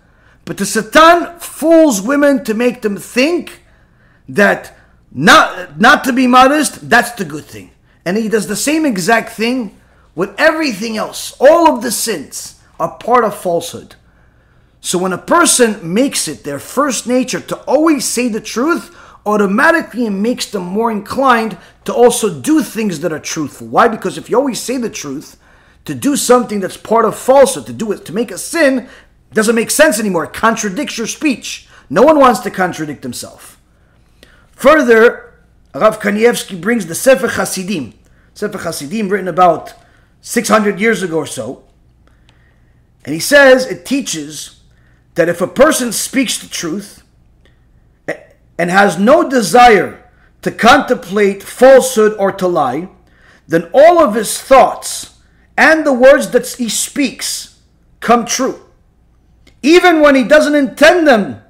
[0.45, 3.65] But the Satan fools women to make them think
[4.29, 4.77] that
[5.15, 7.71] not, not to be modest, that's the good thing.
[8.05, 9.79] And he does the same exact thing
[10.15, 11.37] with everything else.
[11.41, 13.95] All of the sins are part of falsehood.
[14.81, 20.07] So when a person makes it their first nature to always say the truth, automatically
[20.07, 23.69] it makes them more inclined to also do things that are truthful.
[23.69, 23.89] Why?
[23.89, 25.39] Because if you always say the truth,
[25.85, 28.89] to do something that's part of falsehood, to do it, to make a sin,
[29.33, 30.25] doesn't make sense anymore.
[30.25, 31.69] It contradicts your speech.
[31.91, 33.54] No one wants to contradict himself.
[34.57, 35.35] Further,
[35.75, 37.95] Rav Kanievsky brings the Sefer Hasidim,
[38.35, 39.75] Sefer Hasidim written about
[40.21, 41.65] 600 years ago or so,
[43.05, 44.63] and he says it teaches
[45.15, 47.03] that if a person speaks the truth
[48.59, 50.11] and has no desire
[50.43, 52.89] to contemplate falsehood or to lie,
[53.47, 55.19] then all of his thoughts
[55.57, 57.61] and the words that he speaks
[58.01, 58.61] come true.
[59.63, 61.43] Even when he doesn't intend them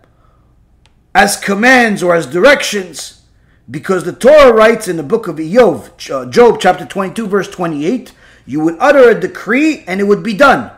[1.14, 3.22] as commands or as directions,
[3.70, 8.12] because the Torah writes in the book of Job, uh, Job chapter 22, verse 28,
[8.46, 10.70] you would utter a decree and it would be done.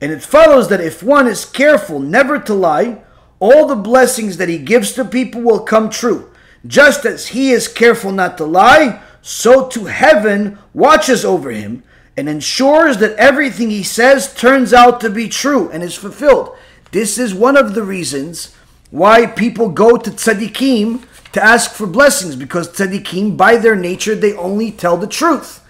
[0.00, 3.02] And it follows that if one is careful never to lie,
[3.38, 6.30] all the blessings that he gives to people will come true.
[6.66, 11.82] Just as he is careful not to lie, so too heaven watches over him
[12.16, 16.54] and ensures that everything he says turns out to be true and is fulfilled.
[16.92, 18.54] This is one of the reasons
[18.90, 24.34] why people go to tzaddikim to ask for blessings because tzaddikim, by their nature, they
[24.34, 25.64] only tell the truth.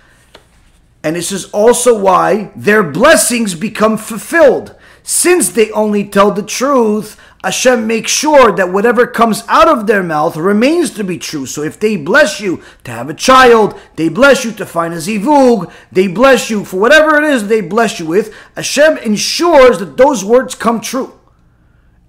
[1.03, 4.77] And this is also why their blessings become fulfilled.
[5.03, 10.03] Since they only tell the truth, Hashem makes sure that whatever comes out of their
[10.03, 11.47] mouth remains to be true.
[11.47, 14.99] So if they bless you to have a child, they bless you to find a
[14.99, 19.97] zivug, they bless you for whatever it is they bless you with, Hashem ensures that
[19.97, 21.20] those words come true.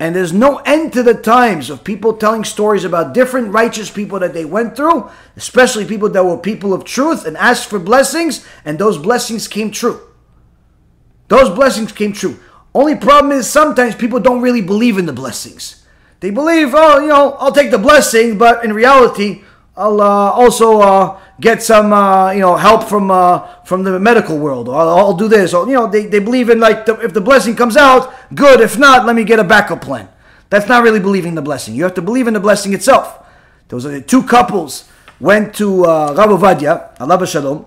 [0.01, 4.17] And there's no end to the times of people telling stories about different righteous people
[4.17, 8.43] that they went through, especially people that were people of truth and asked for blessings,
[8.65, 10.01] and those blessings came true.
[11.27, 12.39] Those blessings came true.
[12.73, 15.85] Only problem is sometimes people don't really believe in the blessings.
[16.19, 19.43] They believe, oh, you know, I'll take the blessing, but in reality,
[19.77, 24.37] I'll uh, also uh, get some, uh, you know, help from uh, from the medical
[24.37, 24.69] world.
[24.69, 25.53] Or I'll, I'll, do this.
[25.53, 28.61] Or, you know, they, they believe in like the, if the blessing comes out, good.
[28.61, 30.07] If not, let me get a backup plan.
[30.49, 31.75] That's not really believing the blessing.
[31.75, 33.25] You have to believe in the blessing itself.
[33.67, 34.87] There was uh, two couples
[35.19, 37.65] went to uh, Rav Ovadia, Allah Shalom,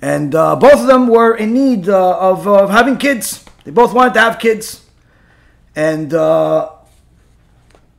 [0.00, 3.44] and uh, both of them were in need of, of having kids.
[3.64, 4.84] They both wanted to have kids.
[5.74, 6.70] And uh,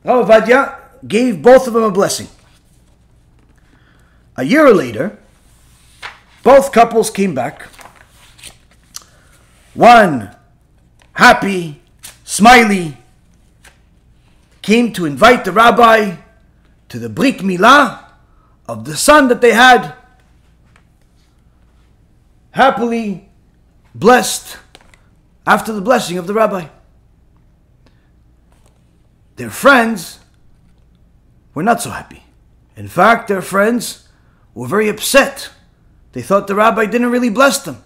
[0.04, 2.28] Vadia gave both of them a blessing.
[4.38, 5.18] A year later,
[6.44, 7.66] both couples came back.
[9.74, 10.30] One,
[11.12, 11.82] happy,
[12.22, 12.96] smiley,
[14.62, 16.18] came to invite the rabbi
[16.88, 18.04] to the Brit Milah
[18.68, 19.94] of the son that they had.
[22.52, 23.28] Happily,
[23.92, 24.56] blessed,
[25.48, 26.68] after the blessing of the rabbi.
[29.34, 30.20] Their friends
[31.54, 32.22] were not so happy.
[32.76, 34.07] In fact, their friends
[34.58, 35.50] were very upset.
[36.12, 37.76] They thought the rabbi didn't really bless them.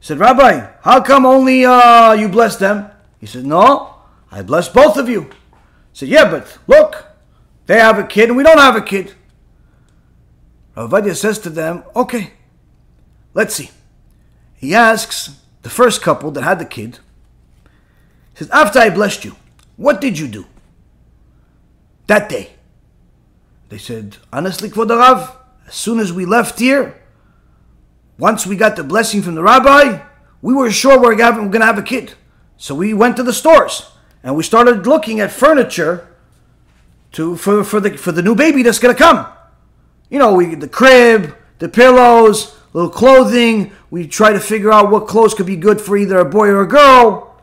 [0.00, 2.90] He said, Rabbi, how come only uh, you bless them?
[3.20, 3.94] He said, No,
[4.32, 5.22] I bless both of you.
[5.22, 5.28] He
[5.92, 7.06] said, Yeah, but look,
[7.66, 9.14] they have a kid and we don't have a kid.
[10.74, 12.32] Rav Ovadia says to them, Okay,
[13.34, 13.70] let's see.
[14.56, 16.98] He asks, the first couple that had the kid,
[18.32, 19.36] he says, After I blessed you,
[19.76, 20.46] what did you do
[22.08, 22.50] that day?
[23.68, 24.90] They said, Honestly, Kvod
[25.72, 27.00] as soon as we left here,
[28.18, 30.04] once we got the blessing from the rabbi,
[30.42, 32.12] we were sure we we're going to have a kid.
[32.58, 33.90] So we went to the stores
[34.22, 36.14] and we started looking at furniture
[37.12, 39.26] to for, for the for the new baby that's going to come.
[40.10, 43.72] You know, we the crib, the pillows, little clothing.
[43.88, 46.60] We try to figure out what clothes could be good for either a boy or
[46.60, 47.34] a girl.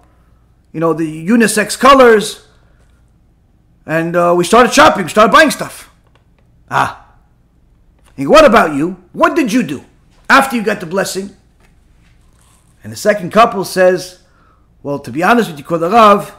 [0.71, 2.45] You know, the unisex colors.
[3.87, 5.89] And uh, we started shopping, started buying stuff.
[6.69, 7.08] Ah.
[8.19, 9.01] And what about you?
[9.13, 9.85] What did you do
[10.29, 11.37] after you got the blessing?
[12.83, 14.19] And the second couple says,
[14.83, 16.33] Well, to be honest with you, Kvod HaRav,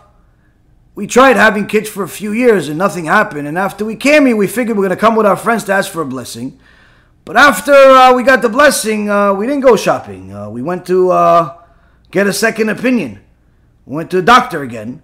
[0.95, 3.49] we tried having kids for a few years and nothing happened.
[3.49, 5.65] And after we came here, we figured we are going to come with our friends
[5.65, 6.61] to ask for a blessing.
[7.25, 10.35] But after uh, we got the blessing, uh, we didn't go shopping.
[10.35, 11.63] Uh, we went to uh,
[12.11, 13.21] get a second opinion.
[13.87, 15.01] We went to a doctor again.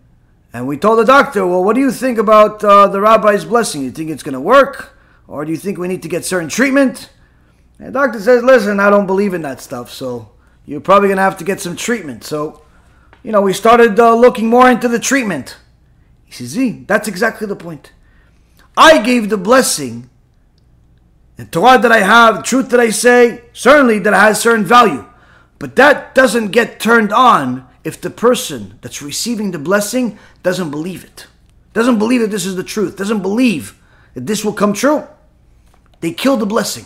[0.52, 3.82] And we told the doctor, well, what do you think about uh, the rabbi's blessing?
[3.82, 4.95] You think it's going to work?
[5.28, 7.10] Or do you think we need to get certain treatment?
[7.78, 9.90] And the doctor says, listen, I don't believe in that stuff.
[9.90, 10.30] So
[10.64, 12.24] you're probably going to have to get some treatment.
[12.24, 12.62] So,
[13.22, 15.56] you know, we started uh, looking more into the treatment.
[16.24, 17.92] He says, Z, that's exactly the point.
[18.76, 20.10] I gave the blessing,
[21.36, 25.06] the Torah that I have, the truth that I say, certainly that has certain value.
[25.58, 31.04] But that doesn't get turned on if the person that's receiving the blessing doesn't believe
[31.04, 31.26] it.
[31.72, 32.96] Doesn't believe that this is the truth.
[32.96, 33.80] Doesn't believe
[34.14, 35.06] that this will come true.
[36.06, 36.84] They killed the blessing.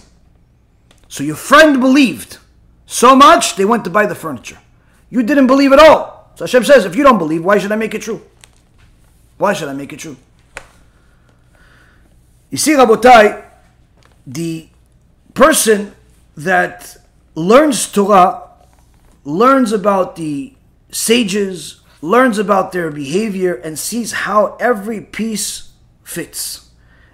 [1.09, 2.39] So your friend believed
[2.87, 4.57] so much, they went to buy the furniture.
[5.11, 6.33] You didn't believe at all.
[6.37, 8.23] So Hashem says, if you don't believe, why should I make it true?
[9.37, 10.17] Why should I make it true?
[12.49, 13.45] You see, Rabotai,
[14.27, 14.71] the
[15.35, 15.95] person
[16.39, 16.97] that
[17.35, 18.49] learns Torah
[19.25, 20.55] learns about the
[20.91, 25.73] sages, learns about their behavior, and sees how every piece
[26.05, 26.70] fits.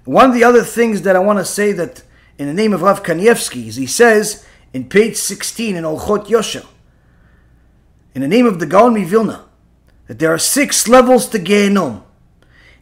[0.06, 2.04] One of the other things that I want to say that
[2.38, 6.64] in the name of Rav Kanievsky is he says in page 16 in Orchot Yosher,
[8.14, 9.46] in the name of the Gaon Vilna,
[10.06, 12.02] that there are six levels to Gehenom.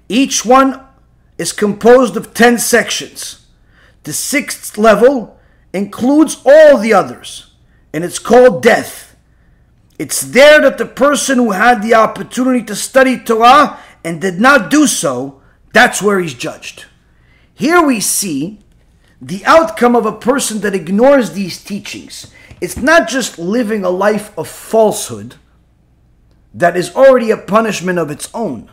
[0.07, 0.81] Each one
[1.39, 3.47] is composed of 10 sections.
[4.03, 5.41] The sixth level
[5.73, 7.53] includes all the others,
[7.95, 9.17] and it's called death.
[9.99, 14.71] It's there that the person who had the opportunity to study Torah and did not
[14.71, 15.41] do so,
[15.73, 16.85] that's where he's judged.
[17.55, 18.61] Here we see
[19.21, 22.33] the outcome of a person that ignores these teachings.
[22.61, 25.37] It's not just living a life of falsehood
[26.53, 28.71] that is already a punishment of its own.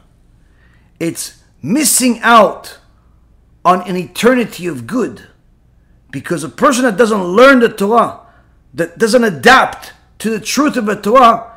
[1.00, 2.80] It's missing out
[3.64, 5.28] on an eternity of good.
[6.12, 8.20] Because a person that doesn't learn the Torah,
[8.74, 11.52] that doesn't adapt to the truth of the Torah,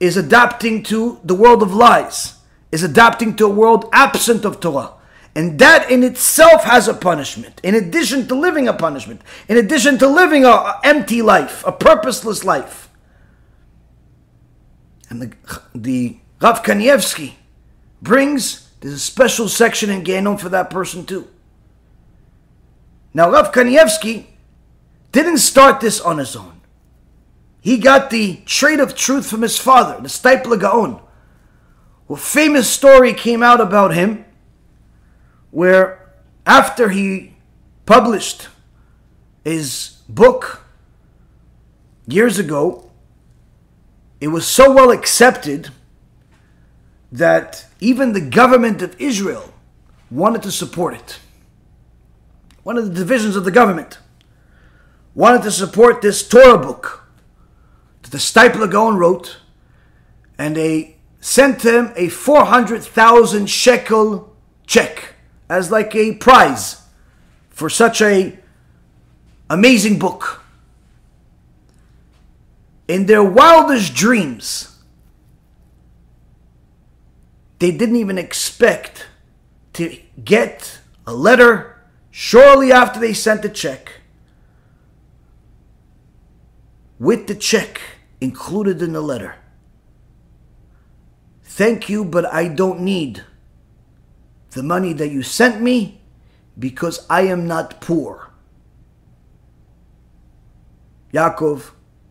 [0.00, 2.38] is adapting to the world of lies,
[2.72, 4.92] is adapting to a world absent of Torah.
[5.34, 9.96] And that in itself has a punishment, in addition to living a punishment, in addition
[9.98, 12.88] to living an empty life, a purposeless life.
[15.08, 15.32] And the,
[15.74, 17.34] the Rav Kanievsky
[18.02, 21.28] brings there's a special section in Ganon for that person too.
[23.12, 24.26] Now, Rav Kanievsky
[25.12, 26.60] didn't start this on his own.
[27.60, 31.00] He got the trait of truth from his father, the Steipler Gaon.
[32.08, 34.24] A famous story came out about him
[35.50, 36.12] where
[36.46, 37.34] after he
[37.86, 38.48] published
[39.44, 40.64] his book
[42.06, 42.90] years ago,
[44.20, 45.70] it was so well accepted
[47.10, 49.52] that even the government of Israel
[50.10, 51.18] wanted to support it.
[52.62, 53.98] One of the divisions of the government
[55.14, 57.08] wanted to support this Torah book
[58.02, 59.38] that the Steipler Gaon wrote,
[60.38, 64.36] and they sent him a 400,000 shekel
[64.66, 65.09] check
[65.50, 66.80] as like a prize
[67.50, 68.38] for such a
[69.50, 70.42] amazing book.
[72.86, 74.78] In their wildest dreams,
[77.58, 79.08] they didn't even expect
[79.74, 84.00] to get a letter shortly after they sent the check
[86.98, 87.80] with the check
[88.20, 89.36] included in the letter.
[91.42, 93.24] Thank you, but I don't need
[94.50, 96.00] the money that you sent me
[96.58, 98.30] because I am not poor.
[101.12, 101.70] Yaakov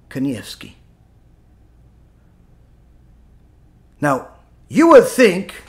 [0.10, 0.74] Kanievsky.
[4.02, 4.30] Now,
[4.68, 5.64] you would think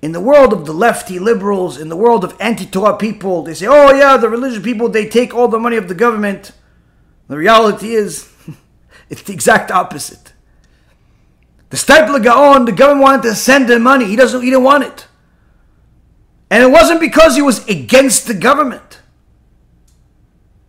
[0.00, 3.54] in the world of the lefty liberals, in the world of anti Torah people, they
[3.54, 6.52] say, oh yeah, the religious people, they take all the money of the government.
[7.28, 8.28] The reality is,
[9.08, 10.32] it's the exact opposite.
[11.70, 14.04] The Steipler Gaon, the government wanted to send him money.
[14.04, 15.06] He doesn't, he didn't want it.
[16.52, 19.00] And it wasn't because he was against the government.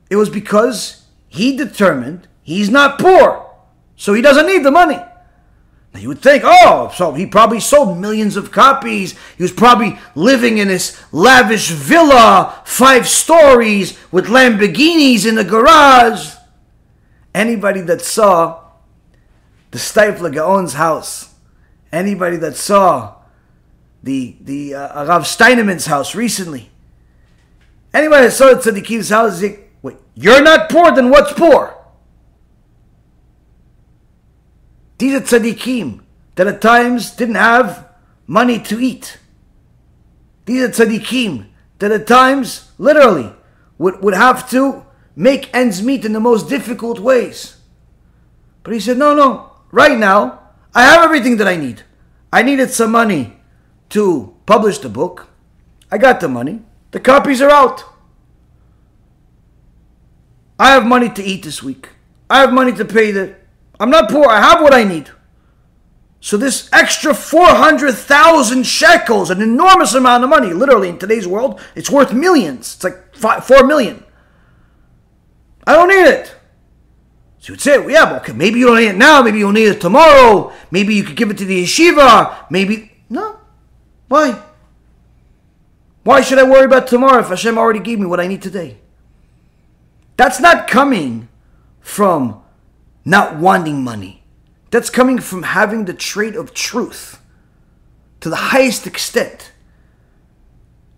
[0.10, 3.54] It was because he determined he's not poor.
[3.98, 4.96] So he doesn't need the money.
[4.96, 9.20] Now you would think, oh, so he probably sold millions of copies.
[9.36, 16.34] He was probably living in this lavish villa, five stories, with Lamborghinis in the garage.
[17.36, 18.72] Anybody that saw
[19.72, 21.36] the Steipler Gaon's house,
[21.92, 23.16] anybody that saw
[24.04, 26.70] the the uh, Rav Steinman's house recently,
[27.94, 31.78] anybody that saw the Tzaddikim's house, like, wait, you're not poor, then what's poor?
[34.98, 36.02] These are tzaddikim
[36.36, 37.90] that at times didn't have
[38.28, 39.18] money to eat.
[40.46, 41.48] These are tzaddikim
[41.80, 43.34] that at times, literally,
[43.78, 44.86] would, would have to
[45.16, 47.58] make ends meet in the most difficult ways.
[48.64, 50.40] But he said, no, no, right now,
[50.74, 51.84] I have everything that I need.
[52.32, 53.36] I needed some money
[53.94, 55.30] to publish the book.
[55.92, 56.62] I got the money.
[56.92, 57.84] The copies are out.
[60.60, 61.90] I have money to eat this week.
[62.30, 63.36] I have money to pay the
[63.80, 64.28] I'm not poor.
[64.28, 65.10] I have what I need.
[66.20, 71.90] So this extra 400,000 shekels, an enormous amount of money, literally in today's world, it's
[71.90, 72.76] worth millions.
[72.76, 74.04] It's like five, 4 million.
[75.68, 76.34] I don't need it.
[77.40, 79.40] So you would say, well, yeah, but okay, maybe you don't need it now, maybe
[79.40, 82.94] you'll need it tomorrow, maybe you could give it to the yeshiva, maybe.
[83.10, 83.42] No.
[84.14, 84.40] Why?
[86.04, 88.78] Why should I worry about tomorrow if Hashem already gave me what I need today?
[90.18, 91.30] That's not coming
[91.80, 92.40] from
[93.04, 94.22] not wanting money.
[94.70, 97.22] That's coming from having the trait of truth
[98.20, 99.52] to the highest extent.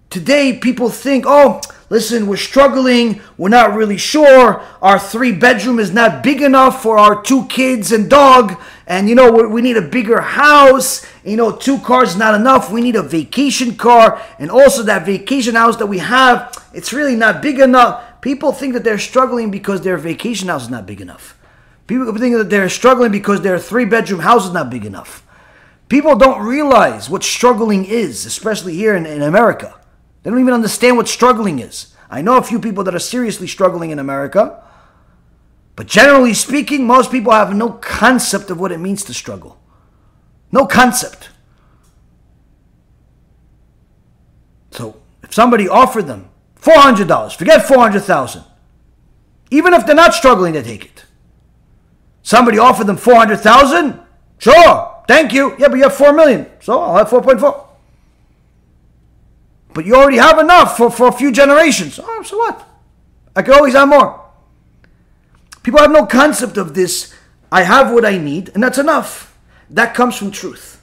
[0.10, 5.92] Today, people think, oh, listen, we're struggling, we're not really sure, our three bedroom is
[5.94, 9.82] not big enough for our two kids and dog, and you know, we need a
[9.82, 14.84] bigger house, you know, two cars not enough, we need a vacation car, and also
[14.84, 18.04] that vacation house that we have, it's really not big enough.
[18.22, 21.38] People think that they're struggling because their vacation house is not big enough.
[21.88, 25.26] People think that they're struggling because their three bedroom house is not big enough.
[25.88, 29.80] People don't realize what struggling is, especially here in, in America.
[30.24, 31.96] They don't even understand what struggling is.
[32.10, 34.64] I know a few people that are seriously struggling in America,
[35.76, 39.60] but generally speaking, most people have no concept of what it means to struggle.
[40.52, 41.30] No concept.
[44.72, 46.30] So if somebody offered them
[46.62, 48.44] $400, forget 400,000.
[49.52, 51.06] Even if they're not struggling, they take it.
[52.24, 54.00] Somebody offered them 400,000?
[54.38, 55.04] Sure.
[55.08, 55.56] Thank you.
[55.60, 56.48] Yeah, but you have 4 million.
[56.60, 57.66] So I'll have 4.4.
[59.74, 62.00] But you already have enough for, for a few generations.
[62.02, 62.68] Oh, so what?
[63.36, 64.25] I can always have more.
[65.66, 67.12] People have no concept of this.
[67.52, 69.36] I have what I need, and that's enough.
[69.68, 70.80] That comes from truth.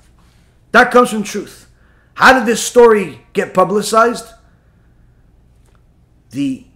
[0.72, 1.70] That comes from truth.
[2.14, 4.26] How did this story get publicized?
[6.30, 6.66] The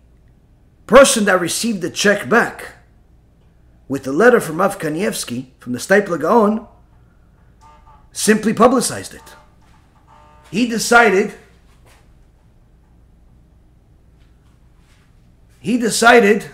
[0.86, 2.76] person that received the check back
[3.88, 6.68] with the letter from Rav Kanievsky, from the Steipler Gaon,
[8.12, 9.34] simply publicized it.
[10.52, 11.34] He decided
[15.58, 16.50] he decided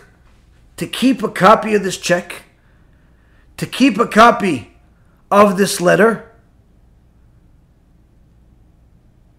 [0.76, 2.44] to keep a copy of this check,
[3.56, 4.72] to keep a copy
[5.30, 6.30] of this letter,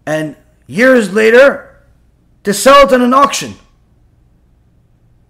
[0.06, 0.36] and
[0.68, 1.84] years later
[2.44, 3.56] to sell it in an auction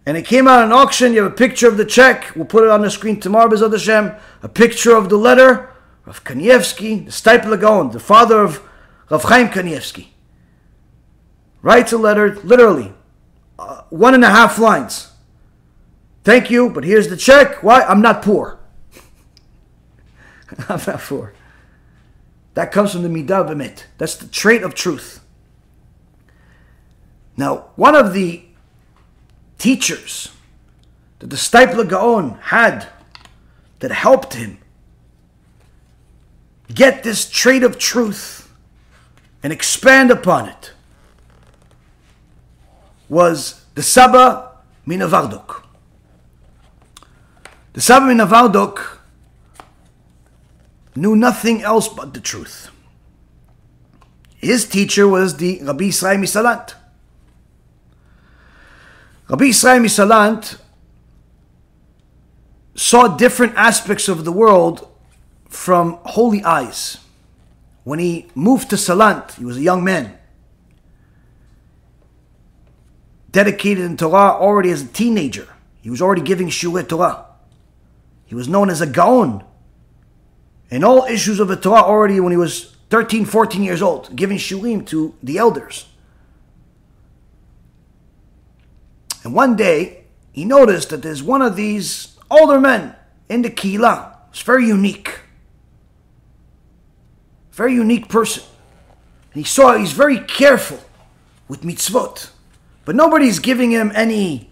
[0.06, 1.14] and it came out an auction.
[1.14, 2.36] You have a picture of the check.
[2.36, 4.12] We'll put it on the screen tomorrow, Bezat Hashem.
[4.42, 5.72] A picture of the letter
[6.06, 8.68] of Kanievsky, the Steipler Gaon, the father of
[9.10, 10.08] Rav Chaim Kanievsky.
[11.62, 12.94] Writes a letter, literally,
[13.58, 15.12] uh, one and a half lines.
[16.24, 17.62] Thank you, but here's the check.
[17.64, 17.82] Why?
[17.82, 18.60] I'm not poor.
[20.70, 21.34] I'm not poor.
[22.54, 23.84] That comes from the Midah.
[23.98, 25.22] That's the trait of truth.
[27.36, 28.44] Now, one of the
[29.58, 30.30] teachers
[31.20, 32.88] that the Steipler Gaon had
[33.80, 34.60] that helped him
[36.74, 38.52] get this trait of truth
[39.42, 40.74] and expand upon it
[43.10, 44.52] was the Saba
[44.88, 45.63] MiNovardok.
[47.74, 49.00] The Saba MiNovardok
[50.96, 52.70] knew nothing else but the truth.
[54.38, 56.76] His teacher was the Rabbi Israel Misalant.
[59.28, 60.60] Rabbi Israel Misalant
[62.76, 64.88] saw different aspects of the world
[65.50, 66.98] from holy eyes.
[67.84, 70.18] When he moved to Salant, he was a young man,
[73.32, 75.48] dedicated in Torah already as a teenager.
[75.82, 77.33] He was already giving Shiur Torah.
[78.34, 79.44] He was known as a Gaon
[80.72, 84.40] in all issues of the Torah already when he was 13, 14 years old, giving
[84.40, 85.86] Shiurim to the elders.
[89.24, 92.96] And one day, he noticed that there's one of these older men
[93.30, 94.18] in the Kila.
[94.32, 95.20] It's very unique.
[97.52, 98.42] very unique person.
[99.36, 100.80] And he saw he's very careful
[101.48, 102.32] with mitzvot.
[102.84, 104.50] But nobody's giving him any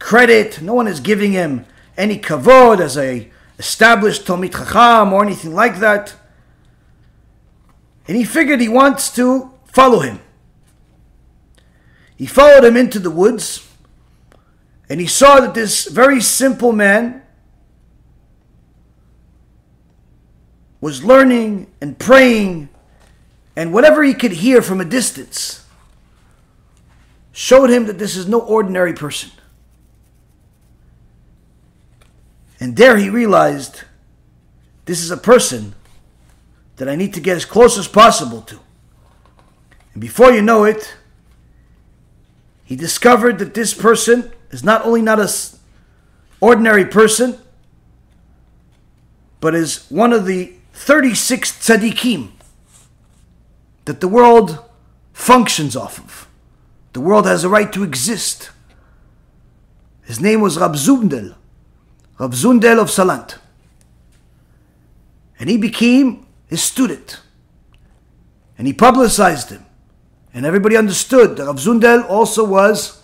[0.00, 0.60] credit.
[0.60, 1.66] No one is giving him
[1.96, 6.14] any kavod as a established Talmid Chacham or anything like that.
[8.08, 10.20] And he figured he wants to follow him.
[12.16, 13.68] He followed him into the woods,
[14.88, 17.22] and he saw that this very simple man
[20.80, 22.68] was learning and praying,
[23.56, 25.64] and whatever he could hear from a distance
[27.32, 29.30] showed him that this is no ordinary person.
[32.62, 33.82] And there he realized
[34.84, 35.74] this is a person
[36.76, 38.60] that I need to get as close as possible to.
[39.94, 40.94] And before you know it,
[42.62, 45.26] he discovered that this person is not only not an
[46.40, 47.36] ordinary person,
[49.40, 52.30] but is one of the 36 tzaddikim
[53.86, 54.60] that the world
[55.12, 56.28] functions off of.
[56.92, 58.50] The world has a right to exist.
[60.02, 61.34] His name was Rav Zundel.
[62.22, 63.34] Rav Zundel of Salant.
[65.40, 67.20] And he became his student.
[68.56, 69.66] And he publicized him.
[70.32, 73.02] And everybody understood that Rav Zundel also was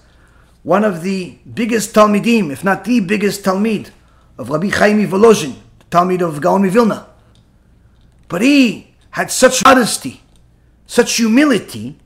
[0.62, 3.90] one of the biggest Talmidim, if not the biggest Talmid,
[4.38, 7.08] of Rabbi Chaim Volozhin, the Talmid of Gaon Vilna.
[8.28, 10.22] But he had such modesty,
[10.86, 11.98] such humility,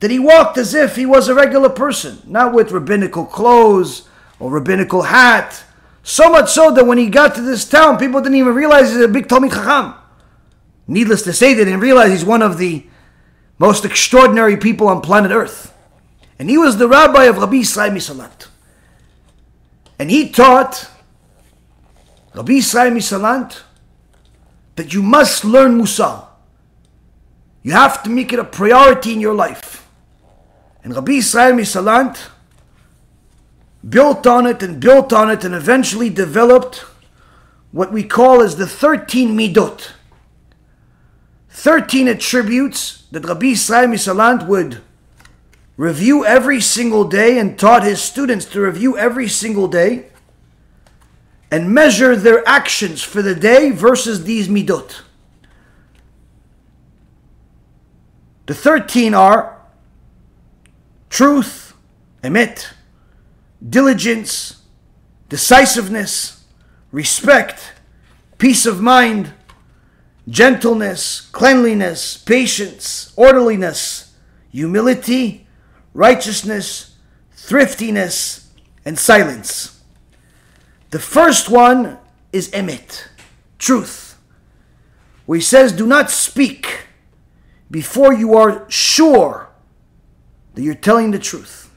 [0.00, 4.50] that he walked as if he was a regular person, not with rabbinical clothes or
[4.50, 5.64] rabbinical hat,
[6.02, 9.00] so much so that when he got to this town, people didn't even realize he's
[9.00, 9.94] a big Talmid Chacham.
[10.86, 12.86] Needless to say, they didn't realize he's one of the
[13.58, 15.74] most extraordinary people on planet Earth.
[16.38, 18.48] And he was the rabbi of Rabbi Israel Misalant.
[19.98, 20.90] And he taught
[22.34, 23.60] Rabbi Israel Misalant
[24.76, 26.24] that you must learn Musar.
[27.62, 29.86] You have to make it a priority in your life.
[30.82, 32.18] And Rabbi Israel Misalant
[33.88, 36.84] built on it and built on it and eventually developed
[37.72, 39.90] what we call as the 13 midot.
[41.50, 44.80] 13 attributes that Rabbi Israel Misalant would
[45.76, 50.06] review every single day and taught his students to review every single day
[51.50, 55.00] and measure their actions for the day versus these midot.
[58.46, 59.60] The 13 are
[61.08, 61.74] truth,
[62.22, 62.72] emet,
[63.66, 64.62] diligence,
[65.28, 66.44] decisiveness,
[66.92, 67.72] respect,
[68.38, 69.32] peace of mind,
[70.28, 74.14] gentleness, cleanliness, patience, orderliness,
[74.50, 75.46] humility,
[75.94, 76.96] righteousness,
[77.32, 78.48] thriftiness,
[78.84, 79.80] and silence.
[80.90, 81.98] The first one
[82.32, 83.06] is emet,
[83.58, 84.18] truth,
[85.26, 86.86] where he says, Do not speak
[87.70, 89.50] before you are sure
[90.54, 91.69] that you're telling the truth.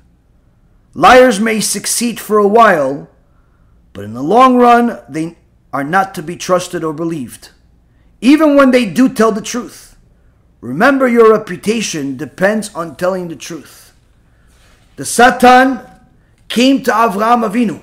[0.94, 3.10] Liars may succeed for a while,
[3.94, 5.38] but in the long run, they
[5.72, 7.49] are not to be trusted or believed,
[8.22, 9.98] even when they do tell the truth.
[10.61, 13.94] Remember, your reputation depends on telling the truth.
[14.95, 15.80] The Satan
[16.48, 17.82] came to Avraham Avinu.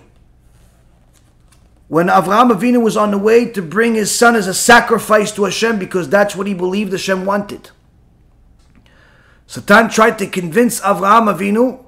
[1.89, 5.45] When Avraham Avinu was on the way to bring his son as a sacrifice to
[5.45, 7.71] Hashem because that's what he believed Hashem wanted.
[9.49, 11.85] Satan tried to convince Avraham Avinu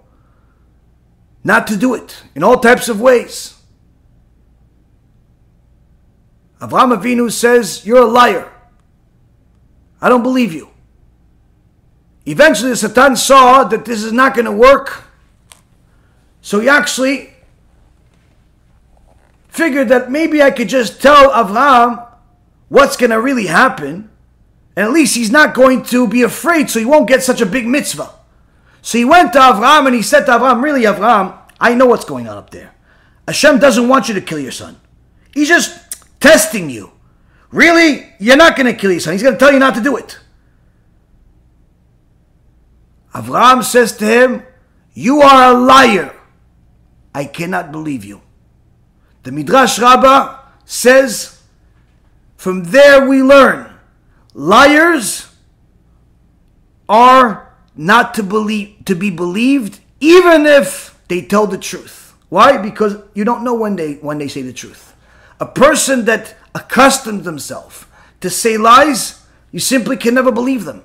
[1.44, 3.58] not to do it in all types of ways.
[6.60, 8.50] Avraham Avinu says, You're a liar.
[10.00, 10.68] I don't believe you.
[12.24, 15.04] Eventually, Satan saw that this is not going to work.
[16.40, 17.32] So he actually
[19.48, 22.06] figured that maybe I could just tell Avraham
[22.68, 24.10] what's going to really happen.
[24.76, 27.46] And at least he's not going to be afraid, so he won't get such a
[27.46, 28.10] big mitzvah.
[28.82, 32.04] So he went to Avram and he said to Avram, Really, Avram, I know what's
[32.04, 32.74] going on up there.
[33.26, 34.78] Hashem doesn't want you to kill your son.
[35.32, 36.92] He's just testing you.
[37.50, 38.12] Really?
[38.18, 39.12] You're not going to kill your son.
[39.14, 40.18] He's going to tell you not to do it.
[43.14, 44.42] Avram says to him,
[44.92, 46.14] You are a liar.
[47.14, 48.22] I cannot believe you.
[49.22, 51.40] The Midrash Rabbah says,
[52.36, 53.72] From there we learn
[54.34, 55.28] liars
[56.88, 57.51] are
[57.86, 62.14] not to believe to be believed even if they tell the truth.
[62.28, 62.56] Why?
[62.56, 64.94] Because you don't know when they when they say the truth.
[65.40, 67.86] A person that accustoms themselves
[68.20, 70.82] to say lies you simply can never believe them.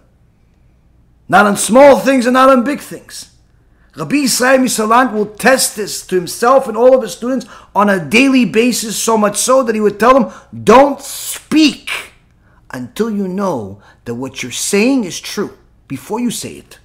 [1.29, 3.33] Not on small things and not on big things.
[3.95, 8.03] Rabbi Israel Misalant will test this to himself and all of his students on a
[8.03, 10.31] daily basis, so much so that he would tell them,
[10.63, 11.89] Don't speak
[12.71, 15.57] until you know that what you're saying is true
[15.87, 16.79] before you say it.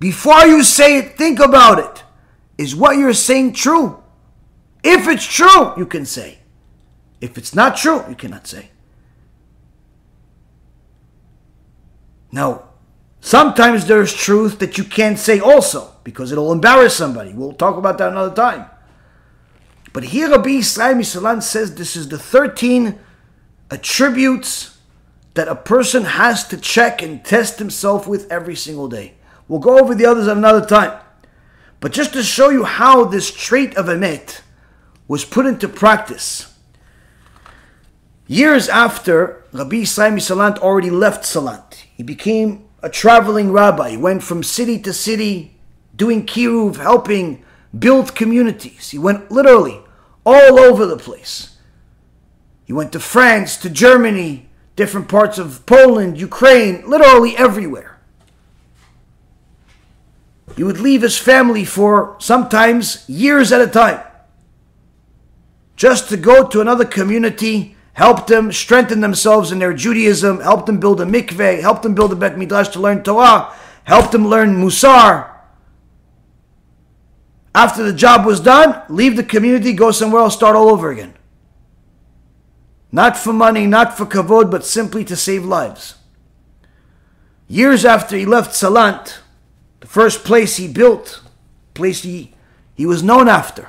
[0.00, 2.02] Before you say it, think about it.
[2.58, 4.02] Is what you're saying true?
[4.82, 6.38] If it's true, you can say.
[7.20, 8.70] If it's not true, you cannot say.
[12.32, 12.64] Now,
[13.20, 17.34] sometimes there's truth that you can't say also because it'll embarrass somebody.
[17.34, 18.66] We'll talk about that another time.
[19.92, 22.98] But here Rabbi Israel Misalan says this is the 13
[23.70, 24.78] attributes
[25.34, 29.14] that a person has to check and test himself with every single day.
[29.50, 30.96] We'll go over the others at another time.
[31.80, 34.42] But just to show you how this trait of Emet
[35.08, 36.54] was put into practice.
[38.28, 43.90] Years after Rabbi Israel Salant already left Salant, he became a traveling rabbi.
[43.90, 45.58] He went from city to city,
[45.96, 47.44] doing kiruv, helping
[47.76, 48.90] build communities.
[48.90, 49.80] He went literally
[50.24, 51.56] all over the place.
[52.64, 57.99] He went to France, to Germany, different parts of Poland, Ukraine, literally everywhere.
[60.56, 64.00] He would leave his family for sometimes years at a time
[65.80, 70.78] just to go to another community, help them strengthen themselves in their Judaism, help them
[70.78, 73.50] build a mikveh, help them build a Bet Midrash to learn Torah,
[73.84, 75.30] help them learn Musar.
[77.54, 81.14] After the job was done, leave the community, go somewhere else, start all over again.
[82.92, 85.94] Not for money, not for kavod, but simply to save lives.
[87.48, 89.20] Years after he left Salant,
[89.80, 91.22] the first place he built,
[91.74, 92.32] place he,
[92.74, 93.68] he was known after,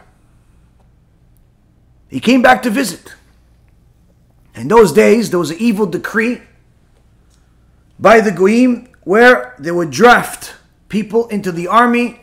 [2.10, 3.14] he came back to visit.
[4.54, 6.42] In those days, there was an evil decree
[7.98, 10.56] by the Goyim where they would draft
[10.90, 12.22] people into the army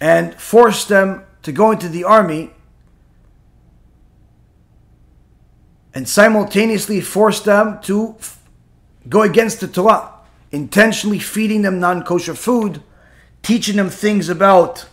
[0.00, 2.50] and force them to go into the army
[5.94, 8.14] and simultaneously force them to
[9.08, 10.12] go against the Torah,
[10.52, 12.82] intentionally feeding them non kosher food,
[13.42, 14.86] teaching them things about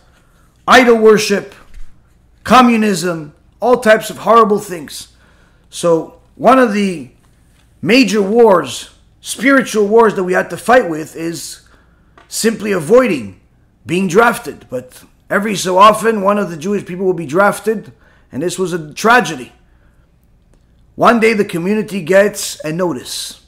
[0.66, 1.54] idol worship,
[2.42, 5.08] communism, all types of horrible things.
[5.70, 7.10] So, one of the
[7.80, 8.90] major wars,
[9.20, 11.66] spiritual wars that we had to fight with is
[12.28, 13.40] simply avoiding
[13.86, 14.66] being drafted.
[14.68, 17.92] But every so often, one of the Jewish people will be drafted,
[18.32, 19.52] and this was a tragedy.
[20.94, 23.43] One day, the community gets a notice.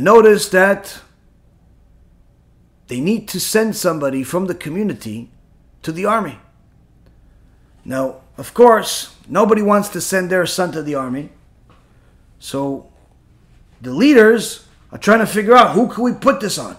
[0.00, 1.00] Notice that
[2.88, 5.30] they need to send somebody from the community
[5.82, 6.38] to the army.
[7.84, 11.30] Now, of course, nobody wants to send their son to the army.
[12.38, 12.90] So
[13.80, 16.76] the leaders are trying to figure out who can we put this on.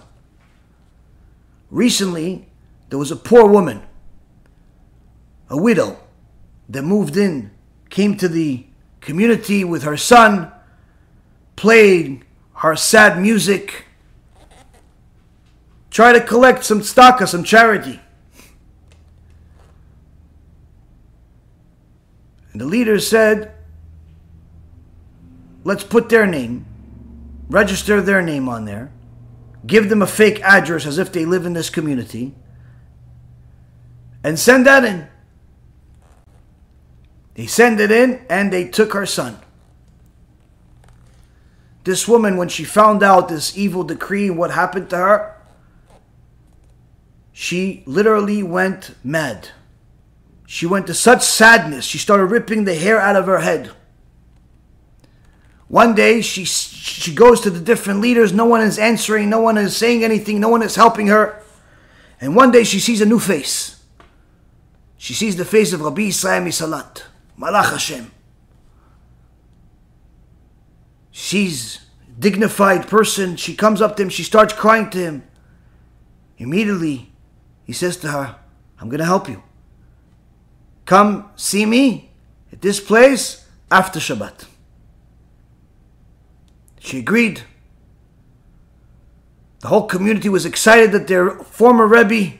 [1.70, 2.46] Recently,
[2.90, 3.82] there was a poor woman,
[5.48, 5.98] a widow,
[6.68, 7.50] that moved in,
[7.88, 8.66] came to the
[9.00, 10.52] community with her son,
[11.54, 12.24] played
[12.56, 13.86] her sad music,
[15.96, 17.98] Try to collect some tzedakah, some charity.
[22.52, 23.54] And the leader said,
[25.64, 26.66] let's put their name,
[27.48, 28.92] register their name on there,
[29.66, 32.34] give them a fake address as if they live in this community,
[34.22, 35.08] and send that in.
[37.36, 39.38] They send it in and they took her son.
[41.86, 45.36] This woman, when she found out this evil decree and what happened to her,
[47.30, 49.50] she literally went mad.
[50.48, 53.70] She went to such sadness, she started ripping the hair out of her head.
[55.68, 58.32] One day, she, she goes to the different leaders.
[58.32, 61.40] No one is answering, no one is saying anything, no one is helping her.
[62.20, 63.80] And one day, she sees a new face.
[64.96, 67.04] She sees the face of Rabbi Israel Misalant,
[67.38, 68.10] Malach Hashem.
[71.18, 71.80] She's
[72.18, 73.36] dignified person.
[73.36, 75.22] She comes up to him, she starts crying to him.
[76.36, 77.10] Immediately,
[77.64, 78.36] he says to her,
[78.78, 79.42] I'm going to help you.
[80.84, 82.10] Come see me
[82.52, 84.44] at this place after Shabbat.
[86.80, 87.44] She agreed.
[89.60, 92.36] The whole community was excited that their former Rebbe,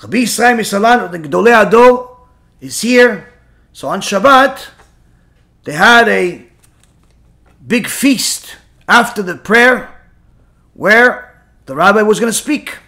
[0.00, 2.16] Rabbi Israel Misalan, the Gedolei Ador,
[2.60, 3.32] is here.
[3.72, 4.68] So on Shabbat,
[5.64, 6.45] they had a
[7.66, 8.56] big feast
[8.88, 9.92] after the prayer
[10.74, 12.78] where the rabbi was going to speak.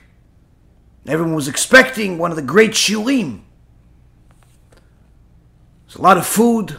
[1.06, 3.42] Everyone was expecting one of the great shiurim
[5.88, 6.78] there's a lot of food.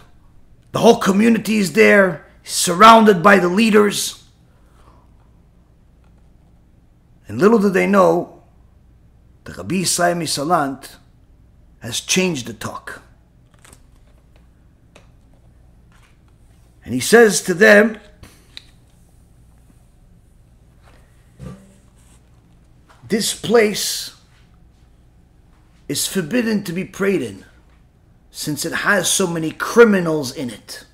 [0.71, 4.23] The whole community is there, surrounded by the leaders.
[7.27, 8.43] And little do they know,
[9.45, 10.97] the Rabbi Saimi Salant
[11.79, 13.01] has changed the talk.
[16.89, 17.99] And he says to them,
[23.07, 24.19] This place
[25.87, 27.45] is forbidden to be prayed in
[28.31, 30.85] since it has so many criminals in it.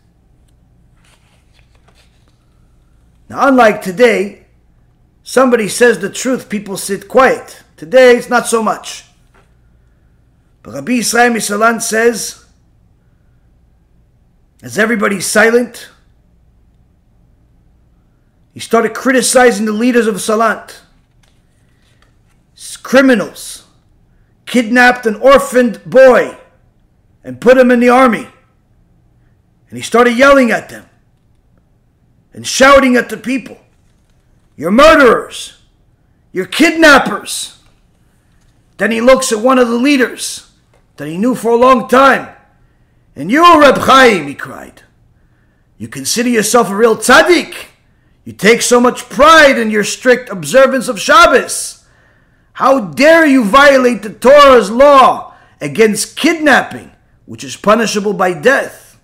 [3.30, 4.48] Now, unlike today,
[5.24, 7.64] somebody says the truth, people sit quiet.
[7.78, 9.06] Today, it's not so much.
[10.62, 12.45] But Rabbi Israel Misalant says,
[14.62, 15.90] as everybody's silent,
[18.54, 20.76] he started criticizing the leaders of Salant
[22.86, 23.66] criminals
[24.46, 26.38] kidnapped an orphaned boy
[27.24, 28.28] and put him in the army.
[29.70, 30.86] And he started yelling at them
[32.32, 33.58] and shouting at the people
[34.56, 35.58] You're murderers!
[36.32, 37.60] You're kidnappers!
[38.78, 40.52] Then he looks at one of the leaders
[40.98, 42.35] that he knew for a long time.
[43.16, 44.82] And you, Reb Chaim, he cried,
[45.78, 47.54] you consider yourself a real tzaddik.
[48.24, 51.86] You take so much pride in your strict observance of Shabbos.
[52.54, 56.92] How dare you violate the Torah's law against kidnapping,
[57.26, 59.00] which is punishable by death?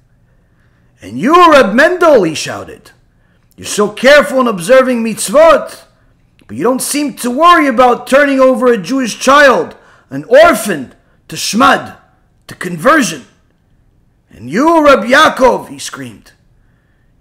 [1.02, 2.92] And you, Reb Mendel, he shouted,
[3.58, 5.84] you're so careful in observing mitzvot,
[6.48, 9.76] but you don't seem to worry about turning over a Jewish child,
[10.10, 10.96] an orphan,
[11.28, 11.98] to shmad,
[12.48, 13.26] to conversion.
[14.32, 16.32] And you, Reb Yaakov, he screamed,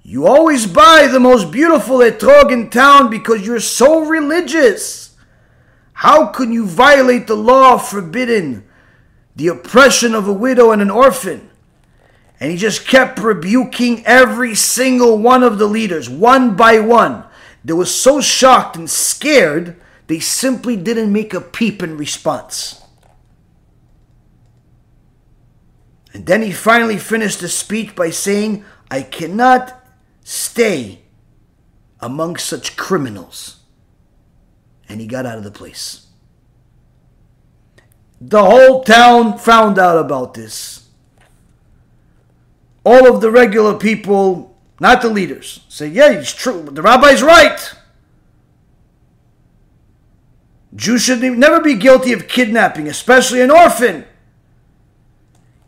[0.03, 5.15] you always buy the most beautiful etrog in town because you're so religious.
[5.93, 8.65] How can you violate the law forbidden
[9.37, 11.51] the oppression of a widow and an orphan?
[12.41, 17.24] And he just kept rebuking every single one of the leaders, one by one.
[17.65, 19.77] They were so shocked and scared,
[20.07, 22.80] they simply didn't make a peep in response.
[26.12, 29.81] And then he finally finished the speech by saying, I cannot
[30.24, 31.03] stay
[32.01, 33.61] among such criminals
[34.91, 36.09] and he got out of the place.
[38.20, 40.89] The whole town found out about this.
[42.85, 46.62] All of the regular people, not the leaders, say, Yeah, it's true.
[46.62, 47.73] The rabbi's right.
[50.74, 54.05] Jews should never be guilty of kidnapping, especially an orphan.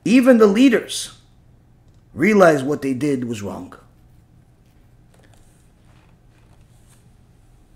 [0.04, 1.18] Even the leaders
[2.14, 3.74] realized what they did was wrong.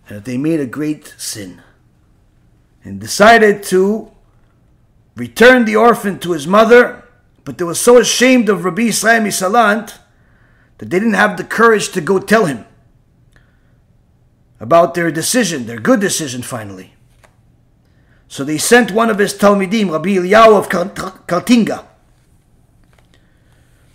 [0.09, 1.63] and that they made a great sin
[2.85, 4.11] and decided to
[5.17, 7.03] return the orphan to his mother,
[7.45, 9.99] but they were so ashamed of Rabbi Israel Misalant
[10.79, 12.65] that they didn't have the courage to go tell him
[14.61, 16.93] about their decision, their good decision finally.
[18.29, 21.85] So they sent one of his Talmidim, Rabbi Eliyahu of Kartinga,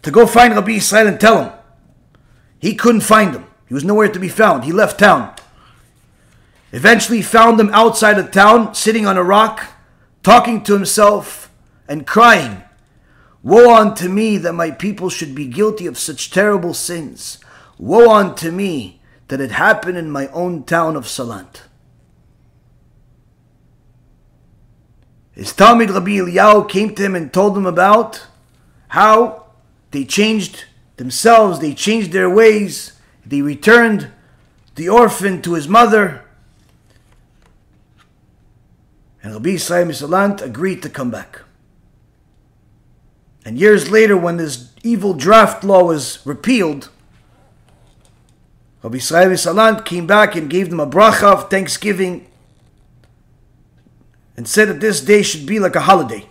[0.01, 1.53] to go find Rabbi Israel and tell him.
[2.59, 3.45] He couldn't find him.
[3.67, 4.63] He was nowhere to be found.
[4.63, 5.33] He left town.
[6.71, 9.67] Eventually found him outside of town, sitting on a rock,
[10.23, 11.51] talking to himself
[11.87, 12.63] and crying,
[13.43, 17.39] Woe unto me that my people should be guilty of such terrible sins.
[17.79, 21.61] Woe unto me that it happened in my own town of Salant.
[25.31, 28.27] His Talmid Rabbi Eliyahu came to him and told him about
[28.89, 29.40] how
[29.91, 30.65] they changed
[30.97, 32.93] themselves, they changed their ways,
[33.25, 34.09] they returned
[34.75, 36.23] the orphan to his mother,
[39.23, 41.41] and Rabbi Israel Misalant agreed to come back.
[43.45, 46.89] And years later, when this evil draft law was repealed,
[48.81, 52.27] Rabbi Israel Misalant came back and gave them a bracha of thanksgiving
[54.35, 56.27] and said that this day should be like a holiday.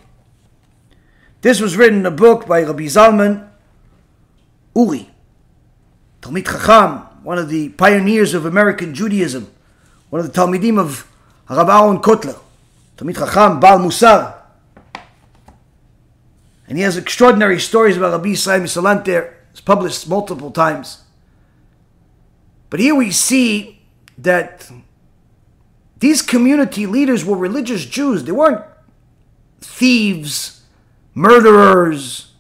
[1.43, 3.50] This was written in a book by Rabbi Zalman
[4.75, 5.11] Ury,
[6.23, 9.51] Talmid Chacham, one of the pioneers of American Judaism,
[10.11, 11.11] one of the Talmidim of
[11.49, 12.39] Rav Aaron Kotler.
[12.97, 14.37] Talmid Chacham, Baal Musar.
[16.69, 19.39] And he has extraordinary stories about Rabbi Israel Misalant there.
[19.51, 21.03] It's published multiple times.
[22.69, 23.81] But here we see
[24.19, 24.71] that
[25.99, 28.23] these community leaders were religious Jews.
[28.25, 28.65] They weren't
[29.61, 30.63] thieves,
[31.15, 32.33] murderers,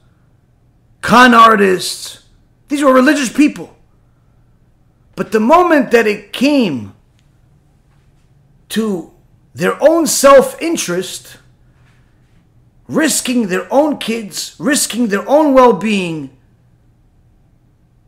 [1.02, 2.19] con artists.
[2.70, 3.76] These were religious people.
[5.16, 6.94] But the moment that it came
[8.70, 9.12] to
[9.54, 11.36] their own self interest,
[12.88, 16.30] risking their own kids, risking their own well being,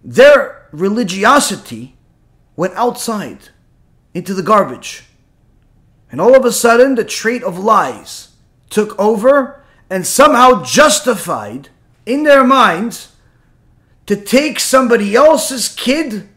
[0.02, 1.96] their religiosity
[2.54, 3.48] went outside
[4.14, 5.04] into the garbage.
[6.10, 8.28] And all of a sudden, the trait of lies
[8.70, 11.68] took over and somehow justified
[12.06, 13.11] in their minds
[14.06, 16.28] to take somebody else's kid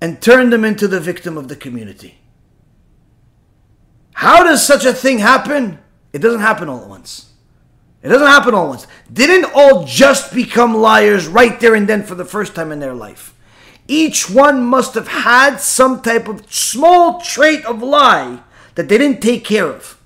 [0.00, 2.18] and turn them into the victim of the community.
[4.12, 5.78] How does such a thing happen?
[6.12, 7.32] It doesn't happen all at once.
[8.02, 8.86] It doesn't happen all at once.
[9.12, 12.94] Didn't all just become liars right there and then for the first time in their
[12.94, 13.34] life.
[13.86, 18.40] Each one must have had some type of small trait of lie
[18.74, 19.98] that they didn't take care of.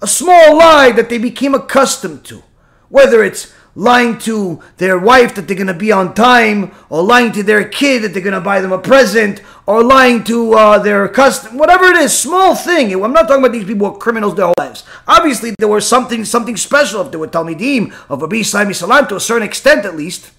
[0.00, 2.42] A small lie that they became accustomed to.
[2.88, 7.32] Whether it's lying to their wife that they're going to be on time, or lying
[7.32, 10.78] to their kid that they're going to buy them a present, or lying to uh,
[10.78, 12.92] their custom, whatever it is, small thing.
[12.92, 14.84] I'm not talking about these people who are criminals their whole lives.
[15.06, 19.16] Obviously, there was something something special if they were Talmidim of Rabbi Sami Salam to
[19.16, 20.30] a certain extent at least.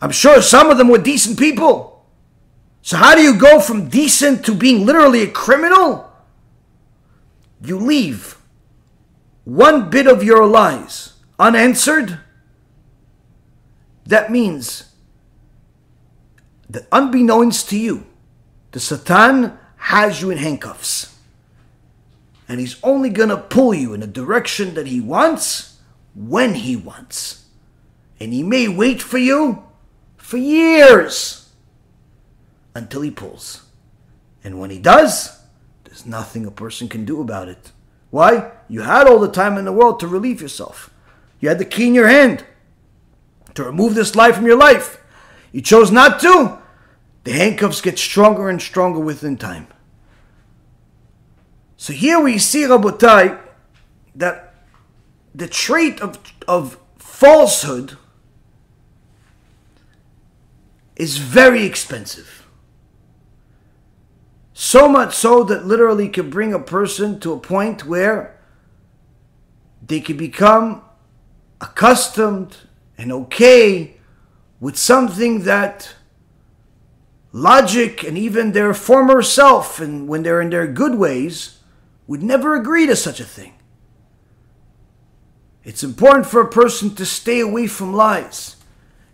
[0.00, 2.04] I'm sure some of them were decent people.
[2.82, 6.10] So how do you go from decent to being literally a criminal?
[7.60, 8.37] You leave
[9.48, 12.18] one bit of your lies unanswered,
[14.04, 14.92] that means
[16.68, 18.04] that unbeknownst to you,
[18.72, 21.16] the Satan has you in handcuffs.
[22.46, 25.78] And he's only going to pull you in the direction that he wants
[26.14, 27.46] when he wants.
[28.20, 29.64] And he may wait for you
[30.18, 31.48] for years
[32.74, 33.62] until he pulls.
[34.44, 35.40] And when he does,
[35.84, 37.72] there's nothing a person can do about it.
[38.10, 38.52] Why?
[38.68, 40.90] You had all the time in the world to relieve yourself.
[41.40, 42.44] You had the key in your hand
[43.54, 45.02] to remove this life from your life.
[45.52, 46.58] You chose not to.
[47.24, 49.66] The handcuffs get stronger and stronger within time.
[51.76, 53.38] So here we see, Rabotai,
[54.14, 54.54] that
[55.34, 56.18] the trait of,
[56.48, 57.96] of falsehood
[60.96, 62.27] is very expensive.
[64.60, 68.36] So much so that literally can bring a person to a point where
[69.80, 70.82] they can become
[71.60, 72.56] accustomed
[72.98, 73.98] and okay
[74.58, 75.94] with something that
[77.30, 81.60] logic and even their former self, and when they're in their good ways,
[82.08, 83.54] would never agree to such a thing.
[85.62, 88.56] It's important for a person to stay away from lies.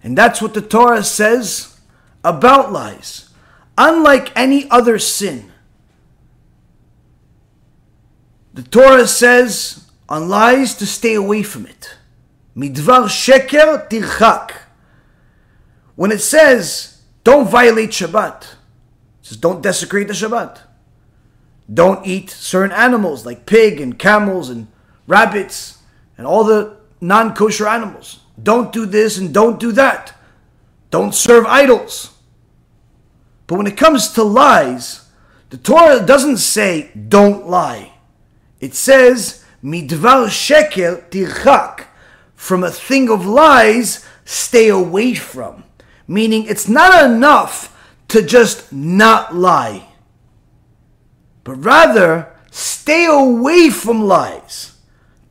[0.03, 1.79] And that's what the Torah says
[2.25, 3.24] about lies.
[3.77, 5.53] Unlike any other sin,
[8.53, 11.97] the Torah says on lies to stay away from it.
[12.57, 14.53] Midvar sheker tirchak.
[15.97, 18.49] When it says don't violate Shabbat, it
[19.23, 20.61] says don't desecrate the Shabbat.
[21.73, 24.69] Don't eat certain animals like pig and camels and
[25.07, 25.79] rabbits
[26.17, 28.21] and all the non kosher animals.
[28.41, 30.15] Don't do this and don't do that.
[30.91, 32.14] Don't serve idols.
[33.47, 35.09] But when it comes to lies,
[35.51, 37.93] the Torah doesn't say don't lie.
[38.61, 41.87] It says midvar sheker tirchak.
[42.35, 45.65] From a thing of lies, stay away from.
[46.07, 47.75] Meaning it's not enough
[48.09, 49.89] to just not lie.
[51.43, 54.73] But rather, stay away from lies.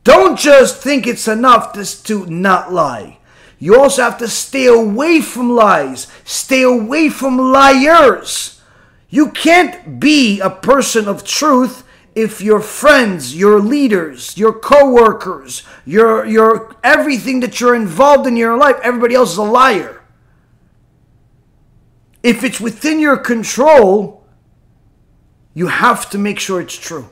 [0.04, 3.18] Don't just think it's enough just to not lie.
[3.64, 8.60] You also have to stay away from lies, stay away from liars.
[9.08, 11.82] You can't be a person of truth
[12.14, 18.54] if your friends, your leaders, your co-workers, your your everything that you're involved in your
[18.58, 20.02] life, everybody else is a liar.
[22.22, 24.26] If it's within your control,
[25.54, 27.08] you have to make sure it's true.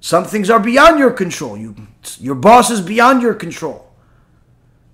[0.00, 1.56] Some things are beyond your control.
[1.56, 1.74] You,
[2.18, 3.89] your boss is beyond your control.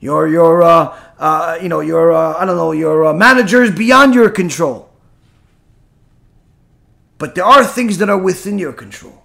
[0.01, 3.71] Your your uh, uh, you know your uh, I don't know your uh, manager is
[3.71, 4.91] beyond your control.
[7.19, 9.23] But there are things that are within your control.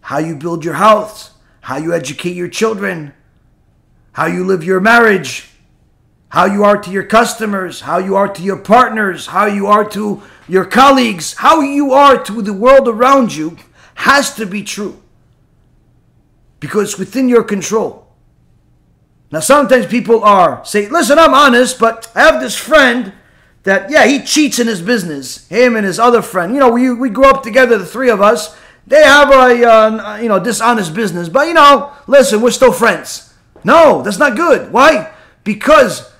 [0.00, 3.12] How you build your house, how you educate your children,
[4.12, 5.48] how you live your marriage,
[6.30, 9.88] how you are to your customers, how you are to your partners, how you are
[9.90, 13.58] to your colleagues, how you are to the world around you
[13.94, 15.00] has to be true.
[16.58, 18.01] Because within your control.
[19.32, 23.14] Now, sometimes people are say, "Listen, I'm honest, but I have this friend
[23.62, 25.48] that, yeah, he cheats in his business.
[25.48, 26.52] Him and his other friend.
[26.52, 28.56] You know, we we grew up together, the three of us.
[28.86, 33.32] They have a uh, you know dishonest business, but you know, listen, we're still friends.
[33.64, 34.70] No, that's not good.
[34.70, 35.12] Why?
[35.44, 36.12] Because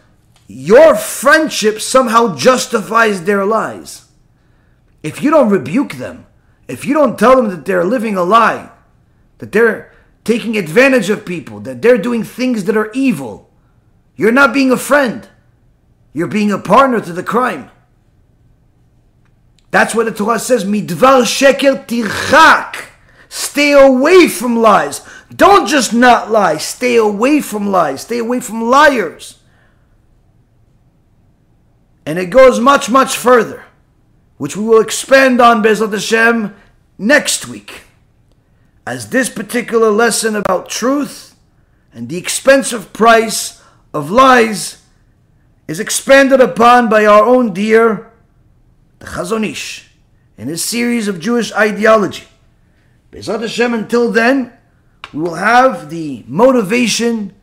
[0.47, 4.07] your friendship somehow justifies their lies.
[5.03, 6.27] If you don't rebuke them,
[6.69, 8.71] if you don't tell them that they're living a lie,
[9.39, 9.92] that they're
[10.25, 13.51] taking advantage of people, that they're doing things that are evil.
[14.17, 15.29] You're not being a friend.
[16.13, 17.71] You're being a partner to the crime.
[19.71, 22.89] That's what the Torah says, midvar sheker tirchak.
[23.29, 25.01] Stay away from lies.
[25.35, 26.59] Don't just not lie.
[26.59, 28.03] Stay away from lies.
[28.03, 29.39] Stay away from liars.
[32.05, 33.65] And it goes much, much further,
[34.37, 36.55] which we will expand on Bezat Hashem
[36.99, 37.85] next week.
[38.87, 41.37] As this particular lesson about truth
[41.93, 43.63] and the expensive price
[43.95, 44.83] of lies
[45.69, 48.11] is expanded upon by our own dear,
[48.99, 49.91] the Chazon Ish,
[50.37, 52.27] in his series of Jewish ideology.
[53.13, 54.53] Bezat Hashem, until then,
[55.13, 57.35] we will have the motivation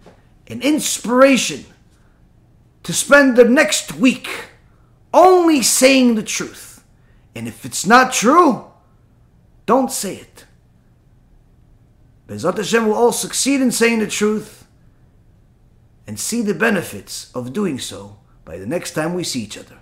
[0.47, 1.63] and inspiration
[2.83, 4.27] to spend the next week
[5.13, 6.83] only saying the truth.
[7.35, 8.65] And if it's not true,
[9.65, 10.28] don't say it.
[12.29, 14.67] Bezat Hashem will all succeed in saying the truth
[16.05, 19.79] and see the benefits of doing so by the next time we see each other.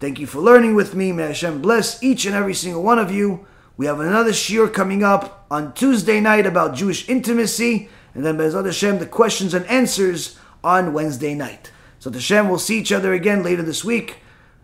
[0.00, 1.12] Thank you for learning with me.
[1.12, 3.46] May Hashem bless each and every single one of you.
[3.76, 8.64] We have another shiur coming up on Tuesday night about Jewish intimacy, and then Bezat
[8.64, 11.72] Hashem, the questions and answers on Wednesday night.
[11.98, 14.18] So Hashem, we'll see each other again later this week.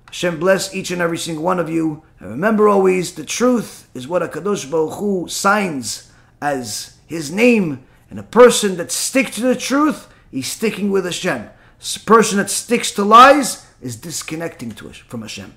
[0.07, 2.05] Hashem bless each and every single one of you.
[2.21, 7.83] And remember always, the truth is what HaKadosh Baruch Hu signs as his name.
[8.11, 11.49] And a person that sticks to the truth, he's sticking with Hashem.
[11.49, 15.57] A person that sticks to lies is disconnecting to us from Hashem.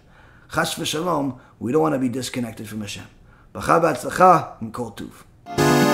[0.53, 3.07] Chas v'shalom, we don't want to be disconnected from Hashem.
[3.53, 5.92] B'cha b'atzlacha and kol tuv.